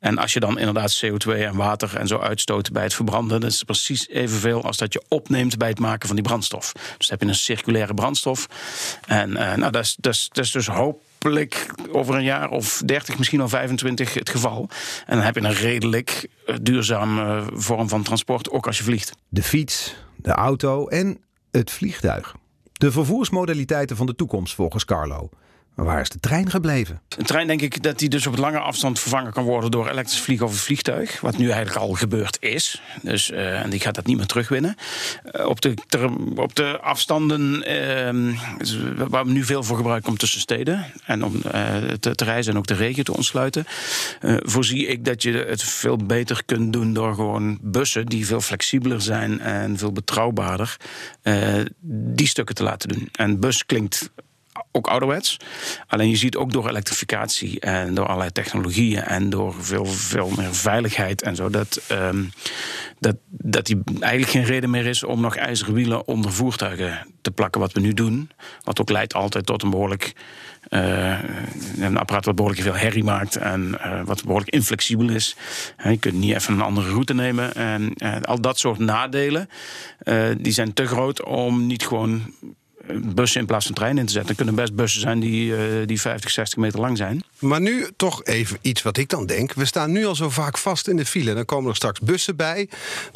En 0.00 0.18
als 0.18 0.32
je 0.32 0.40
dan 0.40 0.58
inderdaad 0.58 1.04
CO2 1.04 1.30
en 1.30 1.56
water 1.56 1.96
en 1.96 2.06
zo 2.06 2.18
uitstoot 2.18 2.72
bij 2.72 2.82
het 2.82 2.94
verbranden, 2.94 3.40
dat 3.40 3.50
is 3.50 3.62
precies 3.62 4.08
evenveel 4.08 4.64
als 4.64 4.76
dat 4.76 4.92
je 4.92 5.02
opneemt 5.08 5.58
bij 5.58 5.68
het 5.68 5.78
maken 5.78 6.06
van 6.06 6.16
die 6.16 6.24
brandstof. 6.24 6.72
Dus 6.72 6.82
dan 6.82 7.18
heb 7.18 7.20
je 7.20 7.26
een 7.26 7.34
circulaire 7.34 7.94
brandstof. 7.94 8.46
En 9.06 9.30
uh, 9.30 9.54
nou, 9.54 9.72
dat, 9.72 9.84
is, 9.84 9.96
dat, 10.00 10.14
is, 10.14 10.28
dat 10.32 10.44
is 10.44 10.50
dus 10.50 10.66
hopelijk 10.66 11.66
over 11.92 12.14
een 12.14 12.24
jaar 12.24 12.50
of 12.50 12.82
30, 12.84 13.18
misschien 13.18 13.40
al 13.40 13.48
25 13.48 14.14
het 14.14 14.30
geval. 14.30 14.68
En 15.06 15.16
dan 15.16 15.24
heb 15.24 15.34
je 15.34 15.40
een 15.40 15.54
redelijk 15.54 16.28
duurzame 16.62 17.44
vorm 17.52 17.88
van 17.88 18.02
transport, 18.02 18.50
ook 18.50 18.66
als 18.66 18.78
je 18.78 18.84
vliegt. 18.84 19.12
De 19.28 19.42
fiets, 19.42 19.94
de 20.16 20.32
auto 20.32 20.88
en 20.88 21.20
het 21.50 21.70
vliegtuig. 21.70 22.34
De 22.76 22.92
vervoersmodaliteiten 22.92 23.96
van 23.96 24.06
de 24.06 24.14
toekomst 24.14 24.54
volgens 24.54 24.84
Carlo. 24.84 25.28
Maar 25.76 25.86
waar 25.86 26.00
is 26.00 26.08
de 26.08 26.20
trein 26.20 26.50
gebleven? 26.50 27.00
Een 27.16 27.24
trein 27.24 27.46
denk 27.46 27.60
ik 27.62 27.82
dat 27.82 27.98
die 27.98 28.08
dus 28.08 28.26
op 28.26 28.36
lange 28.36 28.58
afstand 28.58 28.98
vervangen 28.98 29.32
kan 29.32 29.44
worden 29.44 29.70
door 29.70 29.88
elektrisch 29.88 30.20
vliegen 30.20 30.46
of 30.46 30.56
vliegtuig. 30.56 31.20
Wat 31.20 31.36
nu 31.36 31.50
eigenlijk 31.50 31.76
al 31.76 31.92
gebeurd 31.92 32.36
is. 32.40 32.82
Dus, 33.02 33.30
uh, 33.30 33.60
en 33.60 33.70
die 33.70 33.80
gaat 33.80 33.94
dat 33.94 34.06
niet 34.06 34.16
meer 34.16 34.26
terugwinnen. 34.26 34.76
Uh, 35.32 35.46
op, 35.46 35.60
de, 35.60 35.74
op 36.34 36.54
de 36.54 36.78
afstanden 36.80 37.40
uh, 37.42 39.08
waar 39.08 39.24
we 39.24 39.32
nu 39.32 39.44
veel 39.44 39.62
voor 39.62 39.76
gebruiken 39.76 40.10
om 40.10 40.16
tussen 40.16 40.40
steden 40.40 40.86
en 41.04 41.24
om 41.24 41.40
te, 42.00 42.14
te, 42.14 42.24
reizen 42.24 42.52
en 42.52 42.58
ook 42.58 42.66
de 42.66 42.74
regio 42.74 43.02
te 43.02 43.16
ontsluiten. 43.16 43.64
voorzie 44.22 44.86
ik 44.86 45.04
dat 45.04 45.22
je 45.22 45.32
het 45.32 45.62
veel 45.62 45.96
beter 45.96 46.42
kunt 46.44 46.72
doen 46.72 46.92
door 46.92 47.14
gewoon 47.14 47.58
bussen 47.62 48.06
die 48.06 48.26
veel 48.26 48.40
flexibeler 48.40 49.00
zijn 49.00 49.40
en 49.40 49.78
veel 49.78 49.92
betrouwbaarder. 49.92 50.76
die 51.80 52.26
stukken 52.26 52.54
te 52.54 52.62
laten 52.62 52.88
doen. 52.88 53.08
En 53.12 53.40
bus 53.40 53.66
klinkt 53.66 54.10
ook 54.72 54.86
ouderwets. 54.86 55.36
Alleen 55.86 56.08
je 56.08 56.16
ziet 56.16 56.36
ook 56.36 56.52
door 56.52 56.68
elektrificatie 56.68 57.60
en 57.60 57.94
door 57.94 58.06
allerlei 58.06 58.32
technologieën 58.32 59.02
en 59.02 59.30
door 59.30 59.54
veel, 59.58 59.84
veel 59.84 60.30
meer 60.36 60.54
veiligheid 60.54 61.22
en 61.22 61.36
zo, 61.36 61.50
dat, 61.50 61.82
um, 61.92 62.30
dat, 62.98 63.16
dat 63.28 63.66
die 63.66 63.82
eigenlijk 64.00 64.32
geen 64.32 64.44
reden 64.44 64.70
meer 64.70 64.86
is 64.86 65.04
om 65.04 65.20
nog 65.20 65.36
ijzeren 65.36 65.74
wielen 65.74 66.06
onder 66.06 66.32
voertuigen 66.32 67.06
te 67.22 67.30
plakken, 67.30 67.60
wat 67.60 67.72
we 67.72 67.80
nu 67.80 67.94
doen. 67.94 68.30
Wat 68.62 68.80
ook 68.80 68.90
leidt 68.90 69.14
altijd 69.14 69.46
tot 69.46 69.62
een 69.62 69.70
behoorlijk. 69.70 70.12
Uh, 70.70 71.18
een 71.78 71.96
apparaat 71.96 72.24
wat 72.24 72.34
behoorlijk 72.34 72.62
veel 72.62 72.76
herrie 72.76 73.04
maakt 73.04 73.36
en 73.36 73.78
uh, 73.84 74.00
wat 74.04 74.24
behoorlijk 74.24 74.50
inflexibel 74.50 75.08
is. 75.08 75.36
Uh, 75.78 75.90
je 75.90 75.98
kunt 75.98 76.14
niet 76.14 76.34
even 76.34 76.54
een 76.54 76.60
andere 76.60 76.88
route 76.88 77.14
nemen. 77.14 77.54
En 77.54 77.94
al 78.24 78.40
dat 78.40 78.58
soort 78.58 78.78
nadelen, 78.78 79.48
die 80.38 80.52
zijn 80.52 80.72
te 80.72 80.86
groot 80.86 81.24
om 81.24 81.66
niet 81.66 81.86
gewoon 81.86 82.34
bussen 83.14 83.40
in 83.40 83.46
plaats 83.46 83.66
van 83.66 83.74
treinen 83.74 84.00
in 84.00 84.06
te 84.06 84.12
zetten. 84.12 84.30
Er 84.30 84.36
kunnen 84.36 84.54
best 84.54 84.74
bussen 84.74 85.00
zijn 85.00 85.20
die, 85.20 85.50
uh, 85.50 85.86
die 85.86 86.00
50, 86.00 86.30
60 86.30 86.58
meter 86.58 86.80
lang 86.80 86.96
zijn. 86.96 87.22
Maar 87.38 87.60
nu 87.60 87.86
toch 87.96 88.24
even 88.24 88.58
iets 88.60 88.82
wat 88.82 88.96
ik 88.96 89.08
dan 89.08 89.26
denk. 89.26 89.52
We 89.52 89.64
staan 89.64 89.92
nu 89.92 90.06
al 90.06 90.14
zo 90.14 90.30
vaak 90.30 90.58
vast 90.58 90.88
in 90.88 90.96
de 90.96 91.04
file. 91.04 91.34
Dan 91.34 91.44
komen 91.44 91.70
er 91.70 91.76
straks 91.76 92.00
bussen 92.00 92.36
bij. 92.36 92.68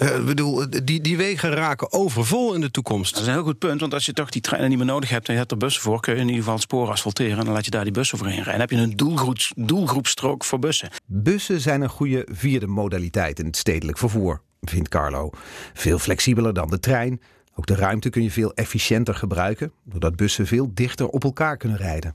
Uh, 0.03 0.25
bedoel, 0.25 0.65
die, 0.85 1.01
die 1.01 1.17
wegen 1.17 1.51
raken 1.51 1.93
overvol 1.93 2.55
in 2.55 2.61
de 2.61 2.71
toekomst. 2.71 3.13
Dat 3.13 3.23
is 3.23 3.29
een 3.29 3.35
heel 3.35 3.43
goed 3.43 3.59
punt. 3.59 3.81
Want 3.81 3.95
als 3.95 4.07
je 4.07 4.13
toch 4.13 4.31
die 4.31 4.43
treinen 4.43 4.69
niet 4.69 4.79
meer 4.79 4.87
nodig 4.87 5.09
hebt 5.11 5.27
en 5.27 5.33
je 5.33 5.39
hebt 5.39 5.51
er 5.51 5.57
bussen 5.57 5.83
voor, 5.83 6.01
kun 6.01 6.15
je 6.15 6.19
in 6.19 6.27
ieder 6.27 6.41
geval 6.41 6.55
het 6.55 6.63
spoor 6.63 6.91
asfalteren. 6.91 7.39
En 7.39 7.45
dan 7.45 7.55
laat 7.55 7.65
je 7.65 7.71
daar 7.71 7.85
die 7.85 7.93
bussen 7.93 8.19
overheen 8.19 8.43
rijden. 8.43 8.59
Dan 8.59 8.69
heb 8.69 8.79
je 8.79 8.85
een 8.85 8.97
doelgroep, 8.97 9.39
doelgroepstrook 9.57 10.45
voor 10.45 10.59
bussen. 10.59 10.89
Bussen 11.07 11.61
zijn 11.61 11.81
een 11.81 11.89
goede 11.89 12.27
vierde 12.33 12.67
modaliteit 12.67 13.39
in 13.39 13.47
het 13.47 13.57
stedelijk 13.57 13.99
vervoer, 13.99 14.41
vindt 14.61 14.89
Carlo. 14.89 15.31
Veel 15.75 15.99
flexibeler 15.99 16.55
dan 16.55 16.71
de 16.71 16.81
trein. 16.81 17.21
Ook 17.61 17.67
de 17.67 17.75
ruimte 17.75 18.11
kun 18.11 18.23
je 18.23 18.31
veel 18.31 18.55
efficiënter 18.55 19.15
gebruiken, 19.15 19.73
doordat 19.85 20.17
bussen 20.17 20.47
veel 20.47 20.71
dichter 20.75 21.09
op 21.09 21.25
elkaar 21.25 21.57
kunnen 21.57 21.79
rijden. 21.79 22.15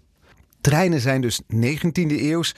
Treinen 0.62 1.00
zijn 1.00 1.22
dus 1.22 1.42
19e 1.42 2.12
eeuws 2.12 2.56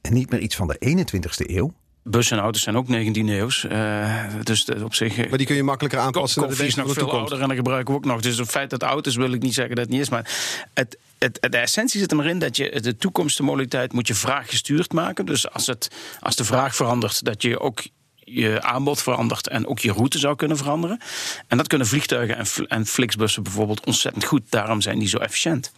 en 0.00 0.12
niet 0.12 0.30
meer 0.30 0.40
iets 0.40 0.56
van 0.56 0.66
de 0.66 1.04
21e 1.06 1.50
eeuw. 1.50 1.72
Bussen 2.02 2.36
en 2.36 2.42
auto's 2.42 2.62
zijn 2.62 2.76
ook 2.76 2.86
19e 2.86 3.12
eeuws. 3.14 3.64
Uh, 3.64 4.24
dus 4.42 4.68
op 4.82 4.94
zich. 4.94 5.28
Maar 5.28 5.38
die 5.38 5.46
kun 5.46 5.56
je 5.56 5.62
makkelijker 5.62 6.00
aanpassen. 6.00 6.42
Koffie 6.42 6.66
is 6.66 6.74
nog 6.74 6.92
veel 6.92 7.10
ouder 7.10 7.40
en 7.40 7.48
dat 7.48 7.56
gebruiken 7.56 7.94
we 7.94 7.98
ook 7.98 8.04
nog. 8.04 8.20
Dus 8.20 8.38
het 8.38 8.48
feit 8.48 8.70
dat 8.70 8.82
auto's 8.82 9.16
wil 9.16 9.32
ik 9.32 9.42
niet 9.42 9.54
zeggen 9.54 9.74
dat 9.74 9.84
het 9.84 9.92
niet 9.92 10.02
is. 10.02 10.08
Maar 10.08 10.30
het, 10.74 10.98
het, 11.18 11.38
de 11.50 11.58
essentie 11.58 12.00
zit 12.00 12.10
er 12.10 12.16
maar 12.16 12.26
in 12.26 12.38
dat 12.38 12.56
je 12.56 12.80
de 12.80 12.96
toekomstmodaliteit 12.96 13.92
moet 13.92 14.06
je 14.06 14.14
vraaggestuurd 14.14 14.92
maken. 14.92 15.26
Dus 15.26 15.50
als, 15.50 15.66
het, 15.66 15.90
als 16.20 16.36
de 16.36 16.44
vraag 16.44 16.76
verandert, 16.76 17.24
dat 17.24 17.42
je 17.42 17.60
ook 17.60 17.82
je 18.24 18.62
aanbod 18.62 19.02
verandert 19.02 19.48
en 19.48 19.66
ook 19.66 19.78
je 19.78 19.92
route 19.92 20.18
zou 20.18 20.36
kunnen 20.36 20.56
veranderen. 20.56 21.00
En 21.48 21.56
dat 21.56 21.66
kunnen 21.66 21.86
vliegtuigen 21.86 22.36
en, 22.36 22.46
en 22.68 22.86
Flixbussen 22.86 23.42
bijvoorbeeld 23.42 23.86
ontzettend 23.86 24.24
goed. 24.24 24.42
Daarom 24.48 24.80
zijn 24.80 24.98
die 24.98 25.08
zo 25.08 25.18
efficiënt. 25.18 25.72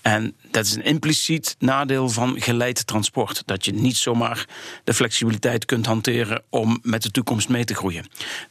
En 0.00 0.34
dat 0.50 0.64
is 0.64 0.74
een 0.74 0.84
impliciet 0.84 1.56
nadeel 1.58 2.08
van 2.08 2.40
geleid 2.40 2.86
transport. 2.86 3.42
Dat 3.46 3.64
je 3.64 3.72
niet 3.72 3.96
zomaar 3.96 4.46
de 4.84 4.94
flexibiliteit 4.94 5.64
kunt 5.64 5.86
hanteren 5.86 6.42
om 6.48 6.78
met 6.82 7.02
de 7.02 7.10
toekomst 7.10 7.48
mee 7.48 7.64
te 7.64 7.74
groeien. 7.74 8.06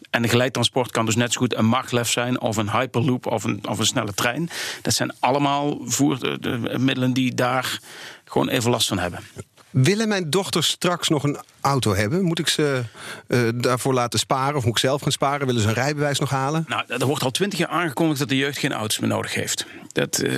En 0.10 0.22
de 0.22 0.28
geleid 0.28 0.54
transport 0.54 0.92
kan 0.92 1.06
dus 1.06 1.16
net 1.16 1.34
zo 1.34 1.40
goed 1.40 1.56
een 1.56 1.66
maglev 1.66 2.10
zijn 2.10 2.42
of 2.42 2.58
een 2.58 2.72
hyperloop 2.72 3.26
of 3.26 3.44
een, 3.44 3.68
of 3.68 3.80
een 3.80 3.86
snelle 3.86 4.14
trein. 4.14 4.50
Dat 4.82 4.94
zijn 4.94 5.14
allemaal 5.20 5.78
voermiddelen 5.84 7.14
die 7.14 7.36
daar 7.36 7.80
gewoon 8.26 8.50
even 8.50 8.72
last 8.72 8.88
van 8.88 9.00
hebben. 9.00 9.20
Willen 9.70 10.08
mijn 10.08 10.30
dochters 10.30 10.68
straks 10.68 11.10
nog 11.10 11.24
een 11.24 11.38
auto 11.62 11.96
hebben? 11.96 12.24
Moet 12.24 12.40
ik 12.40 12.48
ze 12.48 12.84
uh, 13.28 13.50
daarvoor 13.56 13.94
laten 13.94 14.20
sparen 14.20 14.56
of 14.56 14.64
moet 14.64 14.72
ik 14.72 14.80
zelf 14.80 15.02
gaan 15.02 15.12
sparen? 15.12 15.48
Willen 15.48 15.62
ze 15.62 15.68
een 15.68 15.74
rijbewijs 15.74 16.20
nog 16.20 16.30
halen? 16.30 16.66
Nou, 16.68 16.84
er 16.88 17.06
wordt 17.06 17.24
al 17.24 17.32
twintig 17.32 17.60
jaar 17.60 17.68
aangekondigd 17.68 18.20
dat 18.20 18.30
de 18.30 18.38
jeugd 18.38 18.58
geen 18.58 18.74
auto's 18.74 19.00
meer 19.00 19.10
nodig 19.10 19.34
heeft. 19.34 19.66
Dat, 19.92 20.22
uh, 20.24 20.32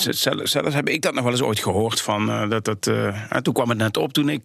zelfs, 0.00 0.50
zelfs 0.50 0.74
heb 0.74 0.88
ik 0.88 1.02
dat 1.02 1.14
nog 1.14 1.22
wel 1.22 1.32
eens 1.32 1.42
ooit 1.42 1.60
gehoord. 1.60 2.00
Van, 2.00 2.28
uh, 2.28 2.50
dat, 2.50 2.64
dat, 2.64 2.82
toen 3.42 3.54
kwam 3.54 3.68
het 3.68 3.78
net 3.78 3.96
op 3.96 4.12
toen 4.12 4.28
ik. 4.28 4.44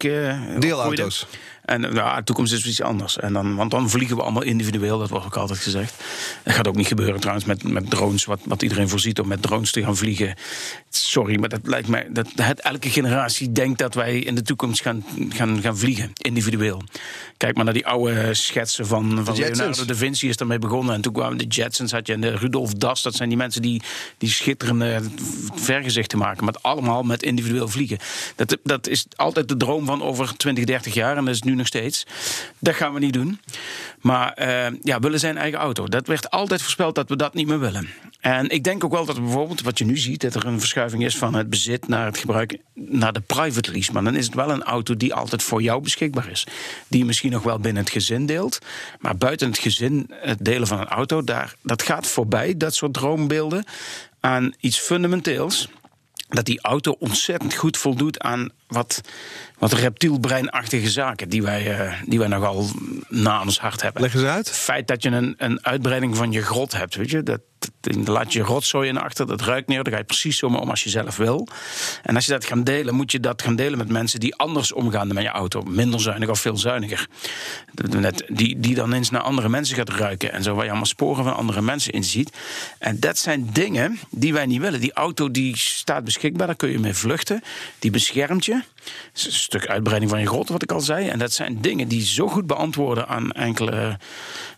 Deelauto's. 0.59 1.27
En 1.65 1.81
nou, 1.81 2.15
de 2.15 2.23
toekomst 2.23 2.53
is 2.53 2.65
iets 2.65 2.81
anders. 2.81 3.17
En 3.17 3.33
dan, 3.33 3.55
want 3.55 3.71
dan 3.71 3.89
vliegen 3.89 4.15
we 4.15 4.21
allemaal 4.21 4.43
individueel, 4.43 4.99
dat 4.99 5.09
wordt 5.09 5.25
ook 5.25 5.37
altijd 5.37 5.59
gezegd. 5.59 5.93
Dat 6.43 6.53
gaat 6.53 6.67
ook 6.67 6.75
niet 6.75 6.87
gebeuren 6.87 7.19
trouwens 7.19 7.45
met, 7.45 7.63
met 7.63 7.89
drones, 7.89 8.25
wat, 8.25 8.39
wat 8.43 8.61
iedereen 8.61 8.89
voorziet 8.89 9.19
om 9.19 9.27
met 9.27 9.41
drones 9.41 9.71
te 9.71 9.83
gaan 9.83 9.97
vliegen. 9.97 10.35
Sorry, 10.89 11.39
maar 11.39 11.49
dat 11.49 11.59
lijkt 11.63 11.87
mij. 11.87 12.07
Dat, 12.09 12.27
het, 12.35 12.61
elke 12.61 12.89
generatie 12.89 13.51
denkt 13.51 13.79
dat 13.79 13.93
wij 13.93 14.19
in 14.19 14.35
de 14.35 14.41
toekomst 14.41 14.81
gaan, 14.81 15.05
gaan, 15.29 15.61
gaan 15.61 15.77
vliegen, 15.77 16.11
individueel. 16.13 16.81
Kijk 17.37 17.55
maar 17.55 17.65
naar 17.65 17.73
die 17.73 17.87
oude 17.87 18.33
schetsen 18.33 18.87
van, 18.87 19.25
van 19.25 19.35
Leonardo 19.35 19.85
da 19.85 19.95
Vinci 19.95 20.29
is 20.29 20.37
daarmee 20.37 20.59
begonnen. 20.59 20.95
En 20.95 21.01
toen 21.01 21.13
kwamen 21.13 21.37
de 21.37 21.47
Jetsons, 21.47 21.91
had 21.91 22.07
je 22.07 22.13
en 22.13 22.21
de 22.21 22.35
Rudolf 22.35 22.73
Das. 22.73 23.01
Dat 23.01 23.15
zijn 23.15 23.29
die 23.29 23.37
mensen 23.37 23.61
die, 23.61 23.81
die 24.17 24.29
schitterende 24.29 25.01
vergezichten 25.53 26.17
maken. 26.17 26.45
Maar 26.45 26.55
allemaal 26.61 27.03
met 27.03 27.23
individueel 27.23 27.67
vliegen. 27.67 27.97
Dat, 28.35 28.57
dat 28.63 28.87
is 28.87 29.05
altijd 29.15 29.47
de 29.47 29.57
droom 29.57 29.85
van 29.85 30.01
over 30.03 30.37
20, 30.37 30.63
30 30.63 30.93
jaar. 30.93 31.17
En 31.17 31.25
dat 31.25 31.35
is 31.35 31.41
nu 31.41 31.54
nog 31.55 31.67
steeds. 31.67 32.05
Dat 32.59 32.75
gaan 32.75 32.93
we 32.93 32.99
niet 32.99 33.13
doen. 33.13 33.39
Maar 34.01 34.37
uh, 34.41 34.79
ja, 34.81 34.99
willen 34.99 35.19
zijn 35.19 35.37
eigen 35.37 35.59
auto. 35.59 35.87
Dat 35.87 36.07
werd 36.07 36.29
altijd 36.29 36.61
voorspeld 36.61 36.95
dat 36.95 37.09
we 37.09 37.15
dat 37.15 37.33
niet 37.33 37.47
meer 37.47 37.59
willen. 37.59 37.89
En 38.19 38.49
ik 38.49 38.63
denk 38.63 38.83
ook 38.83 38.91
wel 38.91 39.05
dat 39.05 39.21
bijvoorbeeld, 39.21 39.61
wat 39.61 39.77
je 39.77 39.85
nu 39.85 39.97
ziet, 39.97 40.21
dat 40.21 40.35
er 40.35 40.45
een 40.45 40.59
verschuiving 40.59 41.05
is 41.05 41.17
van 41.17 41.33
het 41.33 41.49
bezit 41.49 41.87
naar 41.87 42.05
het 42.05 42.17
gebruik, 42.17 42.57
naar 42.73 43.13
de 43.13 43.19
private 43.19 43.71
lease. 43.71 43.91
Maar 43.91 44.03
dan 44.03 44.15
is 44.15 44.25
het 44.25 44.35
wel 44.35 44.49
een 44.49 44.63
auto 44.63 44.97
die 44.97 45.13
altijd 45.13 45.43
voor 45.43 45.61
jou 45.61 45.81
beschikbaar 45.81 46.29
is. 46.29 46.47
Die 46.87 46.99
je 46.99 47.05
misschien 47.05 47.31
nog 47.31 47.43
wel 47.43 47.59
binnen 47.59 47.83
het 47.83 47.91
gezin 47.91 48.25
deelt. 48.25 48.59
Maar 48.99 49.17
buiten 49.17 49.47
het 49.47 49.57
gezin, 49.57 50.09
het 50.11 50.45
delen 50.45 50.67
van 50.67 50.79
een 50.79 50.87
auto, 50.87 51.23
daar, 51.23 51.55
dat 51.61 51.81
gaat 51.81 52.07
voorbij, 52.07 52.57
dat 52.57 52.75
soort 52.75 52.93
droombeelden, 52.93 53.65
aan 54.19 54.53
iets 54.59 54.79
fundamenteels 54.79 55.69
dat 56.27 56.45
die 56.45 56.61
auto 56.61 56.95
ontzettend 56.99 57.53
goed 57.53 57.77
voldoet 57.77 58.19
aan 58.19 58.49
wat, 58.67 59.01
wat 59.57 59.73
reptielbreinachtige 59.73 60.89
zaken 60.89 61.29
die 61.29 61.43
wij, 61.43 61.79
uh, 61.79 61.93
die 62.05 62.19
wij 62.19 62.27
nogal 62.27 62.65
na 63.09 63.41
ons 63.41 63.59
hart 63.59 63.81
hebben. 63.81 64.01
Leg 64.01 64.13
eens 64.13 64.23
uit. 64.23 64.47
Het 64.47 64.57
feit 64.57 64.87
dat 64.87 65.03
je 65.03 65.09
een, 65.09 65.35
een 65.37 65.65
uitbreiding 65.65 66.17
van 66.17 66.31
je 66.31 66.41
grot 66.41 66.71
hebt, 66.71 66.95
weet 66.95 67.09
je, 67.09 67.23
dat, 67.23 67.41
laat 68.05 68.33
je 68.33 68.41
rotzooi 68.41 68.89
in 68.89 68.97
achter, 68.97 69.27
dat 69.27 69.41
ruikt 69.41 69.67
neer, 69.67 69.83
dan 69.83 69.93
ga 69.93 69.99
je 69.99 70.05
precies 70.05 70.37
zo 70.37 70.45
om 70.45 70.69
als 70.69 70.83
je 70.83 70.89
zelf 70.89 71.17
wil. 71.17 71.47
En 72.03 72.15
als 72.15 72.25
je 72.25 72.31
dat 72.31 72.45
gaat 72.45 72.65
delen, 72.65 72.95
moet 72.95 73.11
je 73.11 73.19
dat 73.19 73.41
gaan 73.41 73.55
delen 73.55 73.77
met 73.77 73.89
mensen 73.89 74.19
die 74.19 74.35
anders 74.35 74.71
omgaan 74.71 75.13
met 75.13 75.23
je 75.23 75.29
auto. 75.29 75.61
Minder 75.61 76.01
zuinig 76.01 76.29
of 76.29 76.39
veel 76.39 76.57
zuiniger. 76.57 77.07
Die, 78.27 78.59
die 78.59 78.75
dan 78.75 78.93
eens 78.93 79.09
naar 79.09 79.21
andere 79.21 79.49
mensen 79.49 79.75
gaat 79.75 79.89
ruiken 79.89 80.31
en 80.31 80.43
zo, 80.43 80.53
waar 80.53 80.63
je 80.63 80.69
allemaal 80.69 80.87
sporen 80.87 81.23
van 81.23 81.35
andere 81.35 81.61
mensen 81.61 81.93
in 81.93 82.03
ziet. 82.03 82.37
En 82.79 82.99
dat 82.99 83.17
zijn 83.17 83.49
dingen 83.53 83.99
die 84.09 84.33
wij 84.33 84.45
niet 84.45 84.61
willen. 84.61 84.79
Die 84.79 84.93
auto 84.93 85.31
die 85.31 85.57
staat 85.57 86.03
beschikbaar, 86.03 86.47
daar 86.47 86.55
kun 86.55 86.69
je 86.69 86.79
mee 86.79 86.93
vluchten. 86.93 87.41
Die 87.79 87.91
beschermt 87.91 88.45
je. 88.45 88.54
Een 88.55 89.31
stuk 89.31 89.67
uitbreiding 89.67 90.11
van 90.11 90.19
je 90.19 90.27
grot, 90.27 90.49
wat 90.49 90.63
ik 90.63 90.71
al 90.71 90.81
zei. 90.81 91.07
En 91.07 91.19
dat 91.19 91.31
zijn 91.31 91.61
dingen 91.61 91.87
die 91.87 92.01
zo 92.01 92.27
goed 92.27 92.47
beantwoorden 92.47 93.07
aan 93.07 93.31
enkele 93.31 93.99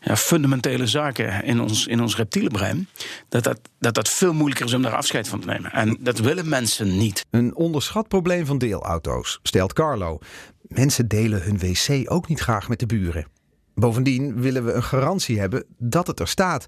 ja, 0.02 0.16
fundamentele 0.16 0.88
zaken 0.88 1.44
in 1.44 1.62
ons, 1.62 1.88
in 1.88 2.02
ons 2.02 2.16
reptiele 2.16 2.50
brein. 2.50 2.88
Dat 3.30 3.44
dat, 3.44 3.60
dat 3.80 3.94
dat 3.94 4.10
veel 4.10 4.34
moeilijker 4.34 4.66
is 4.66 4.74
om 4.74 4.82
daar 4.82 4.96
afscheid 4.96 5.28
van 5.28 5.40
te 5.40 5.48
nemen. 5.48 5.72
En 5.72 5.98
dat 6.00 6.20
willen 6.20 6.50
mensen 6.50 6.98
niet. 6.98 7.26
Een 7.30 7.56
onderschat 7.56 8.08
probleem 8.08 8.46
van 8.46 8.58
deelauto's, 8.58 9.40
stelt 9.44 9.74
Carlo. 9.74 10.20
Mensen 10.62 11.08
delen 11.08 11.42
hun 11.42 11.60
wc 11.60 12.12
ook 12.12 12.28
niet 12.28 12.40
graag 12.40 12.70
met 12.70 12.80
de 12.80 12.86
buren. 12.86 13.28
Bovendien 13.76 14.42
willen 14.42 14.66
we 14.66 14.72
een 14.72 14.84
garantie 14.84 15.40
hebben 15.40 15.66
dat 15.78 16.08
het 16.08 16.20
er 16.20 16.28
staat 16.28 16.66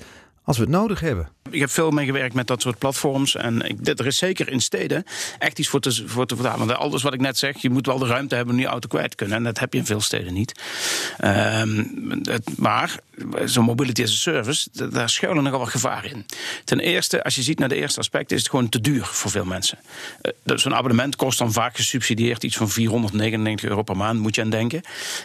als 0.49 0.57
we 0.57 0.63
het 0.63 0.73
nodig 0.73 0.99
hebben. 0.99 1.29
Ik 1.51 1.59
heb 1.59 1.69
veel 1.69 1.91
meegewerkt 1.91 2.33
met 2.33 2.47
dat 2.47 2.61
soort 2.61 2.77
platforms. 2.77 3.35
En 3.35 3.61
ik, 3.61 3.87
er 3.87 4.05
is 4.05 4.17
zeker 4.17 4.49
in 4.49 4.61
steden 4.61 5.03
echt 5.39 5.59
iets 5.59 5.67
voor 5.67 5.79
te, 5.79 6.03
voor 6.07 6.25
te 6.25 6.35
vertalen. 6.35 6.77
Alles 6.77 7.03
wat 7.03 7.13
ik 7.13 7.19
net 7.19 7.37
zeg, 7.37 7.57
je 7.57 7.69
moet 7.69 7.85
wel 7.85 7.97
de 7.97 8.05
ruimte 8.05 8.35
hebben 8.35 8.53
om 8.53 8.59
je 8.59 8.67
auto 8.67 8.87
kwijt 8.87 9.09
te 9.09 9.15
kunnen. 9.15 9.37
En 9.37 9.43
dat 9.43 9.59
heb 9.59 9.73
je 9.73 9.79
in 9.79 9.85
veel 9.85 10.01
steden 10.01 10.33
niet. 10.33 10.61
Um, 11.25 12.21
het, 12.23 12.57
maar 12.57 12.99
zo'n 13.45 13.65
mobility 13.65 14.03
as 14.03 14.11
a 14.11 14.15
service, 14.15 14.89
daar 14.89 15.09
schuilen 15.09 15.43
nogal 15.43 15.59
wat 15.59 15.69
gevaar 15.69 16.05
in. 16.05 16.25
Ten 16.63 16.79
eerste, 16.79 17.23
als 17.23 17.35
je 17.35 17.41
ziet 17.41 17.59
naar 17.59 17.69
de 17.69 17.75
eerste 17.75 17.99
aspect, 17.99 18.31
is 18.31 18.39
het 18.39 18.49
gewoon 18.49 18.69
te 18.69 18.81
duur 18.81 19.05
voor 19.05 19.31
veel 19.31 19.45
mensen. 19.45 19.77
Uh, 20.21 20.57
zo'n 20.57 20.75
abonnement 20.75 21.15
kost 21.15 21.37
dan 21.37 21.51
vaak 21.51 21.75
gesubsidieerd 21.75 22.43
iets 22.43 22.57
van 22.57 22.69
499 22.69 23.69
euro 23.69 23.83
per 23.83 23.97
maand, 23.97 24.19
moet 24.19 24.35
je 24.35 24.41
aan 24.41 24.49
denken. 24.49 24.81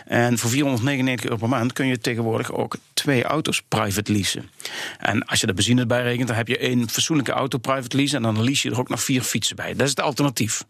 En 0.07 0.39
voor 0.39 0.51
499 0.51 1.25
euro 1.25 1.37
per 1.37 1.49
maand 1.49 1.73
kun 1.73 1.87
je 1.87 1.99
tegenwoordig 1.99 2.53
ook 2.53 2.77
twee 2.95 3.25
auto's 3.25 3.63
private 3.69 4.13
leasen. 4.13 4.51
En 4.99 5.14
als 5.23 5.41
je 5.41 5.47
de 5.47 5.55
benzine 5.55 5.81
erbij 5.81 6.03
rekent, 6.03 6.29
dan 6.29 6.37
heb 6.37 6.49
je 6.49 6.59
één 6.59 6.91
fatsoenlijke 6.91 7.33
auto 7.33 7.59
private 7.59 7.97
lease 7.97 8.17
en 8.17 8.23
dan 8.23 8.45
lease 8.45 8.69
je 8.69 8.75
er 8.75 8.81
ook 8.81 8.89
nog 8.89 9.03
vier 9.03 9.23
fietsen 9.23 9.57
bij. 9.57 9.75
Dat 9.75 9.83
is 9.83 9.91
het 9.91 10.01
alternatief. 10.01 10.65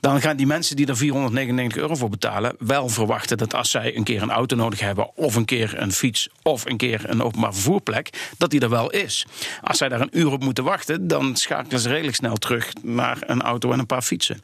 Dan 0.00 0.20
gaan 0.20 0.36
die 0.36 0.46
mensen 0.46 0.76
die 0.76 0.86
er 0.86 0.96
499 0.96 1.82
euro 1.82 1.94
voor 1.94 2.08
betalen, 2.10 2.54
wel 2.58 2.88
verwachten 2.88 3.38
dat 3.38 3.54
als 3.54 3.70
zij 3.70 3.96
een 3.96 4.04
keer 4.04 4.22
een 4.22 4.30
auto 4.30 4.56
nodig 4.56 4.80
hebben 4.80 5.16
of 5.16 5.34
een 5.34 5.44
keer 5.44 5.74
een 5.78 5.92
fiets 5.92 6.28
of 6.42 6.64
een 6.66 6.76
keer 6.76 7.10
een 7.10 7.22
openbaar 7.22 7.52
vervoerplek, 7.54 8.32
dat 8.38 8.50
die 8.50 8.60
er 8.60 8.70
wel 8.70 8.90
is. 8.90 9.26
Als 9.62 9.78
zij 9.78 9.88
daar 9.88 10.00
een 10.00 10.18
uur 10.18 10.32
op 10.32 10.42
moeten 10.42 10.64
wachten, 10.64 11.08
dan 11.08 11.36
schakelen 11.36 11.80
ze 11.80 11.88
redelijk 11.88 12.16
snel 12.16 12.36
terug 12.36 12.72
naar 12.82 13.18
een 13.26 13.42
auto 13.42 13.72
en 13.72 13.78
een 13.78 13.86
paar 13.86 14.02
fietsen. 14.02 14.40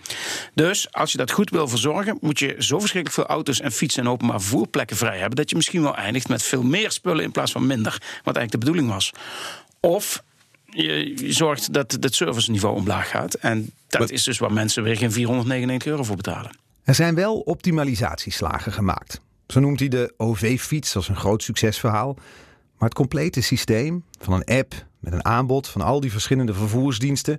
Dus 0.55 0.92
als 0.92 1.12
je 1.12 1.18
dat 1.18 1.31
goed 1.31 1.51
wil 1.51 1.68
verzorgen, 1.68 2.18
moet 2.20 2.38
je 2.38 2.55
zo 2.59 2.79
verschrikkelijk 2.79 3.20
veel 3.20 3.37
auto's 3.37 3.61
en 3.61 3.72
fietsen 3.72 4.03
en 4.03 4.11
openbaar 4.11 4.40
vervoerplekken 4.40 4.96
vrij 4.96 5.18
hebben, 5.18 5.37
dat 5.37 5.51
je 5.51 5.57
misschien 5.57 5.83
wel 5.83 5.96
eindigt 5.96 6.29
met 6.29 6.42
veel 6.42 6.62
meer 6.62 6.90
spullen 6.90 7.25
in 7.25 7.33
plaats 7.33 7.53
van 7.53 7.66
minder, 7.66 7.92
wat 8.22 8.37
eigenlijk 8.37 8.51
de 8.51 8.59
bedoeling 8.59 8.88
was. 8.88 9.12
Of 9.81 10.23
je, 10.65 11.15
zorgt 11.33 11.73
dat 11.73 11.93
het 12.01 12.15
serviceniveau 12.15 12.77
omlaag 12.77 13.09
gaat. 13.09 13.35
En 13.35 13.71
dat 13.89 14.11
is 14.11 14.25
dus 14.25 14.39
waar 14.39 14.53
mensen 14.53 14.83
weer 14.83 14.97
geen 14.97 15.12
499 15.12 15.91
euro 15.91 16.03
voor 16.03 16.17
betalen. 16.17 16.51
Er 16.85 16.95
zijn 16.95 17.15
wel 17.15 17.39
optimalisatieslagen 17.39 18.73
gemaakt. 18.73 19.21
Zo 19.47 19.61
noemt 19.61 19.79
hij 19.79 19.89
de 19.89 20.15
OV-fiets 20.17 20.97
als 20.97 21.09
een 21.09 21.17
groot 21.17 21.43
succesverhaal. 21.43 22.15
Maar 22.79 22.89
het 22.89 22.95
complete 22.95 23.41
systeem 23.41 24.05
van 24.21 24.33
een 24.33 24.57
app 24.59 24.87
met 24.99 25.12
een 25.12 25.25
aanbod 25.25 25.69
van 25.69 25.81
al 25.81 26.01
die 26.01 26.11
verschillende 26.11 26.55
vervoersdiensten, 26.55 27.39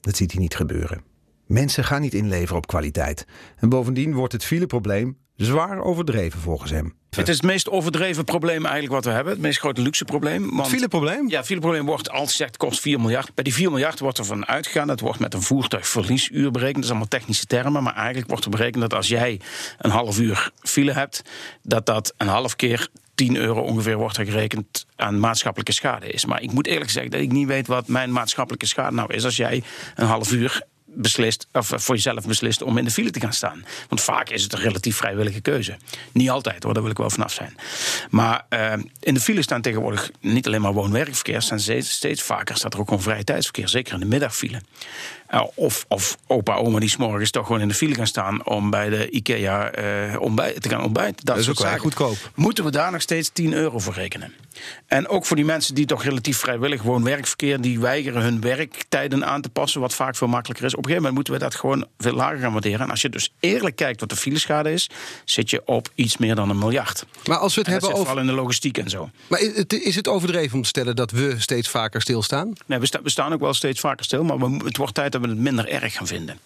dat 0.00 0.16
ziet 0.16 0.32
hij 0.32 0.40
niet 0.40 0.56
gebeuren. 0.56 1.02
Mensen 1.46 1.84
gaan 1.84 2.00
niet 2.00 2.14
inleveren 2.14 2.56
op 2.56 2.66
kwaliteit. 2.66 3.26
En 3.56 3.68
bovendien 3.68 4.14
wordt 4.14 4.32
het 4.32 4.44
fileprobleem 4.44 5.16
zwaar 5.44 5.82
overdreven 5.82 6.40
volgens 6.40 6.70
hem. 6.70 6.94
Het 7.10 7.28
is 7.28 7.36
het 7.36 7.44
meest 7.44 7.68
overdreven 7.68 8.24
probleem 8.24 8.64
eigenlijk 8.64 8.94
wat 8.94 9.04
we 9.04 9.10
hebben. 9.10 9.32
Het 9.32 9.42
meest 9.42 9.58
grote 9.58 9.80
luxe 9.80 10.04
probleem. 10.04 10.56
Want, 10.56 10.68
fileprobleem? 10.68 11.28
Ja, 11.28 11.44
fileprobleem 11.44 11.86
wordt 11.86 12.10
als 12.10 12.36
zegt 12.36 12.56
kost 12.56 12.80
4 12.80 13.00
miljard. 13.00 13.34
Bij 13.34 13.44
die 13.44 13.54
4 13.54 13.70
miljard 13.70 13.98
wordt 13.98 14.18
er 14.18 14.24
van 14.24 14.46
uitgegaan. 14.46 14.86
Dat 14.86 15.00
wordt 15.00 15.18
met 15.18 15.34
een 15.34 15.42
voertuigverliesuur 15.42 16.50
berekend. 16.50 16.74
Dat 16.74 16.84
is 16.84 16.90
allemaal 16.90 17.08
technische 17.08 17.46
termen. 17.46 17.82
Maar 17.82 17.94
eigenlijk 17.94 18.28
wordt 18.28 18.44
er 18.44 18.50
berekend 18.50 18.80
dat 18.80 18.94
als 18.94 19.08
jij 19.08 19.40
een 19.78 19.90
half 19.90 20.18
uur 20.18 20.50
file 20.60 20.92
hebt, 20.92 21.22
dat 21.62 21.86
dat 21.86 22.14
een 22.16 22.28
half 22.28 22.56
keer 22.56 22.88
10 23.14 23.36
euro 23.36 23.60
ongeveer 23.60 23.96
wordt 23.96 24.16
er 24.16 24.24
gerekend 24.24 24.86
aan 24.96 25.20
maatschappelijke 25.20 25.72
schade 25.72 26.06
is. 26.06 26.24
Maar 26.24 26.42
ik 26.42 26.52
moet 26.52 26.66
eerlijk 26.66 26.90
zeggen 26.90 27.10
dat 27.10 27.20
ik 27.20 27.32
niet 27.32 27.46
weet 27.46 27.66
wat 27.66 27.88
mijn 27.88 28.12
maatschappelijke 28.12 28.66
schade 28.66 28.94
nou 28.96 29.14
is 29.14 29.24
als 29.24 29.36
jij 29.36 29.62
een 29.94 30.06
half 30.06 30.32
uur 30.32 30.62
beslist, 30.94 31.46
of 31.52 31.72
voor 31.74 31.94
jezelf 31.94 32.26
beslist 32.26 32.62
om 32.62 32.78
in 32.78 32.84
de 32.84 32.90
file 32.90 33.10
te 33.10 33.20
gaan 33.20 33.32
staan. 33.32 33.64
Want 33.88 34.00
vaak 34.00 34.28
is 34.28 34.42
het 34.42 34.52
een 34.52 34.60
relatief 34.60 34.96
vrijwillige 34.96 35.40
keuze. 35.40 35.76
Niet 36.12 36.30
altijd 36.30 36.62
hoor, 36.62 36.72
daar 36.72 36.82
wil 36.82 36.92
ik 36.92 36.98
wel 36.98 37.10
vanaf 37.10 37.32
zijn. 37.32 37.56
Maar 38.10 38.46
uh, 38.50 38.72
in 39.00 39.14
de 39.14 39.20
file 39.20 39.42
staan 39.42 39.62
tegenwoordig 39.62 40.10
niet 40.20 40.46
alleen 40.46 40.60
maar 40.60 40.72
woon-werkverkeer, 40.72 41.42
staan 41.42 41.60
steeds, 41.60 41.90
steeds 41.90 42.22
vaker 42.22 42.56
staat 42.56 42.74
er 42.74 42.80
ook 42.80 42.88
gewoon 42.88 43.02
vrije 43.02 43.24
tijdsverkeer, 43.24 43.68
zeker 43.68 43.94
in 43.94 44.00
de 44.00 44.06
middagfile. 44.06 44.60
Uh, 45.34 45.42
of, 45.54 45.84
of 45.88 46.16
opa, 46.26 46.54
oma 46.54 46.78
die 46.78 46.88
s'morgens 46.88 47.30
toch 47.30 47.46
gewoon 47.46 47.60
in 47.60 47.68
de 47.68 47.74
file 47.74 47.94
gaan 47.94 48.06
staan 48.06 48.46
om 48.46 48.70
bij 48.70 48.88
de 48.88 49.10
IKEA 49.10 49.78
uh, 49.78 50.20
ontbijt, 50.20 50.62
te 50.62 50.68
gaan 50.68 50.82
ontbijten. 50.82 51.16
Dat, 51.16 51.26
dat 51.26 51.36
is 51.36 51.48
ook 51.48 51.58
wel 51.58 51.78
goedkoop. 51.78 52.16
Moeten 52.34 52.64
we 52.64 52.70
daar 52.70 52.92
nog 52.92 53.00
steeds 53.00 53.30
10 53.32 53.52
euro 53.52 53.78
voor 53.78 53.94
rekenen? 53.94 54.32
En 54.86 55.08
ook 55.08 55.26
voor 55.26 55.36
die 55.36 55.44
mensen 55.44 55.74
die 55.74 55.86
toch 55.86 56.04
relatief 56.04 56.38
vrijwillig 56.38 56.80
gewoon 56.80 57.04
werkverkeer, 57.04 57.60
die 57.60 57.80
weigeren 57.80 58.22
hun 58.22 58.40
werktijden 58.40 59.26
aan 59.26 59.40
te 59.40 59.48
passen, 59.48 59.80
wat 59.80 59.94
vaak 59.94 60.16
veel 60.16 60.26
makkelijker 60.26 60.64
is. 60.64 60.74
Op 60.74 60.78
een 60.78 60.84
gegeven 60.84 61.02
moment 61.08 61.14
moeten 61.14 61.32
we 61.32 61.50
dat 61.50 61.60
gewoon 61.60 61.86
veel 61.98 62.14
lager 62.14 62.38
gaan 62.38 62.52
waarderen. 62.52 62.80
En 62.80 62.90
als 62.90 63.00
je 63.00 63.08
dus 63.08 63.32
eerlijk 63.40 63.76
kijkt 63.76 64.00
wat 64.00 64.08
de 64.08 64.16
fileschade 64.16 64.72
is, 64.72 64.90
zit 65.24 65.50
je 65.50 65.62
op 65.66 65.88
iets 65.94 66.16
meer 66.16 66.34
dan 66.34 66.50
een 66.50 66.58
miljard. 66.58 67.06
Maar 67.28 67.38
als 67.38 67.54
we 67.54 67.60
het 67.60 67.70
hebben 67.70 67.88
over. 67.88 68.04
Vooral 68.04 68.22
in 68.22 68.26
de 68.26 68.32
logistiek 68.32 68.78
en 68.78 68.90
zo. 68.90 69.10
Maar 69.26 69.40
is 69.68 69.96
het 69.96 70.08
overdreven 70.08 70.56
om 70.56 70.62
te 70.62 70.68
stellen 70.68 70.96
dat 70.96 71.10
we 71.10 71.34
steeds 71.38 71.68
vaker 71.68 72.00
stilstaan? 72.00 72.52
Nee, 72.66 72.78
we, 72.78 72.86
sta, 72.86 73.02
we 73.02 73.10
staan 73.10 73.32
ook 73.32 73.40
wel 73.40 73.54
steeds 73.54 73.80
vaker 73.80 74.04
stil, 74.04 74.24
maar 74.24 74.38
we, 74.38 74.64
het 74.64 74.76
wordt 74.76 74.94
tijd 74.94 75.12
dat 75.12 75.19
we 75.20 75.28
het 75.28 75.38
minder 75.38 75.68
erg 75.68 75.92
gaan 75.92 76.06
vinden. 76.06 76.38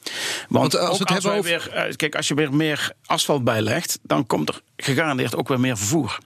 Want, 0.49 0.73
Want 0.73 0.89
als, 0.89 0.99
het 0.99 1.09
hebben 1.09 1.31
over... 1.31 1.45
weer, 1.45 1.71
eh, 1.71 1.95
kijk, 1.97 2.15
als 2.15 2.29
je 2.29 2.35
weer 2.35 2.55
meer 2.55 2.93
asfalt 3.07 3.45
bijlegt, 3.45 3.99
dan 4.03 4.27
komt 4.27 4.49
er 4.49 4.61
gegarandeerd 4.77 5.37
ook 5.37 5.49
weer 5.49 5.61
meer 5.61 5.77
vervoer. 5.77 6.19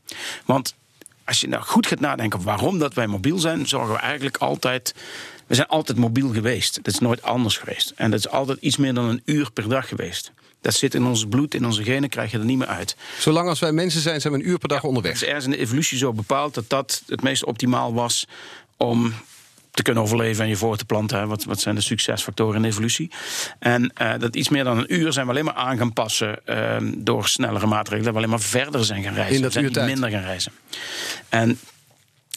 Want 0.44 0.74
als 1.24 1.40
je 1.40 1.48
nou 1.48 1.62
goed 1.62 1.86
gaat 1.86 2.00
nadenken 2.00 2.42
waarom 2.42 2.78
dat 2.78 2.94
wij 2.94 3.06
mobiel 3.06 3.38
zijn, 3.38 3.68
zorgen 3.68 3.94
we 3.94 4.00
eigenlijk 4.00 4.36
altijd. 4.36 4.94
We 5.46 5.54
zijn 5.54 5.68
altijd 5.68 5.98
mobiel 5.98 6.32
geweest. 6.32 6.74
Dat 6.74 6.94
is 6.94 6.98
nooit 6.98 7.22
anders 7.22 7.56
geweest. 7.56 7.92
En 7.96 8.10
dat 8.10 8.18
is 8.18 8.28
altijd 8.28 8.58
iets 8.60 8.76
meer 8.76 8.94
dan 8.94 9.04
een 9.04 9.22
uur 9.24 9.50
per 9.52 9.68
dag 9.68 9.88
geweest. 9.88 10.32
Dat 10.60 10.74
zit 10.74 10.94
in 10.94 11.04
ons 11.04 11.26
bloed, 11.26 11.54
in 11.54 11.66
onze 11.66 11.82
genen, 11.82 12.08
krijg 12.08 12.30
je 12.30 12.38
er 12.38 12.44
niet 12.44 12.58
meer 12.58 12.66
uit. 12.66 12.96
Zolang 13.18 13.48
als 13.48 13.58
wij 13.58 13.72
mensen 13.72 14.00
zijn, 14.00 14.20
zijn 14.20 14.32
we 14.32 14.38
een 14.38 14.48
uur 14.48 14.58
per 14.58 14.68
dag 14.68 14.84
onderweg. 14.84 15.12
Het 15.12 15.22
is 15.22 15.28
ergens 15.28 15.44
in 15.44 15.50
de 15.50 15.58
evolutie 15.58 15.98
zo 15.98 16.12
bepaald 16.12 16.54
dat 16.54 16.68
dat 16.68 17.02
het 17.06 17.22
meest 17.22 17.44
optimaal 17.44 17.94
was 17.94 18.26
om 18.76 19.14
te 19.78 19.84
kunnen 19.84 20.02
overleven 20.02 20.44
en 20.44 20.48
je 20.50 20.56
voor 20.56 20.76
te 20.76 20.84
planten. 20.84 21.28
Wat, 21.28 21.44
wat 21.44 21.60
zijn 21.60 21.74
de 21.74 21.80
succesfactoren 21.80 22.56
in 22.56 22.62
de 22.62 22.68
evolutie? 22.68 23.10
En 23.58 23.92
uh, 24.02 24.12
dat 24.18 24.36
iets 24.36 24.48
meer 24.48 24.64
dan 24.64 24.78
een 24.78 24.94
uur 24.94 25.12
zijn 25.12 25.26
we 25.26 25.32
alleen 25.32 25.44
maar 25.44 25.54
aan 25.54 25.78
gaan 25.78 25.92
passen 25.92 26.38
uh, 26.46 26.76
door 26.96 27.28
snellere 27.28 27.66
maatregelen. 27.66 28.04
Dat 28.04 28.12
we 28.12 28.18
alleen 28.18 28.30
maar 28.30 28.48
verder 28.48 28.84
zijn 28.84 29.02
gaan 29.02 29.14
reizen. 29.14 29.36
In 29.36 29.42
dat 29.42 29.54
we 29.54 29.68
zijn 29.72 29.86
minder 29.86 30.10
gaan 30.10 30.22
reizen. 30.22 30.52
En 31.28 31.58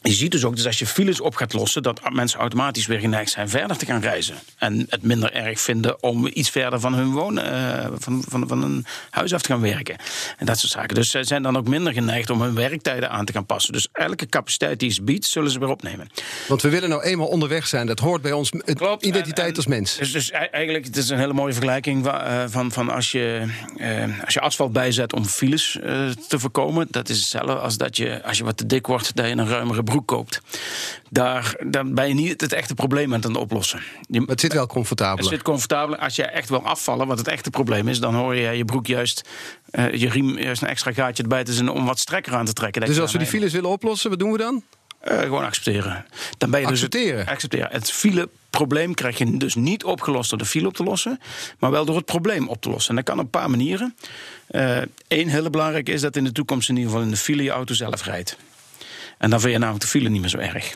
je 0.02 0.14
ziet 0.14 0.32
dus 0.32 0.44
ook 0.44 0.56
dat 0.56 0.66
als 0.66 0.80
je 0.80 0.86
files 0.86 1.22
op 1.22 1.36
gaat 1.36 1.54
lossen, 1.54 1.84
dat 1.84 2.12
mensen 2.14 2.40
automatisch 2.40 2.86
weer 2.86 3.00
geneigd 3.00 3.32
zijn 3.32 3.50
verder 3.50 3.78
te 3.78 3.86
gaan 3.86 4.02
reizen. 4.02 4.36
En 4.58 4.86
het 4.90 5.02
minder 5.02 5.34
erg 5.34 5.62
vinden 5.62 6.04
om 6.04 6.30
iets 6.34 6.50
verder 6.50 6.80
van 6.80 6.94
hun 6.94 7.12
wonen, 7.12 7.46
uh, 7.46 7.86
van, 7.98 8.24
van, 8.28 8.48
van 8.48 8.64
een 8.64 8.86
huis 9.10 9.34
af 9.34 9.42
te 9.42 9.52
gaan 9.52 9.62
werken. 9.62 9.96
En 10.38 10.46
dat 10.46 10.60
soort 10.60 10.72
zaken. 10.72 10.96
Dus 10.96 11.10
zij 11.10 11.24
zijn 11.24 11.44
dan 11.44 11.58
ook 11.58 11.68
minder 11.68 11.94
geneigd 11.94 12.30
om 12.30 12.42
hun 12.42 12.56
werktijden 12.56 13.10
aan 13.10 13.26
te 13.26 13.34
gaan 13.34 13.46
passen. 13.46 13.74
Dus 13.74 13.88
elke 13.92 14.26
capaciteit 14.26 14.80
die 14.80 14.92
ze 14.92 15.04
biedt, 15.04 15.26
zullen 15.26 15.52
ze 15.52 15.60
weer 15.60 15.70
opnemen. 15.70 16.10
Want 16.48 16.62
we 16.62 16.70
willen 16.70 16.90
nou 16.90 17.02
eenmaal 17.04 17.28
onderweg 17.28 17.68
zijn. 17.68 17.88
Dat 17.88 18.00
hoort 18.00 18.22
bij 18.22 18.32
ons 18.32 18.50
Klopt, 18.50 19.06
identiteit 19.06 19.50
en, 19.50 19.56
als 19.56 19.68
mens. 19.68 19.98
Dus, 19.98 20.12
dus 20.12 20.32
eigenlijk, 20.32 20.86
het 20.86 20.98
is 20.98 21.10
een 21.10 21.20
hele 21.20 21.34
mooie 21.34 21.54
vergelijking 21.54 22.06
uh, 22.06 22.44
van, 22.48 22.72
van 22.72 22.90
als, 22.90 23.12
je, 23.12 23.46
uh, 23.78 24.24
als 24.26 24.34
je 24.34 24.40
asfalt 24.40 24.74
bijzet 24.74 25.14
om 25.14 25.26
files 25.26 25.78
te 26.28 26.40
voorkomen. 26.40 26.88
Dat 26.90 27.10
is 27.10 27.18
hetzelfde 27.18 27.56
als 27.56 27.78
dat 27.78 27.98
je, 27.98 28.24
als 28.24 28.38
je 28.38 28.44
wat 28.44 28.58
te 28.58 28.66
dik 28.66 28.88
wordt, 28.88 29.16
dat 29.16 29.26
je 29.26 29.32
een 29.32 29.48
ruimere 29.48 29.84
broek 29.92 30.08
koopt. 30.08 30.42
Daar, 31.10 31.56
dan 31.66 31.94
ben 31.94 32.08
je 32.08 32.14
niet 32.14 32.42
het 32.42 32.54
echte 32.54 32.74
probleem 32.74 33.14
aan 33.14 33.22
het 33.22 33.38
oplossen. 33.38 33.82
Je, 34.08 34.24
het 34.26 34.40
zit 34.40 34.54
wel 34.54 34.68
comfortabel. 34.68 35.18
Het 35.18 35.34
zit 35.34 35.42
comfortabel. 35.42 35.96
Als 35.96 36.16
je 36.16 36.24
echt 36.24 36.50
wil 36.50 36.64
afvallen, 36.64 37.08
wat 37.08 37.18
het 37.18 37.28
echte 37.28 37.50
probleem 37.50 37.88
is, 37.88 38.00
dan 38.00 38.16
hoor 38.16 38.36
je 38.36 38.52
je 38.52 38.66
broek 38.66 38.88
juist, 38.88 39.30
uh, 39.72 39.94
je 39.94 40.10
riem 40.10 40.38
juist 40.38 40.62
een 40.62 40.68
extra 40.68 40.94
gaatje 40.94 41.24
erbij 41.24 41.44
te 41.44 41.54
zijn 41.54 41.70
om 41.70 41.86
wat 41.86 42.00
strekker 42.00 42.36
aan 42.36 42.46
te 42.46 42.54
trekken. 42.54 42.86
Dus 42.86 43.00
als 43.00 43.12
we 43.12 43.18
die 43.18 43.28
files 43.28 43.54
willen 43.54 43.70
oplossen, 43.70 44.10
wat 44.10 44.20
doen 44.20 44.32
we 44.32 44.38
dan? 44.38 44.64
Uh, 45.08 45.20
gewoon 45.20 45.44
accepteren. 45.44 46.06
Dan 46.38 46.50
ben 46.50 46.60
je 46.60 46.68
accepteren. 46.68 47.12
Dus 47.12 47.20
het, 47.20 47.30
accepteren. 47.30 47.68
Het 47.72 47.92
fileprobleem 47.92 48.94
krijg 48.94 49.18
je 49.18 49.38
dus 49.38 49.56
niet 49.56 49.84
opgelost 49.84 50.30
door 50.30 50.40
de 50.40 50.46
file 50.46 50.68
op 50.68 50.74
te 50.74 50.84
lossen, 50.84 51.20
maar 51.60 51.72
wel 51.72 51.86
door 51.86 51.96
het 51.96 52.06
probleem 52.06 52.48
op 52.48 52.62
te 52.62 52.70
lossen. 52.70 52.90
En 52.90 52.96
dat 52.96 53.06
kan 53.06 53.18
op 53.18 53.24
een 53.24 53.30
paar 53.30 53.50
manieren. 53.50 53.96
Eén 54.48 54.88
uh, 55.28 55.34
hele 55.34 55.50
belangrijke 55.50 55.92
is 55.92 56.02
dat 56.02 56.16
in 56.16 56.24
de 56.24 56.32
toekomst 56.32 56.70
in 56.70 56.76
ieder 56.76 56.92
geval 56.92 57.06
in 57.06 57.12
de 57.12 57.18
file 57.18 57.44
je 57.44 57.50
auto 57.50 57.74
zelf 57.74 58.04
rijdt. 58.04 58.38
En 59.22 59.30
dan 59.30 59.40
vind 59.40 59.54
je 59.54 59.60
namelijk 59.60 59.84
de 59.84 59.90
file 59.90 60.10
niet 60.10 60.22
meer 60.22 60.30
zo 60.30 60.38
erg. 60.38 60.76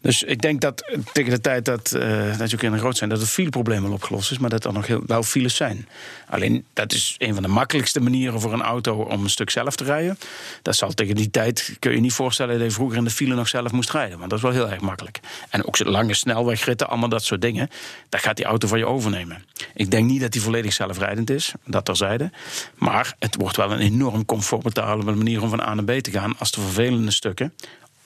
Dus 0.00 0.22
ik 0.22 0.40
denk 0.40 0.60
dat 0.60 1.00
tegen 1.12 1.30
de 1.30 1.40
tijd 1.40 1.64
dat, 1.64 1.92
uh, 1.96 2.38
dat 2.38 2.50
je 2.50 2.56
in 2.56 2.78
groot 2.78 2.96
zijn, 2.96 3.10
dat 3.10 3.20
het 3.20 3.28
fileprobleem 3.28 3.82
wel 3.82 3.92
opgelost 3.92 4.30
is, 4.30 4.38
maar 4.38 4.50
dat 4.50 4.64
er 4.64 4.72
nog 4.72 4.86
heel, 4.86 5.02
wel 5.06 5.22
files 5.22 5.56
zijn. 5.56 5.88
Alleen 6.26 6.64
dat 6.72 6.92
is 6.92 7.14
een 7.18 7.34
van 7.34 7.42
de 7.42 7.48
makkelijkste 7.48 8.00
manieren 8.00 8.40
voor 8.40 8.52
een 8.52 8.62
auto 8.62 9.02
om 9.02 9.24
een 9.24 9.30
stuk 9.30 9.50
zelf 9.50 9.76
te 9.76 9.84
rijden. 9.84 10.18
Dat 10.62 10.76
zal 10.76 10.90
tegen 10.90 11.14
die 11.14 11.30
tijd 11.30 11.76
kun 11.78 11.92
je 11.92 12.00
niet 12.00 12.12
voorstellen 12.12 12.58
dat 12.58 12.66
je 12.66 12.72
vroeger 12.72 12.96
in 12.96 13.04
de 13.04 13.10
file 13.10 13.34
nog 13.34 13.48
zelf 13.48 13.72
moest 13.72 13.90
rijden. 13.90 14.18
Want 14.18 14.30
dat 14.30 14.38
is 14.38 14.44
wel 14.44 14.54
heel 14.54 14.70
erg 14.70 14.80
makkelijk. 14.80 15.20
En 15.50 15.66
ook 15.66 15.78
lange 15.84 16.14
snelwegritten, 16.14 16.88
allemaal 16.88 17.08
dat 17.08 17.24
soort 17.24 17.40
dingen. 17.40 17.68
Daar 18.08 18.20
gaat 18.20 18.36
die 18.36 18.44
auto 18.44 18.68
van 18.68 18.78
je 18.78 18.86
overnemen. 18.86 19.44
Ik 19.74 19.90
denk 19.90 20.06
niet 20.06 20.20
dat 20.20 20.32
die 20.32 20.42
volledig 20.42 20.72
zelfrijdend 20.72 21.30
is, 21.30 21.52
dat 21.64 21.84
terzijde. 21.84 22.30
Maar 22.74 23.14
het 23.18 23.36
wordt 23.36 23.56
wel 23.56 23.72
een 23.72 23.80
enorm 23.80 24.24
comfortabele 24.24 25.14
manier 25.14 25.42
om 25.42 25.48
van 25.48 25.60
A 25.60 25.74
naar 25.74 25.84
B 25.84 26.00
te 26.00 26.10
gaan 26.10 26.38
als 26.38 26.50
de 26.50 26.60
vervelende 26.60 27.10
stukken 27.10 27.52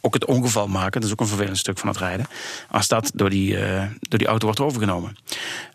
ook 0.05 0.15
het 0.15 0.25
ongeval 0.25 0.69
maken, 0.69 1.01
dat 1.01 1.05
is 1.05 1.11
ook 1.11 1.21
een 1.21 1.27
vervelend 1.27 1.59
stuk 1.59 1.79
van 1.79 1.89
het 1.89 1.99
rijden, 1.99 2.27
als 2.71 2.89
dat 2.89 3.11
door 3.15 3.31
die, 3.31 3.59
uh, 3.59 3.83
door 4.01 4.19
die 4.19 4.29
auto 4.29 4.45
wordt 4.45 4.61
overgenomen 4.61 5.17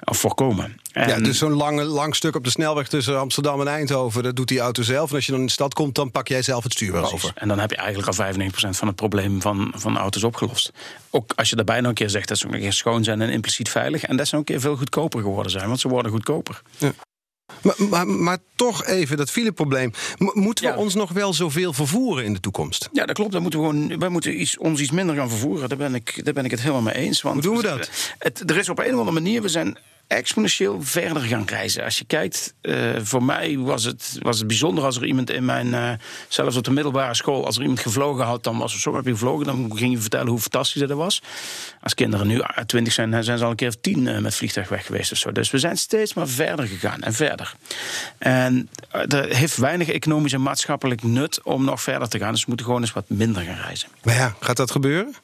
of 0.03 0.17
voorkomen. 0.17 0.79
En 0.91 1.07
ja, 1.07 1.19
dus 1.19 1.37
zo'n 1.37 1.53
lang, 1.53 1.81
lang 1.81 2.15
stuk 2.15 2.35
op 2.35 2.43
de 2.43 2.49
snelweg 2.49 2.87
tussen 2.87 3.19
Amsterdam 3.19 3.61
en 3.61 3.67
Eindhoven, 3.67 4.23
dat 4.23 4.35
doet 4.35 4.47
die 4.47 4.59
auto 4.59 4.81
zelf. 4.81 5.09
En 5.09 5.15
als 5.15 5.25
je 5.25 5.31
dan 5.31 5.39
in 5.39 5.45
de 5.45 5.51
stad 5.51 5.73
komt, 5.73 5.95
dan 5.95 6.11
pak 6.11 6.27
jij 6.27 6.41
zelf 6.41 6.63
het 6.63 6.73
stuur 6.73 6.91
weer 6.91 7.13
over. 7.13 7.31
En 7.35 7.47
dan 7.47 7.59
heb 7.59 7.69
je 7.69 7.77
eigenlijk 7.77 8.07
al 8.07 8.33
95% 8.33 8.49
van 8.69 8.87
het 8.87 8.95
probleem 8.95 9.41
van, 9.41 9.71
van 9.75 9.97
auto's 9.97 10.23
opgelost. 10.23 10.71
Ook 11.09 11.33
als 11.35 11.49
je 11.49 11.55
daarbij 11.55 11.79
nog 11.79 11.89
een 11.89 11.95
keer 11.95 12.09
zegt 12.09 12.27
dat 12.27 12.37
ze 12.37 12.47
ook 12.47 12.53
een 12.53 12.59
keer 12.59 12.73
schoon 12.73 13.03
zijn 13.03 13.21
en 13.21 13.29
impliciet 13.29 13.69
veilig. 13.69 14.03
En 14.03 14.17
dat 14.17 14.27
ze 14.27 14.35
ook 14.35 14.39
een 14.39 14.45
keer 14.45 14.59
veel 14.59 14.77
goedkoper 14.77 15.21
geworden 15.21 15.51
zijn, 15.51 15.67
want 15.67 15.79
ze 15.79 15.87
worden 15.87 16.11
goedkoper. 16.11 16.61
Ja. 16.77 16.91
Maar, 17.61 17.75
maar, 17.89 18.07
maar, 18.07 18.37
toch 18.55 18.85
even 18.85 19.17
dat 19.17 19.31
fileprobleem. 19.31 19.91
Moeten 20.17 20.71
we 20.73 20.77
ons 20.79 20.95
nog 20.95 21.11
wel 21.11 21.33
zoveel 21.33 21.73
vervoeren 21.73 22.25
in 22.25 22.33
de 22.33 22.39
toekomst? 22.39 22.89
Ja, 22.91 23.05
dat 23.05 23.15
klopt. 23.15 23.31
Dan 23.31 23.41
moeten 23.41 23.59
we 23.59 23.65
gewoon, 23.65 23.99
wij 23.99 24.09
moeten 24.09 24.41
iets, 24.41 24.57
ons 24.57 24.81
iets 24.81 24.91
minder 24.91 25.15
gaan 25.15 25.29
vervoeren. 25.29 25.69
Daar 25.69 25.77
ben 25.77 25.95
ik, 25.95 26.25
daar 26.25 26.33
ben 26.33 26.45
ik 26.45 26.51
het 26.51 26.59
helemaal 26.59 26.81
mee 26.81 26.93
eens. 26.93 27.21
Want 27.21 27.33
Hoe 27.33 27.43
doen 27.43 27.55
we 27.55 27.77
dat? 27.77 27.89
Het, 28.17 28.49
er 28.49 28.57
is 28.57 28.69
op 28.69 28.79
een 28.79 28.85
of 28.93 28.99
andere 28.99 29.11
manier, 29.11 29.41
we 29.41 29.49
zijn 29.49 29.77
exponentieel 30.09 30.83
verder 30.83 31.21
gaan 31.21 31.45
reizen. 31.45 31.83
Als 31.83 31.97
je 31.97 32.05
kijkt, 32.05 32.53
uh, 32.61 32.75
voor 33.01 33.23
mij 33.23 33.57
was 33.57 33.83
het, 33.83 34.17
was 34.19 34.37
het 34.37 34.47
bijzonder 34.47 34.83
als 34.83 34.95
er 34.95 35.05
iemand 35.05 35.29
in 35.29 35.45
mijn, 35.45 35.67
uh, 35.67 35.91
zelfs 36.27 36.55
op 36.55 36.63
de 36.63 36.71
middelbare 36.71 37.13
school, 37.13 37.45
als 37.45 37.55
er 37.55 37.61
iemand 37.61 37.79
gevlogen 37.79 38.25
had, 38.25 38.43
dan 38.43 38.57
was 38.57 38.73
er 38.73 38.79
zo 38.79 38.95
heb 38.95 39.05
gevlogen, 39.05 39.45
dan 39.45 39.71
ging 39.77 39.93
je 39.93 39.99
vertellen 39.99 40.27
hoe 40.27 40.39
fantastisch 40.39 40.81
dat 40.81 40.97
was. 40.97 41.21
Als 41.81 41.93
kinderen 41.93 42.27
nu 42.27 42.41
twintig 42.65 42.93
zijn, 42.93 43.23
zijn 43.23 43.37
ze 43.37 43.43
al 43.43 43.49
een 43.49 43.55
keer 43.55 43.67
of 43.67 43.77
tien 43.81 44.21
met 44.21 44.35
vliegtuig 44.35 44.69
weg 44.69 44.85
geweest 44.85 45.11
of 45.11 45.17
zo. 45.17 45.31
Dus 45.31 45.51
we 45.51 45.57
zijn 45.57 45.77
steeds 45.77 46.13
maar 46.13 46.27
verder 46.27 46.67
gegaan 46.67 47.01
en 47.01 47.13
verder. 47.13 47.55
En 48.17 48.69
er 48.89 49.35
heeft 49.35 49.57
weinig 49.57 49.89
economisch 49.89 50.33
en 50.33 50.41
maatschappelijk 50.41 51.03
nut 51.03 51.43
om 51.43 51.65
nog 51.65 51.81
verder 51.81 52.09
te 52.09 52.17
gaan. 52.17 52.31
Dus 52.31 52.41
we 52.41 52.47
moeten 52.47 52.65
gewoon 52.65 52.81
eens 52.81 52.93
wat 52.93 53.09
minder 53.09 53.43
gaan 53.43 53.61
reizen. 53.63 53.89
Maar 54.03 54.15
ja, 54.15 54.35
gaat 54.39 54.57
dat 54.57 54.71
gebeuren? 54.71 55.15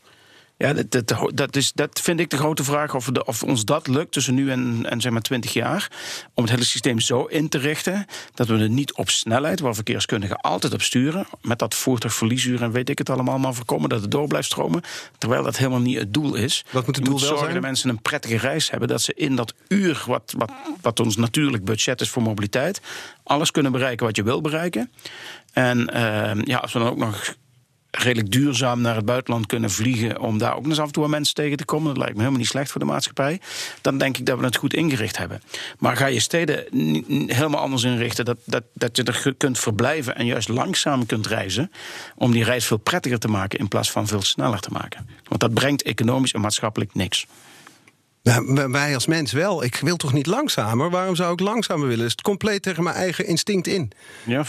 Ja, 0.57 0.73
dat, 0.73 1.07
dat, 1.07 1.31
dat, 1.33 1.55
is, 1.55 1.71
dat 1.73 2.01
vind 2.01 2.19
ik 2.19 2.29
de 2.29 2.37
grote 2.37 2.63
vraag 2.63 2.95
of, 2.95 3.05
de, 3.05 3.25
of 3.25 3.43
ons 3.43 3.65
dat 3.65 3.87
lukt 3.87 4.11
tussen 4.11 4.33
nu 4.33 4.51
en, 4.51 4.85
en 4.89 5.01
zeg 5.01 5.11
maar 5.11 5.21
20 5.21 5.53
jaar. 5.53 5.91
Om 6.33 6.43
het 6.43 6.51
hele 6.51 6.65
systeem 6.65 6.99
zo 6.99 7.23
in 7.23 7.49
te 7.49 7.57
richten 7.57 8.05
dat 8.33 8.47
we 8.47 8.57
er 8.57 8.69
niet 8.69 8.93
op 8.93 9.09
snelheid, 9.09 9.59
waar 9.59 9.75
verkeerskundigen 9.75 10.41
altijd 10.41 10.73
op 10.73 10.81
sturen, 10.81 11.27
met 11.41 11.59
dat 11.59 11.75
voertuigverliesuur 11.75 12.61
en 12.61 12.71
weet 12.71 12.89
ik 12.89 12.97
het 12.97 13.09
allemaal, 13.09 13.37
maar 13.37 13.53
voorkomen 13.53 13.89
dat 13.89 14.01
het 14.01 14.11
door 14.11 14.27
blijft 14.27 14.47
stromen. 14.47 14.81
Terwijl 15.17 15.43
dat 15.43 15.57
helemaal 15.57 15.79
niet 15.79 15.99
het 15.99 16.13
doel 16.13 16.35
is. 16.35 16.65
Wat 16.71 16.85
moet 16.85 16.95
het 16.95 17.05
doel 17.05 17.13
moet 17.13 17.21
wel 17.21 17.29
zorgen 17.29 17.47
zijn? 17.47 17.61
dat 17.61 17.69
mensen 17.69 17.89
een 17.89 18.01
prettige 18.01 18.37
reis 18.37 18.69
hebben, 18.69 18.87
dat 18.87 19.01
ze 19.01 19.13
in 19.13 19.35
dat 19.35 19.53
uur, 19.67 20.03
wat, 20.07 20.33
wat, 20.37 20.51
wat 20.81 20.99
ons 20.99 21.15
natuurlijk 21.15 21.65
budget 21.65 22.01
is 22.01 22.09
voor 22.09 22.21
mobiliteit, 22.21 22.81
alles 23.23 23.51
kunnen 23.51 23.71
bereiken 23.71 24.05
wat 24.05 24.15
je 24.15 24.23
wil 24.23 24.41
bereiken. 24.41 24.91
En 25.53 25.89
uh, 25.93 26.43
ja, 26.43 26.57
als 26.57 26.73
we 26.73 26.79
dan 26.79 26.87
ook 26.87 26.97
nog 26.97 27.35
redelijk 27.97 28.31
duurzaam 28.31 28.81
naar 28.81 28.95
het 28.95 29.05
buitenland 29.05 29.45
kunnen 29.45 29.71
vliegen. 29.71 30.19
om 30.19 30.37
daar 30.37 30.55
ook 30.55 30.65
eens 30.65 30.79
af 30.79 30.85
en 30.85 30.91
toe 30.91 31.07
mensen 31.07 31.35
tegen 31.35 31.57
te 31.57 31.65
komen. 31.65 31.87
Dat 31.87 31.97
lijkt 31.97 32.13
me 32.13 32.19
helemaal 32.19 32.39
niet 32.39 32.49
slecht 32.49 32.71
voor 32.71 32.79
de 32.79 32.87
maatschappij. 32.87 33.39
Dan 33.81 33.97
denk 33.97 34.17
ik 34.17 34.25
dat 34.25 34.39
we 34.39 34.45
het 34.45 34.55
goed 34.55 34.73
ingericht 34.73 35.17
hebben. 35.17 35.41
Maar 35.79 35.97
ga 35.97 36.05
je 36.05 36.19
steden 36.19 36.65
helemaal 37.27 37.61
anders 37.61 37.83
inrichten. 37.83 38.25
Dat, 38.25 38.37
dat, 38.43 38.63
dat 38.73 38.95
je 38.97 39.03
er 39.03 39.33
kunt 39.37 39.59
verblijven 39.59 40.15
en 40.15 40.25
juist 40.25 40.47
langzaam 40.47 41.05
kunt 41.05 41.27
reizen. 41.27 41.71
om 42.15 42.31
die 42.31 42.43
reis 42.43 42.65
veel 42.65 42.77
prettiger 42.77 43.19
te 43.19 43.27
maken 43.27 43.59
in 43.59 43.67
plaats 43.67 43.91
van 43.91 44.07
veel 44.07 44.21
sneller 44.21 44.59
te 44.59 44.69
maken. 44.71 45.09
Want 45.23 45.41
dat 45.41 45.53
brengt 45.53 45.83
economisch 45.83 46.33
en 46.33 46.41
maatschappelijk 46.41 46.93
niks. 46.93 47.25
Wij 48.71 48.93
als 48.93 49.05
mens 49.05 49.31
wel. 49.31 49.63
Ik 49.63 49.75
wil 49.75 49.95
toch 49.95 50.13
niet 50.13 50.25
langzamer? 50.25 50.89
Waarom 50.89 51.15
zou 51.15 51.33
ik 51.33 51.39
langzamer 51.39 51.87
willen? 51.87 52.05
Is 52.05 52.11
het 52.11 52.21
compleet 52.21 52.61
tegen 52.61 52.83
mijn 52.83 52.95
eigen 52.95 53.25
instinct 53.25 53.67
in? 53.67 53.91
Ja, 54.23 54.45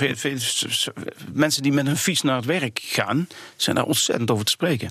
mensen 1.33 1.63
die 1.63 1.73
met 1.73 1.87
hun 1.87 1.97
fiets 1.97 2.23
naar 2.23 2.37
het 2.37 2.45
werk 2.45 2.81
gaan, 2.83 3.29
zijn 3.57 3.77
daar 3.77 3.85
ontzettend 3.85 4.31
over 4.31 4.45
te 4.45 4.51
spreken. 4.51 4.91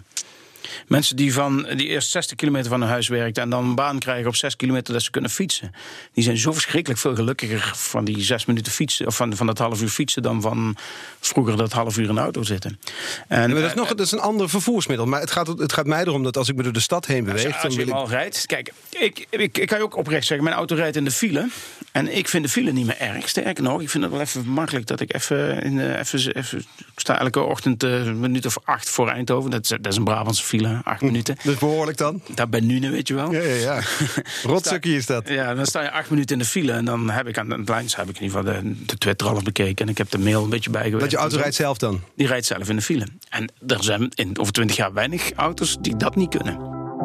Mensen 0.87 1.15
die, 1.15 1.33
van, 1.33 1.67
die 1.75 1.87
eerst 1.87 2.09
60 2.11 2.37
kilometer 2.37 2.69
van 2.69 2.81
hun 2.81 2.89
huis 2.89 3.07
werken 3.07 3.43
en 3.43 3.49
dan 3.49 3.65
een 3.65 3.75
baan 3.75 3.99
krijgen 3.99 4.27
op 4.27 4.35
6 4.35 4.55
kilometer 4.55 4.93
dat 4.93 5.03
ze 5.03 5.11
kunnen 5.11 5.29
fietsen. 5.29 5.71
Die 6.13 6.23
zijn 6.23 6.37
zo 6.37 6.51
verschrikkelijk 6.51 6.99
veel 6.99 7.15
gelukkiger 7.15 7.71
van 7.75 8.05
die 8.05 8.23
6 8.23 8.45
minuten 8.45 8.71
fietsen, 8.71 9.07
of 9.07 9.15
van, 9.15 9.35
van 9.35 9.45
dat 9.45 9.57
half 9.57 9.81
uur 9.81 9.89
fietsen, 9.89 10.21
dan 10.21 10.41
van 10.41 10.77
vroeger 11.19 11.57
dat 11.57 11.71
half 11.71 11.97
uur 11.97 12.09
in 12.09 12.15
de 12.15 12.21
auto 12.21 12.43
zitten. 12.43 12.79
En, 13.27 13.41
ja, 13.41 13.47
maar 13.47 13.61
dat, 13.61 13.69
is 13.69 13.75
nog, 13.75 13.87
dat 13.87 13.99
is 13.99 14.11
een 14.11 14.19
ander 14.19 14.49
vervoersmiddel. 14.49 15.05
Maar 15.05 15.19
het 15.19 15.31
gaat, 15.31 15.47
het 15.47 15.73
gaat 15.73 15.85
mij 15.85 16.01
erom 16.01 16.23
dat 16.23 16.37
als 16.37 16.49
ik 16.49 16.55
me 16.55 16.63
door 16.63 16.73
de 16.73 16.79
stad 16.79 17.05
heen 17.05 17.23
beweeg. 17.23 17.45
Als, 17.45 17.63
als 17.63 17.75
je, 17.75 17.93
al 17.93 18.07
rijdt. 18.07 18.45
Kijk, 18.45 18.71
ik, 18.89 19.25
ik, 19.29 19.57
ik 19.57 19.67
kan 19.67 19.77
je 19.77 19.83
ook 19.83 19.97
oprecht 19.97 20.25
zeggen, 20.25 20.45
mijn 20.45 20.57
auto 20.57 20.75
rijdt 20.75 20.95
in 20.95 21.03
de 21.03 21.11
file. 21.11 21.49
En 21.95 22.17
ik 22.17 22.27
vind 22.27 22.43
de 22.43 22.49
file 22.49 22.71
niet 22.71 22.85
meer 22.85 22.97
erg. 22.97 23.29
Sterker 23.29 23.63
nog, 23.63 23.81
ik 23.81 23.89
vind 23.89 24.03
het 24.03 24.11
wel 24.11 24.21
even 24.21 24.47
makkelijk 24.47 24.87
dat 24.87 24.99
ik 24.99 25.13
even, 25.13 25.61
in, 25.61 25.95
even, 25.95 26.35
even 26.35 26.57
ik 26.57 26.99
sta 26.99 27.19
elke 27.19 27.41
ochtend 27.41 27.83
een 27.83 28.19
minuut 28.19 28.45
of 28.45 28.57
acht 28.63 28.89
voor 28.89 29.09
Eindhoven. 29.09 29.51
Dat 29.51 29.63
is, 29.63 29.69
dat 29.69 29.87
is 29.87 29.95
een 29.95 30.03
Brabantse 30.03 30.43
file, 30.43 30.81
acht 30.83 30.99
hm, 30.99 31.05
minuten. 31.05 31.37
Dus 31.43 31.57
behoorlijk 31.57 31.97
dan? 31.97 32.21
Dat 32.33 32.49
ben 32.49 32.65
nu, 32.65 32.91
weet 32.91 33.07
je 33.07 33.13
wel. 33.13 33.31
Ja, 33.31 33.41
ja, 33.41 33.55
ja. 33.55 33.81
Rotzakkie 34.43 34.95
is 34.95 35.05
dat. 35.05 35.29
Ja, 35.29 35.53
dan 35.53 35.65
sta 35.65 35.81
je 35.81 35.91
acht 35.91 36.09
minuten 36.09 36.35
in 36.35 36.41
de 36.41 36.47
file 36.47 36.71
en 36.71 36.85
dan 36.85 37.09
heb 37.09 37.27
ik 37.27 37.37
aan 37.37 37.49
het 37.49 37.69
lijns 37.69 37.95
heb 37.95 38.09
ik 38.09 38.15
in 38.15 38.23
ieder 38.23 38.37
geval 38.37 38.53
de, 38.53 38.85
de 38.85 38.97
Twitter 38.97 39.27
alles 39.27 39.43
bekeken 39.43 39.85
en 39.85 39.91
ik 39.91 39.97
heb 39.97 40.09
de 40.09 40.19
mail 40.19 40.43
een 40.43 40.49
beetje 40.49 40.69
bijgewerkt. 40.69 41.01
Dat 41.01 41.11
je 41.11 41.17
auto 41.17 41.37
rijdt 41.37 41.55
zelf 41.55 41.77
dan? 41.77 42.01
Die 42.15 42.27
rijdt 42.27 42.45
zelf 42.45 42.69
in 42.69 42.75
de 42.75 42.81
file. 42.81 43.07
En 43.29 43.51
er 43.67 43.83
zijn 43.83 44.11
in 44.15 44.39
over 44.39 44.53
twintig 44.53 44.75
jaar 44.75 44.93
weinig 44.93 45.31
auto's 45.35 45.77
die 45.81 45.95
dat 45.95 46.15
niet 46.15 46.29
kunnen. 46.29 46.59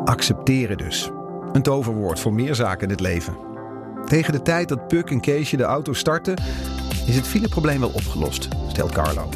Accepteren 0.05 0.76
dus. 0.76 1.11
Een 1.53 1.62
toverwoord 1.62 2.20
voor 2.20 2.33
meer 2.33 2.55
zaken 2.55 2.83
in 2.83 2.90
het 2.90 3.00
leven. 3.00 3.49
Tegen 4.06 4.32
de 4.32 4.42
tijd 4.42 4.68
dat 4.68 4.88
Puk 4.88 5.10
en 5.10 5.20
Keesje 5.20 5.56
de 5.56 5.62
auto 5.62 5.92
starten, 5.92 6.34
is 7.06 7.16
het 7.16 7.26
fileprobleem 7.26 7.80
wel 7.80 7.90
opgelost, 7.92 8.48
stelt 8.68 8.92
Carlo. 8.92 9.28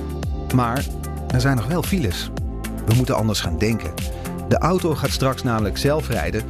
Maar 0.55 0.85
er 1.29 1.41
zijn 1.41 1.57
nog 1.57 1.67
wel 1.67 1.83
files. 1.83 2.31
We 2.87 2.95
moeten 2.95 3.17
anders 3.17 3.41
gaan 3.41 3.59
denken. 3.59 3.95
De 4.49 4.59
auto 4.59 4.95
gaat 4.95 5.11
straks 5.11 5.43
namelijk 5.43 5.79
zelf 5.79 6.09
rijden. 6.09 6.43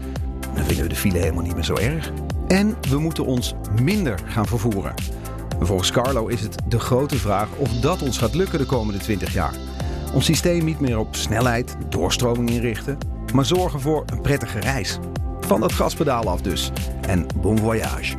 Dan 0.55 0.64
vinden 0.64 0.83
we 0.83 0.88
de 0.88 0.96
file 0.96 1.18
helemaal 1.18 1.42
niet 1.42 1.55
meer 1.55 1.64
zo 1.64 1.74
erg. 1.74 2.11
En 2.48 2.77
we 2.88 2.98
moeten 2.98 3.24
ons 3.24 3.55
minder 3.83 4.18
gaan 4.27 4.46
vervoeren. 4.46 4.94
Volgens 5.61 5.90
Carlo 5.90 6.27
is 6.27 6.40
het 6.40 6.57
de 6.68 6.79
grote 6.79 7.16
vraag 7.16 7.48
of 7.57 7.68
dat 7.68 8.03
ons 8.03 8.18
gaat 8.18 8.35
lukken 8.35 8.59
de 8.59 8.66
komende 8.66 8.98
20 8.98 9.33
jaar. 9.33 9.55
Ons 10.14 10.24
systeem 10.24 10.64
niet 10.64 10.81
meer 10.81 10.98
op 10.98 11.16
snelheid, 11.16 11.77
doorstroming 11.88 12.50
inrichten, 12.50 12.98
maar 13.35 13.44
zorgen 13.44 13.81
voor 13.81 14.03
een 14.07 14.20
prettige 14.20 14.61
reis. 14.61 14.98
Van 15.46 15.61
dat 15.61 15.72
gaspedaal 15.72 16.28
af 16.28 16.40
dus. 16.40 16.70
En 17.00 17.26
bon 17.37 17.59
voyage. 17.59 18.16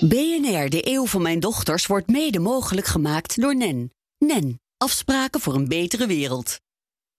BNR, 0.00 0.68
de 0.68 0.80
eeuw 0.88 1.06
van 1.06 1.22
mijn 1.22 1.40
dochters, 1.40 1.86
wordt 1.86 2.08
mede 2.08 2.38
mogelijk 2.38 2.86
gemaakt 2.86 3.40
door 3.40 3.56
NEN. 3.56 3.92
NEN, 4.18 4.60
afspraken 4.76 5.40
voor 5.40 5.54
een 5.54 5.68
betere 5.68 6.06
wereld. 6.06 6.60